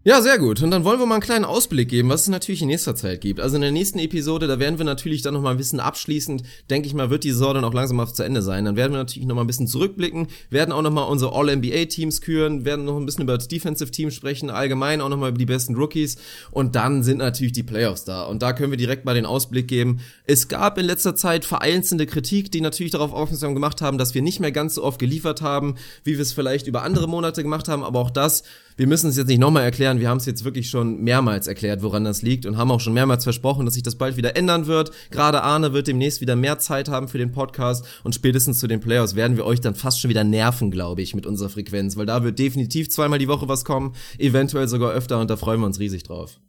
[0.07, 0.63] Ja, sehr gut.
[0.63, 3.23] Und dann wollen wir mal einen kleinen Ausblick geben, was es natürlich in nächster Zeit
[3.23, 3.41] gibt.
[3.41, 6.87] Also in der nächsten Episode, da werden wir natürlich dann nochmal ein bisschen abschließend, denke
[6.87, 8.67] ich mal, wird die Saison dann auch langsam auf zu Ende sein.
[8.67, 12.85] Dann werden wir natürlich nochmal ein bisschen zurückblicken, werden auch nochmal unsere All-NBA-Teams küren, werden
[12.85, 16.17] noch ein bisschen über das Defensive-Team sprechen, allgemein auch nochmal über die besten Rookies.
[16.51, 18.25] Und dann sind natürlich die Playoffs da.
[18.25, 20.01] Und da können wir direkt mal den Ausblick geben.
[20.27, 24.21] Es gab in letzter Zeit vereinzelte Kritik, die natürlich darauf aufmerksam gemacht haben, dass wir
[24.21, 27.69] nicht mehr ganz so oft geliefert haben, wie wir es vielleicht über andere Monate gemacht
[27.69, 27.83] haben.
[27.83, 28.43] Aber auch das
[28.77, 31.83] wir müssen es jetzt nicht nochmal erklären, wir haben es jetzt wirklich schon mehrmals erklärt,
[31.83, 34.67] woran das liegt und haben auch schon mehrmals versprochen, dass sich das bald wieder ändern
[34.67, 34.91] wird.
[35.11, 38.81] Gerade Arne wird demnächst wieder mehr Zeit haben für den Podcast und spätestens zu den
[38.81, 42.07] Playoffs werden wir euch dann fast schon wieder nerven, glaube ich, mit unserer Frequenz, weil
[42.07, 45.67] da wird definitiv zweimal die Woche was kommen, eventuell sogar öfter und da freuen wir
[45.67, 46.41] uns riesig drauf.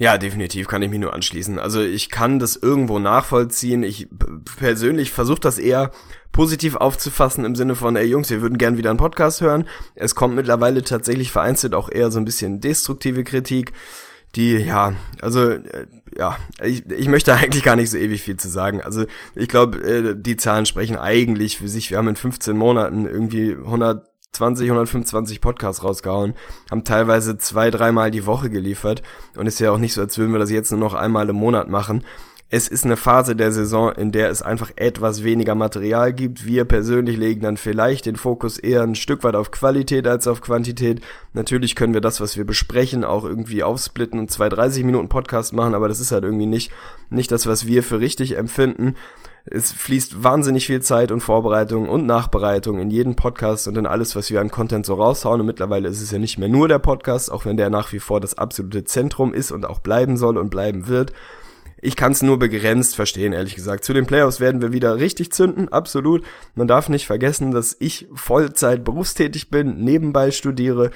[0.00, 1.58] Ja, definitiv kann ich mich nur anschließen.
[1.58, 3.82] Also ich kann das irgendwo nachvollziehen.
[3.82, 4.08] Ich
[4.56, 5.90] persönlich versuche das eher
[6.30, 9.66] positiv aufzufassen im Sinne von, ey Jungs, wir würden gern wieder einen Podcast hören.
[9.96, 13.72] Es kommt mittlerweile tatsächlich vereinzelt auch eher so ein bisschen destruktive Kritik,
[14.36, 18.48] die, ja, also, äh, ja, ich, ich möchte eigentlich gar nicht so ewig viel zu
[18.48, 18.80] sagen.
[18.82, 19.04] Also
[19.34, 21.90] ich glaube, äh, die Zahlen sprechen eigentlich für sich.
[21.90, 26.34] Wir haben in 15 Monaten irgendwie 100 20, 125 Podcasts rausgehauen,
[26.70, 29.02] haben teilweise zwei, dreimal die Woche geliefert
[29.36, 31.36] und ist ja auch nicht so, als würden wir das jetzt nur noch einmal im
[31.36, 32.04] Monat machen.
[32.50, 36.46] Es ist eine Phase der Saison, in der es einfach etwas weniger Material gibt.
[36.46, 40.40] Wir persönlich legen dann vielleicht den Fokus eher ein Stück weit auf Qualität als auf
[40.40, 41.02] Quantität.
[41.34, 45.52] Natürlich können wir das, was wir besprechen, auch irgendwie aufsplitten und zwei 30 Minuten Podcast
[45.52, 46.72] machen, aber das ist halt irgendwie nicht,
[47.10, 48.94] nicht das, was wir für richtig empfinden.
[49.50, 54.14] Es fließt wahnsinnig viel Zeit und Vorbereitung und Nachbereitung in jeden Podcast und in alles,
[54.14, 55.40] was wir an Content so raushauen.
[55.40, 57.98] Und mittlerweile ist es ja nicht mehr nur der Podcast, auch wenn der nach wie
[58.00, 61.12] vor das absolute Zentrum ist und auch bleiben soll und bleiben wird.
[61.80, 63.84] Ich kann es nur begrenzt verstehen, ehrlich gesagt.
[63.84, 66.24] Zu den Playoffs werden wir wieder richtig zünden, absolut.
[66.54, 70.90] Man darf nicht vergessen, dass ich Vollzeit berufstätig bin, nebenbei studiere,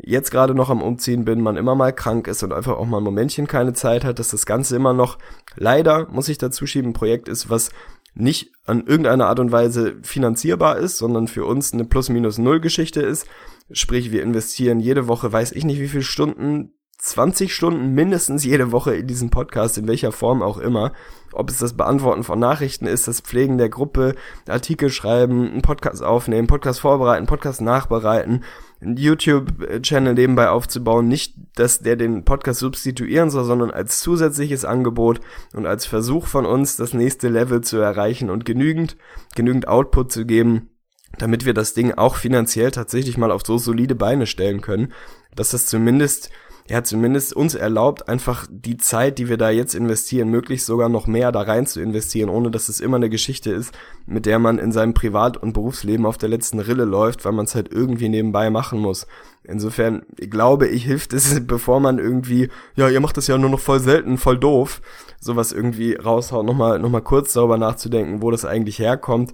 [0.00, 2.98] jetzt gerade noch am Umziehen bin, man immer mal krank ist und einfach auch mal
[2.98, 5.18] ein Momentchen keine Zeit hat, dass das Ganze immer noch
[5.56, 7.70] leider, muss ich dazu schieben, ein Projekt ist, was
[8.20, 13.26] nicht an irgendeine Art und Weise finanzierbar ist, sondern für uns eine Plus-Minus-Null-Geschichte ist.
[13.70, 16.72] Sprich, wir investieren jede Woche, weiß ich nicht wie viele Stunden,
[17.08, 20.92] 20 Stunden mindestens jede Woche in diesen Podcast, in welcher Form auch immer.
[21.32, 24.14] Ob es das Beantworten von Nachrichten ist, das Pflegen der Gruppe,
[24.48, 28.44] Artikel schreiben, einen Podcast aufnehmen, Podcast vorbereiten, Podcast nachbereiten,
[28.80, 31.08] einen YouTube-Channel nebenbei aufzubauen.
[31.08, 35.20] Nicht, dass der den Podcast substituieren soll, sondern als zusätzliches Angebot
[35.54, 38.96] und als Versuch von uns, das nächste Level zu erreichen und genügend,
[39.34, 40.70] genügend Output zu geben,
[41.18, 44.92] damit wir das Ding auch finanziell tatsächlich mal auf so solide Beine stellen können,
[45.34, 46.30] dass das zumindest
[46.70, 51.06] ja zumindest uns erlaubt, einfach die Zeit, die wir da jetzt investieren, möglichst sogar noch
[51.06, 53.72] mehr da rein zu investieren, ohne dass es immer eine Geschichte ist,
[54.06, 57.46] mit der man in seinem Privat- und Berufsleben auf der letzten Rille läuft, weil man
[57.46, 59.06] es halt irgendwie nebenbei machen muss.
[59.44, 63.60] Insofern glaube ich, hilft es, bevor man irgendwie, ja, ihr macht das ja nur noch
[63.60, 64.82] voll selten, voll doof,
[65.20, 69.32] sowas irgendwie raushaut, nochmal noch mal kurz darüber nachzudenken, wo das eigentlich herkommt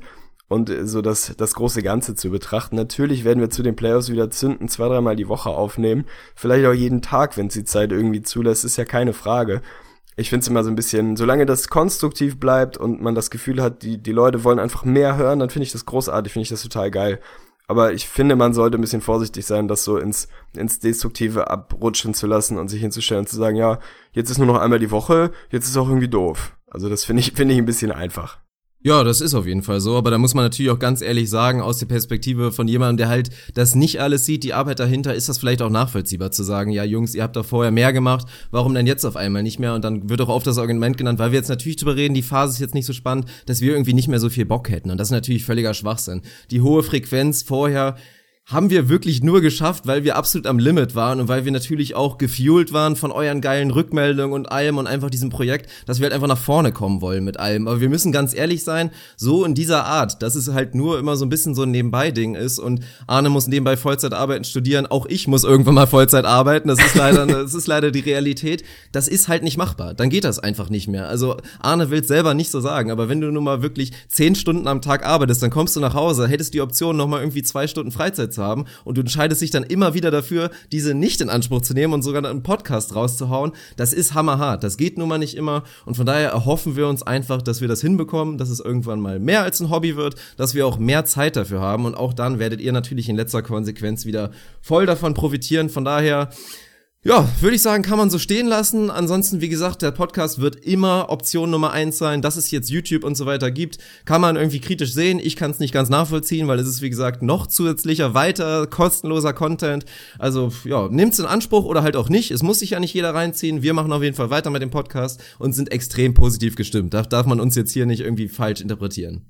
[0.49, 2.77] und so das, das große Ganze zu betrachten.
[2.77, 6.05] Natürlich werden wir zu den Playoffs wieder zünden, zwei, dreimal die Woche aufnehmen.
[6.35, 9.63] Vielleicht auch jeden Tag, wenn es die Zeit irgendwie zulässt, ist ja keine Frage.
[10.17, 13.61] Ich finde es immer so ein bisschen, solange das konstruktiv bleibt und man das Gefühl
[13.61, 16.51] hat, die, die Leute wollen einfach mehr hören, dann finde ich das großartig, finde ich
[16.51, 17.21] das total geil.
[17.67, 22.13] Aber ich finde, man sollte ein bisschen vorsichtig sein, das so ins, ins Destruktive abrutschen
[22.13, 23.79] zu lassen und sich hinzustellen und zu sagen, ja,
[24.13, 26.55] jetzt ist nur noch einmal die Woche, jetzt ist auch irgendwie doof.
[26.71, 28.44] Also das finde ich, finde ich ein bisschen einfach.
[28.87, 31.31] Ja, das ist auf jeden Fall so, aber da muss man natürlich auch ganz ehrlich
[31.31, 35.15] sagen, aus der Perspektive von jemandem, der halt das nicht alles sieht, die Arbeit dahinter,
[35.15, 38.27] ist das vielleicht auch nachvollziehbar zu sagen, ja Jungs, ihr habt doch vorher mehr gemacht,
[38.51, 39.73] warum denn jetzt auf einmal nicht mehr?
[39.73, 42.21] Und dann wird auch oft das Argument genannt, weil wir jetzt natürlich drüber reden, die
[42.21, 44.91] Phase ist jetzt nicht so spannend, dass wir irgendwie nicht mehr so viel Bock hätten.
[44.91, 46.21] Und das ist natürlich völliger Schwachsinn.
[46.51, 47.97] Die hohe Frequenz vorher
[48.47, 51.95] haben wir wirklich nur geschafft, weil wir absolut am Limit waren und weil wir natürlich
[51.95, 56.05] auch gefuelt waren von euren geilen Rückmeldungen und allem und einfach diesem Projekt, dass wir
[56.05, 57.67] halt einfach nach vorne kommen wollen mit allem.
[57.67, 61.17] Aber wir müssen ganz ehrlich sein, so in dieser Art, dass es halt nur immer
[61.17, 65.07] so ein bisschen so ein Nebenbei-Ding ist und Arne muss nebenbei Vollzeit arbeiten, studieren, auch
[65.07, 68.63] ich muss irgendwann mal Vollzeit arbeiten, das ist leider, das ist leider die Realität.
[68.93, 71.09] Das ist halt nicht machbar, dann geht das einfach nicht mehr.
[71.09, 74.69] Also Arne will selber nicht so sagen, aber wenn du nun mal wirklich zehn Stunden
[74.69, 77.91] am Tag arbeitest, dann kommst du nach Hause, hättest die Option, nochmal irgendwie zwei Stunden
[77.91, 81.63] Freizeit zu haben und du entscheidest dich dann immer wieder dafür, diese nicht in Anspruch
[81.63, 84.63] zu nehmen und sogar einen Podcast rauszuhauen, das ist hammerhart.
[84.63, 87.69] Das geht nun mal nicht immer und von daher erhoffen wir uns einfach, dass wir
[87.69, 91.05] das hinbekommen, dass es irgendwann mal mehr als ein Hobby wird, dass wir auch mehr
[91.05, 94.31] Zeit dafür haben und auch dann werdet ihr natürlich in letzter Konsequenz wieder
[94.61, 95.71] voll davon profitieren.
[95.71, 96.29] Von daher
[97.07, 98.91] ja, würde ich sagen, kann man so stehen lassen.
[98.91, 102.23] Ansonsten, wie gesagt, der Podcast wird immer Option Nummer eins sein.
[102.23, 103.77] Dass es jetzt YouTube und so weiter gibt,
[104.07, 105.19] kann man irgendwie kritisch sehen.
[105.23, 109.35] Ich kann es nicht ganz nachvollziehen, weil es ist, wie gesagt, noch zusätzlicher, weiter, kostenloser
[109.35, 109.85] Content.
[110.19, 112.31] Also, ja, nimmt's in Anspruch oder halt auch nicht.
[112.31, 113.61] Es muss sich ja nicht jeder reinziehen.
[113.61, 116.95] Wir machen auf jeden Fall weiter mit dem Podcast und sind extrem positiv gestimmt.
[116.95, 119.27] Darf, darf man uns jetzt hier nicht irgendwie falsch interpretieren.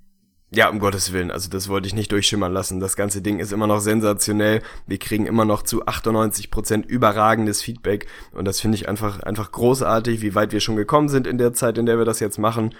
[0.54, 2.78] Ja, um Gottes Willen, also das wollte ich nicht durchschimmern lassen.
[2.78, 4.62] Das ganze Ding ist immer noch sensationell.
[4.86, 9.50] Wir kriegen immer noch zu 98 Prozent überragendes Feedback und das finde ich einfach, einfach
[9.50, 12.38] großartig, wie weit wir schon gekommen sind in der Zeit, in der wir das jetzt
[12.38, 12.72] machen.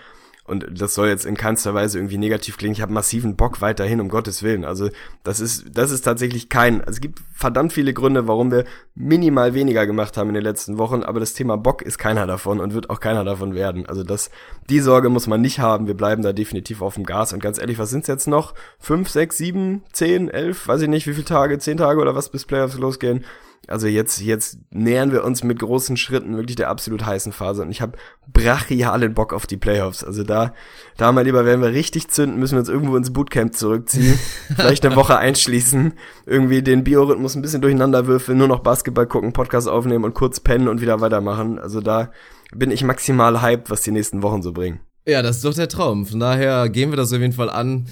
[0.47, 2.75] Und das soll jetzt in keinster Weise irgendwie negativ klingen.
[2.75, 4.67] Ich habe massiven Bock weiterhin, um Gottes Willen.
[4.67, 4.91] Also
[5.23, 6.81] das ist, das ist tatsächlich kein.
[6.81, 8.65] Also es gibt verdammt viele Gründe, warum wir
[8.95, 12.61] minimal weniger gemacht haben in den letzten Wochen, aber das Thema Bock ist keiner davon
[12.61, 13.87] und wird auch keiner davon werden.
[13.87, 14.31] Also das,
[14.69, 15.87] die Sorge muss man nicht haben.
[15.87, 17.33] Wir bleiben da definitiv auf dem Gas.
[17.33, 18.55] Und ganz ehrlich, was sind's jetzt noch?
[18.79, 22.29] Fünf, sechs, sieben, zehn, elf, weiß ich nicht, wie viele Tage, zehn Tage oder was
[22.29, 23.25] bis Playoffs losgehen
[23.69, 27.71] also jetzt, jetzt nähern wir uns mit großen Schritten wirklich der absolut heißen Phase und
[27.71, 27.99] ich habe
[28.33, 30.05] brachialen Bock auf die Playoffs.
[30.05, 30.55] Also da,
[30.97, 34.19] da mal lieber, wenn wir richtig zünden, müssen wir uns irgendwo ins Bootcamp zurückziehen,
[34.57, 35.95] vielleicht eine Woche einschließen,
[36.27, 40.41] irgendwie den Biorhythmus ein bisschen durcheinander würfeln, nur noch Basketball gucken, Podcast aufnehmen und kurz
[40.41, 41.59] pennen und wieder weitermachen.
[41.59, 42.11] Also da
[42.55, 44.81] bin ich maximal hyped, was die nächsten Wochen so bringen.
[45.07, 46.07] Ja, das ist doch der Traum.
[46.07, 47.87] Von daher gehen wir das auf jeden Fall an.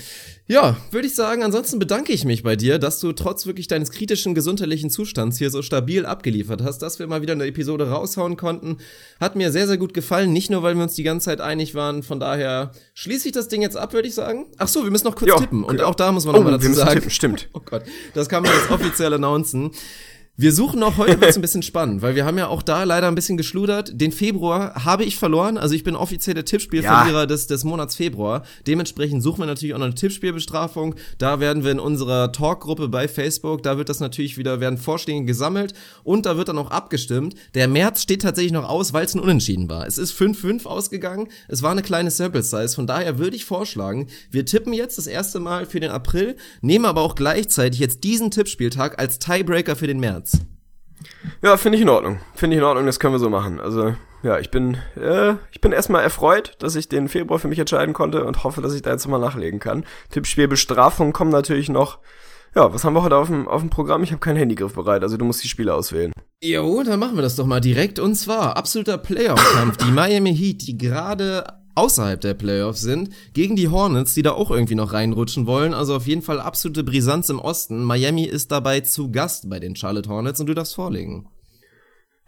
[0.49, 3.91] Ja, würde ich sagen, ansonsten bedanke ich mich bei dir, dass du trotz wirklich deines
[3.91, 8.37] kritischen gesundheitlichen Zustands hier so stabil abgeliefert hast, dass wir mal wieder eine Episode raushauen
[8.37, 8.79] konnten.
[9.21, 11.75] Hat mir sehr, sehr gut gefallen, nicht nur, weil wir uns die ganze Zeit einig
[11.75, 12.03] waren.
[12.03, 14.47] Von daher schließe ich das Ding jetzt ab, würde ich sagen.
[14.59, 15.65] Ach so, wir müssen noch kurz jo, tippen.
[15.65, 16.95] Und auch da muss man oh, noch mal dazu sagen.
[16.95, 17.49] Tippen, stimmt.
[17.55, 17.83] Oh Gott,
[18.15, 19.71] das kann man jetzt offiziell announcen.
[20.35, 23.07] Wir suchen auch heute wird's ein bisschen spannend, weil wir haben ja auch da leider
[23.07, 24.01] ein bisschen geschludert.
[24.01, 27.27] Den Februar habe ich verloren, also ich bin offiziell der Tippspielverlierer ja.
[27.27, 28.43] des, des Monats Februar.
[28.67, 30.95] Dementsprechend suchen wir natürlich auch noch eine Tippspielbestrafung.
[31.19, 35.27] Da werden wir in unserer Talkgruppe bei Facebook, da wird das natürlich wieder, werden Vorschläge
[35.27, 37.35] gesammelt und da wird dann auch abgestimmt.
[37.55, 39.87] Der März steht tatsächlich noch aus, weil es ein Unentschieden war.
[39.87, 44.07] Es ist 5-5 ausgegangen, es war eine kleine Sample Size, von daher würde ich vorschlagen,
[44.31, 48.31] wir tippen jetzt das erste Mal für den April, nehmen aber auch gleichzeitig jetzt diesen
[48.31, 50.22] Tippspieltag als Tiebreaker für den März.
[50.23, 50.41] März.
[51.43, 52.21] Ja, finde ich in Ordnung.
[52.35, 53.61] Finde ich in Ordnung, das können wir so machen.
[53.61, 57.59] Also, ja, ich bin, äh, ich bin erstmal erfreut, dass ich den Februar für mich
[57.59, 59.85] entscheiden konnte und hoffe, dass ich da jetzt mal nachlegen kann.
[60.11, 61.99] Tippspielbestrafungen kommen natürlich noch.
[62.55, 64.03] Ja, was haben wir heute auf dem, auf dem Programm?
[64.03, 66.13] Ich habe keinen Handygriff bereit, also du musst die Spiele auswählen.
[66.45, 67.99] Jo, dann machen wir das doch mal direkt.
[67.99, 69.79] Und zwar absoluter Playoff-Kampf.
[69.79, 71.45] die Miami Heat, die gerade
[71.75, 75.75] außerhalb der Playoffs sind, gegen die Hornets, die da auch irgendwie noch reinrutschen wollen.
[75.75, 77.83] Also auf jeden Fall absolute Brisanz im Osten.
[77.85, 81.29] Miami ist dabei zu Gast bei den Charlotte Hornets und du darfst vorlegen.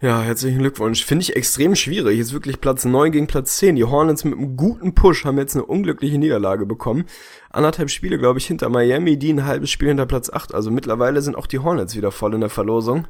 [0.01, 1.05] Ja, herzlichen Glückwunsch.
[1.05, 2.19] Finde ich extrem schwierig.
[2.19, 3.77] Ist wirklich Platz 9 gegen Platz 10.
[3.77, 7.05] Die Hornets mit einem guten Push haben jetzt eine unglückliche Niederlage bekommen.
[7.49, 10.53] Anderthalb Spiele, glaube ich, hinter Miami, die ein halbes Spiel hinter Platz 8.
[10.53, 13.07] Also mittlerweile sind auch die Hornets wieder voll in der Verlosung.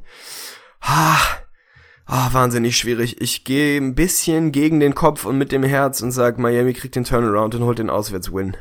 [0.82, 1.18] Ha,
[2.07, 3.19] Ah, wahnsinnig schwierig.
[3.19, 6.95] Ich gehe ein bisschen gegen den Kopf und mit dem Herz und sag, Miami kriegt
[6.95, 8.56] den Turnaround und holt den Auswärtswin.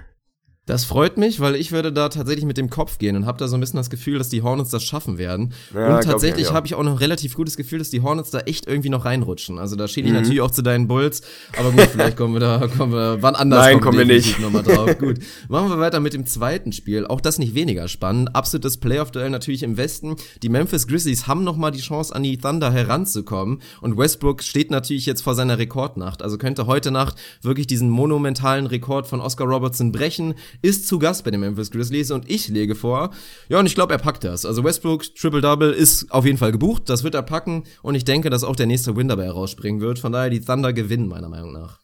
[0.66, 3.48] Das freut mich, weil ich würde da tatsächlich mit dem Kopf gehen und habe da
[3.48, 5.52] so ein bisschen das Gefühl, dass die Hornets das schaffen werden.
[5.74, 8.40] Ja, und tatsächlich habe ich auch noch ein relativ gutes Gefühl, dass die Hornets da
[8.40, 9.58] echt irgendwie noch reinrutschen.
[9.58, 10.20] Also da stehe ich mhm.
[10.20, 11.20] natürlich auch zu deinen Bulls,
[11.58, 14.40] aber gut, vielleicht kommen wir da, kommen wir wann anders Nein, kommen wir nicht.
[14.40, 14.98] Nochmal drauf.
[14.98, 15.18] gut,
[15.48, 17.06] machen wir weiter mit dem zweiten Spiel.
[17.06, 18.34] Auch das nicht weniger spannend.
[18.34, 20.16] Absolutes Playoff-Duell natürlich im Westen.
[20.42, 24.70] Die Memphis Grizzlies haben noch mal die Chance, an die Thunder heranzukommen und Westbrook steht
[24.70, 26.22] natürlich jetzt vor seiner Rekordnacht.
[26.22, 30.32] Also könnte heute Nacht wirklich diesen monumentalen Rekord von Oscar Robertson brechen
[30.62, 33.10] ist zu Gast bei den Memphis Grizzlies und ich lege vor,
[33.48, 34.44] ja, und ich glaube, er packt das.
[34.44, 38.30] Also Westbrook Triple-Double ist auf jeden Fall gebucht, das wird er packen und ich denke,
[38.30, 39.98] dass auch der nächste Win dabei herausspringen wird.
[39.98, 41.78] Von daher die Thunder gewinnen, meiner Meinung nach.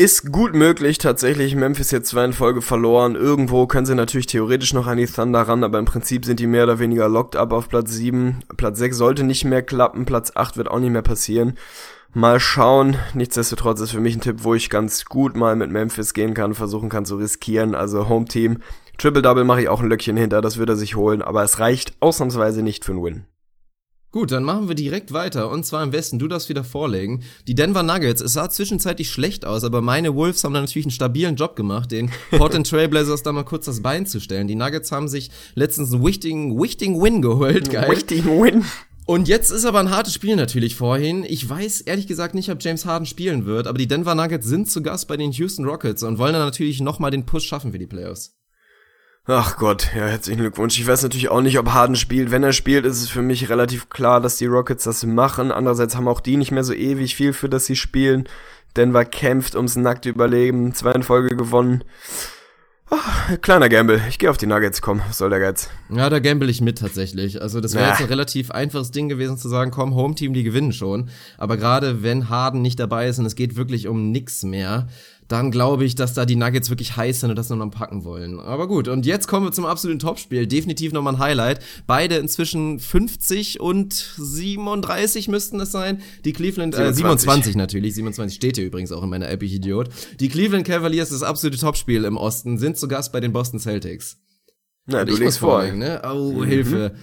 [0.00, 3.16] Ist gut möglich, tatsächlich Memphis jetzt zwei in Folge verloren.
[3.16, 6.46] Irgendwo können sie natürlich theoretisch noch an die Thunder ran, aber im Prinzip sind die
[6.46, 8.44] mehr oder weniger locked up auf Platz 7.
[8.56, 11.54] Platz 6 sollte nicht mehr klappen, Platz 8 wird auch nicht mehr passieren.
[12.18, 12.96] Mal schauen.
[13.14, 16.52] Nichtsdestotrotz ist für mich ein Tipp, wo ich ganz gut mal mit Memphis gehen kann,
[16.52, 17.76] versuchen kann zu riskieren.
[17.76, 18.58] Also Home Team.
[18.98, 21.60] Triple Double mache ich auch ein Löckchen hinter, das wird er sich holen, aber es
[21.60, 23.26] reicht ausnahmsweise nicht für einen Win.
[24.10, 25.48] Gut, dann machen wir direkt weiter.
[25.48, 27.22] Und zwar im Westen, du darfst wieder vorlegen.
[27.46, 30.90] Die Denver Nuggets, es sah zwischenzeitlich schlecht aus, aber meine Wolves haben da natürlich einen
[30.90, 34.48] stabilen Job gemacht, den Portland Trailblazers da mal kurz das Bein zu stellen.
[34.48, 37.88] Die Nuggets haben sich letztens einen wichtigen, wichtigen Win geholt, geil.
[37.92, 38.64] Wichtigen Win.
[39.08, 41.24] Und jetzt ist aber ein hartes Spiel natürlich vorhin.
[41.26, 44.70] Ich weiß ehrlich gesagt nicht, ob James Harden spielen wird, aber die Denver Nuggets sind
[44.70, 47.78] zu Gast bei den Houston Rockets und wollen dann natürlich nochmal den Push schaffen für
[47.78, 48.36] die Playoffs.
[49.24, 50.78] Ach Gott, ja, herzlichen Glückwunsch.
[50.78, 52.30] Ich weiß natürlich auch nicht, ob Harden spielt.
[52.30, 55.52] Wenn er spielt, ist es für mich relativ klar, dass die Rockets das machen.
[55.52, 58.28] Andererseits haben auch die nicht mehr so ewig viel, für das sie spielen.
[58.76, 61.82] Denver kämpft ums nackte Überleben, zwei in Folge gewonnen.
[62.90, 64.00] Oh, kleiner Gamble.
[64.08, 65.68] Ich gehe auf die Nuggets, komm, was soll der Geiz?
[65.90, 67.42] Ja, da gamble ich mit tatsächlich.
[67.42, 67.90] Also das wäre ja.
[67.90, 71.10] jetzt ein relativ einfaches Ding gewesen zu sagen, komm, Home Team, die gewinnen schon.
[71.36, 74.88] Aber gerade wenn Harden nicht dabei ist und es geht wirklich um nix mehr,
[75.28, 78.40] dann glaube ich, dass da die Nuggets wirklich heiß sind und das nochmal packen wollen.
[78.40, 80.46] Aber gut, und jetzt kommen wir zum absoluten Topspiel.
[80.46, 81.60] Definitiv nochmal ein Highlight.
[81.86, 86.00] Beide inzwischen 50 und 37 müssten es sein.
[86.24, 86.94] Die Cleveland, 27.
[86.94, 89.90] äh, 27 natürlich, 27 steht hier übrigens auch in meiner App, ich Idiot.
[90.18, 94.16] Die Cleveland Cavaliers, das absolute Topspiel im Osten, sind zu Gast bei den Boston Celtics.
[94.86, 95.64] Na, du legst vor.
[95.64, 96.00] ne?
[96.10, 96.44] Oh, mhm.
[96.44, 96.94] Hilfe.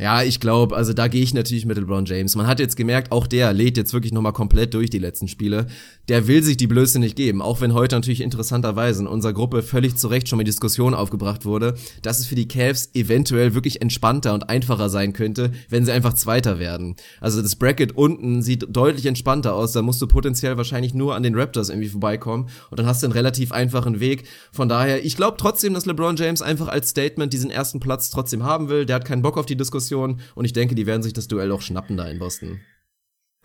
[0.00, 2.34] Ja, ich glaube, also da gehe ich natürlich mit LeBron James.
[2.34, 5.66] Man hat jetzt gemerkt, auch der lädt jetzt wirklich nochmal komplett durch die letzten Spiele.
[6.08, 9.62] Der will sich die Blöße nicht geben, auch wenn heute natürlich interessanterweise in unserer Gruppe
[9.62, 13.82] völlig zu Recht schon mal Diskussion aufgebracht wurde, dass es für die Cavs eventuell wirklich
[13.82, 16.96] entspannter und einfacher sein könnte, wenn sie einfach Zweiter werden.
[17.20, 21.22] Also das Bracket unten sieht deutlich entspannter aus, da musst du potenziell wahrscheinlich nur an
[21.22, 24.24] den Raptors irgendwie vorbeikommen und dann hast du einen relativ einfachen Weg.
[24.50, 28.44] Von daher, ich glaube trotzdem, dass LeBron James einfach als Statement diesen ersten Platz trotzdem
[28.44, 28.86] haben will.
[28.86, 31.28] Der hat keinen Bock auf die Diskussion Situation und ich denke, die werden sich das
[31.28, 32.60] Duell auch schnappen da in Boston.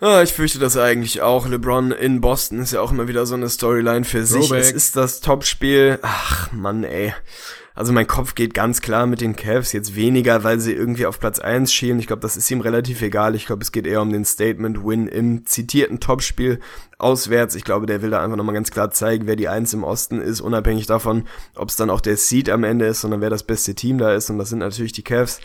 [0.01, 1.47] Ah, ich fürchte das eigentlich auch.
[1.47, 4.49] LeBron in Boston ist ja auch immer wieder so eine Storyline für sich.
[4.49, 4.63] Throwback.
[4.63, 5.99] Es ist das Topspiel.
[6.01, 7.13] Ach, Mann, ey.
[7.73, 11.19] Also mein Kopf geht ganz klar mit den Cavs jetzt weniger, weil sie irgendwie auf
[11.19, 11.99] Platz 1 schielen.
[11.99, 13.35] Ich glaube, das ist ihm relativ egal.
[13.35, 16.59] Ich glaube, es geht eher um den Statement-Win im zitierten Topspiel
[16.97, 17.55] auswärts.
[17.55, 20.19] Ich glaube, der will da einfach nochmal ganz klar zeigen, wer die Eins im Osten
[20.21, 23.43] ist, unabhängig davon, ob es dann auch der Seed am Ende ist, sondern wer das
[23.43, 24.29] beste Team da ist.
[24.29, 25.39] Und das sind natürlich die Cavs.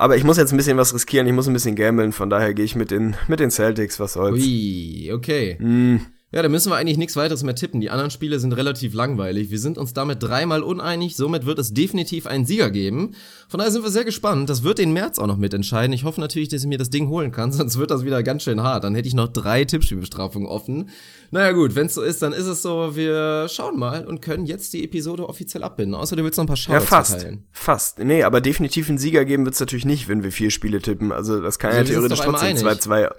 [0.00, 2.54] Aber ich muss jetzt ein bisschen was riskieren, ich muss ein bisschen gamblen, von daher
[2.54, 4.42] gehe ich mit den, mit den Celtics, was soll's.
[4.42, 5.58] Ui, okay.
[5.60, 5.96] Mm.
[6.32, 7.80] Ja, da müssen wir eigentlich nichts weiteres mehr tippen.
[7.80, 9.50] Die anderen Spiele sind relativ langweilig.
[9.50, 11.16] Wir sind uns damit dreimal uneinig.
[11.16, 13.16] Somit wird es definitiv einen Sieger geben.
[13.48, 14.48] Von daher sind wir sehr gespannt.
[14.48, 15.92] Das wird den März auch noch mitentscheiden.
[15.92, 18.44] Ich hoffe natürlich, dass ich mir das Ding holen kann, sonst wird das wieder ganz
[18.44, 18.84] schön hart.
[18.84, 20.90] Dann hätte ich noch drei Tippspielbestrafungen offen.
[21.32, 22.94] Naja gut, wenn es so ist, dann ist es so.
[22.94, 25.96] Wir schauen mal und können jetzt die Episode offiziell abbinden.
[25.96, 27.44] Außer du willst noch ein paar Shoutouts ja, fast, verteilen.
[27.50, 27.98] Fast.
[27.98, 31.10] Nee, aber definitiv einen Sieger geben wird es natürlich nicht, wenn wir vier Spiele tippen.
[31.10, 33.10] Also das kann also ja theoretisch trotzdem 2-2.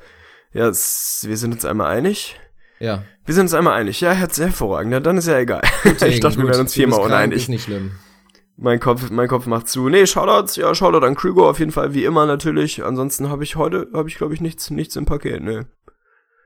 [0.54, 2.38] Ja, wir sind uns einmal einig.
[2.82, 3.04] Ja.
[3.26, 4.02] Wir sind uns einmal einig.
[4.02, 4.92] Ja, hervorragend.
[4.92, 5.62] Ja, dann ist ja egal.
[5.84, 6.46] Gut, ich dachte, gut.
[6.46, 7.44] wir werden uns viermal uneinig.
[7.44, 7.92] Ist nicht schlimm.
[8.58, 9.90] Mein Kopf, mein Kopf macht zu.
[9.90, 12.84] Nee, Shoutouts, ja, Shoutout an Krüger auf jeden Fall, wie immer natürlich.
[12.84, 15.62] Ansonsten habe ich heute, habe ich glaube ich nichts, nichts im Paket, nee.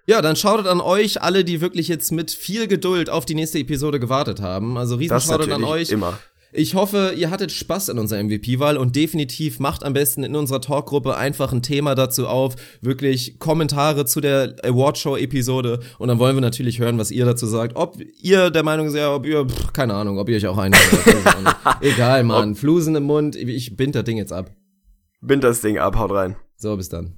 [0.07, 3.57] Ja, dann Shoutout an euch, alle, die wirklich jetzt mit viel Geduld auf die nächste
[3.59, 4.77] Episode gewartet haben.
[4.77, 5.89] Also riesen Shoutout an euch.
[5.89, 6.19] Immer.
[6.57, 10.61] Ich hoffe, ihr hattet Spaß in unserer MVP-Wahl und definitiv macht am besten in unserer
[10.61, 16.41] Talkgruppe einfach ein Thema dazu auf, wirklich Kommentare zu der Awardshow-Episode und dann wollen wir
[16.41, 17.75] natürlich hören, was ihr dazu sagt.
[17.75, 20.81] Ob ihr der Meinung seid, ob ihr, pff, keine Ahnung, ob ihr euch auch einigt.
[21.81, 22.55] Egal, Mann.
[22.55, 24.49] Flusen im Mund, ich bind das Ding jetzt ab.
[25.19, 26.37] Bind das Ding ab, haut rein.
[26.55, 27.17] So, bis dann.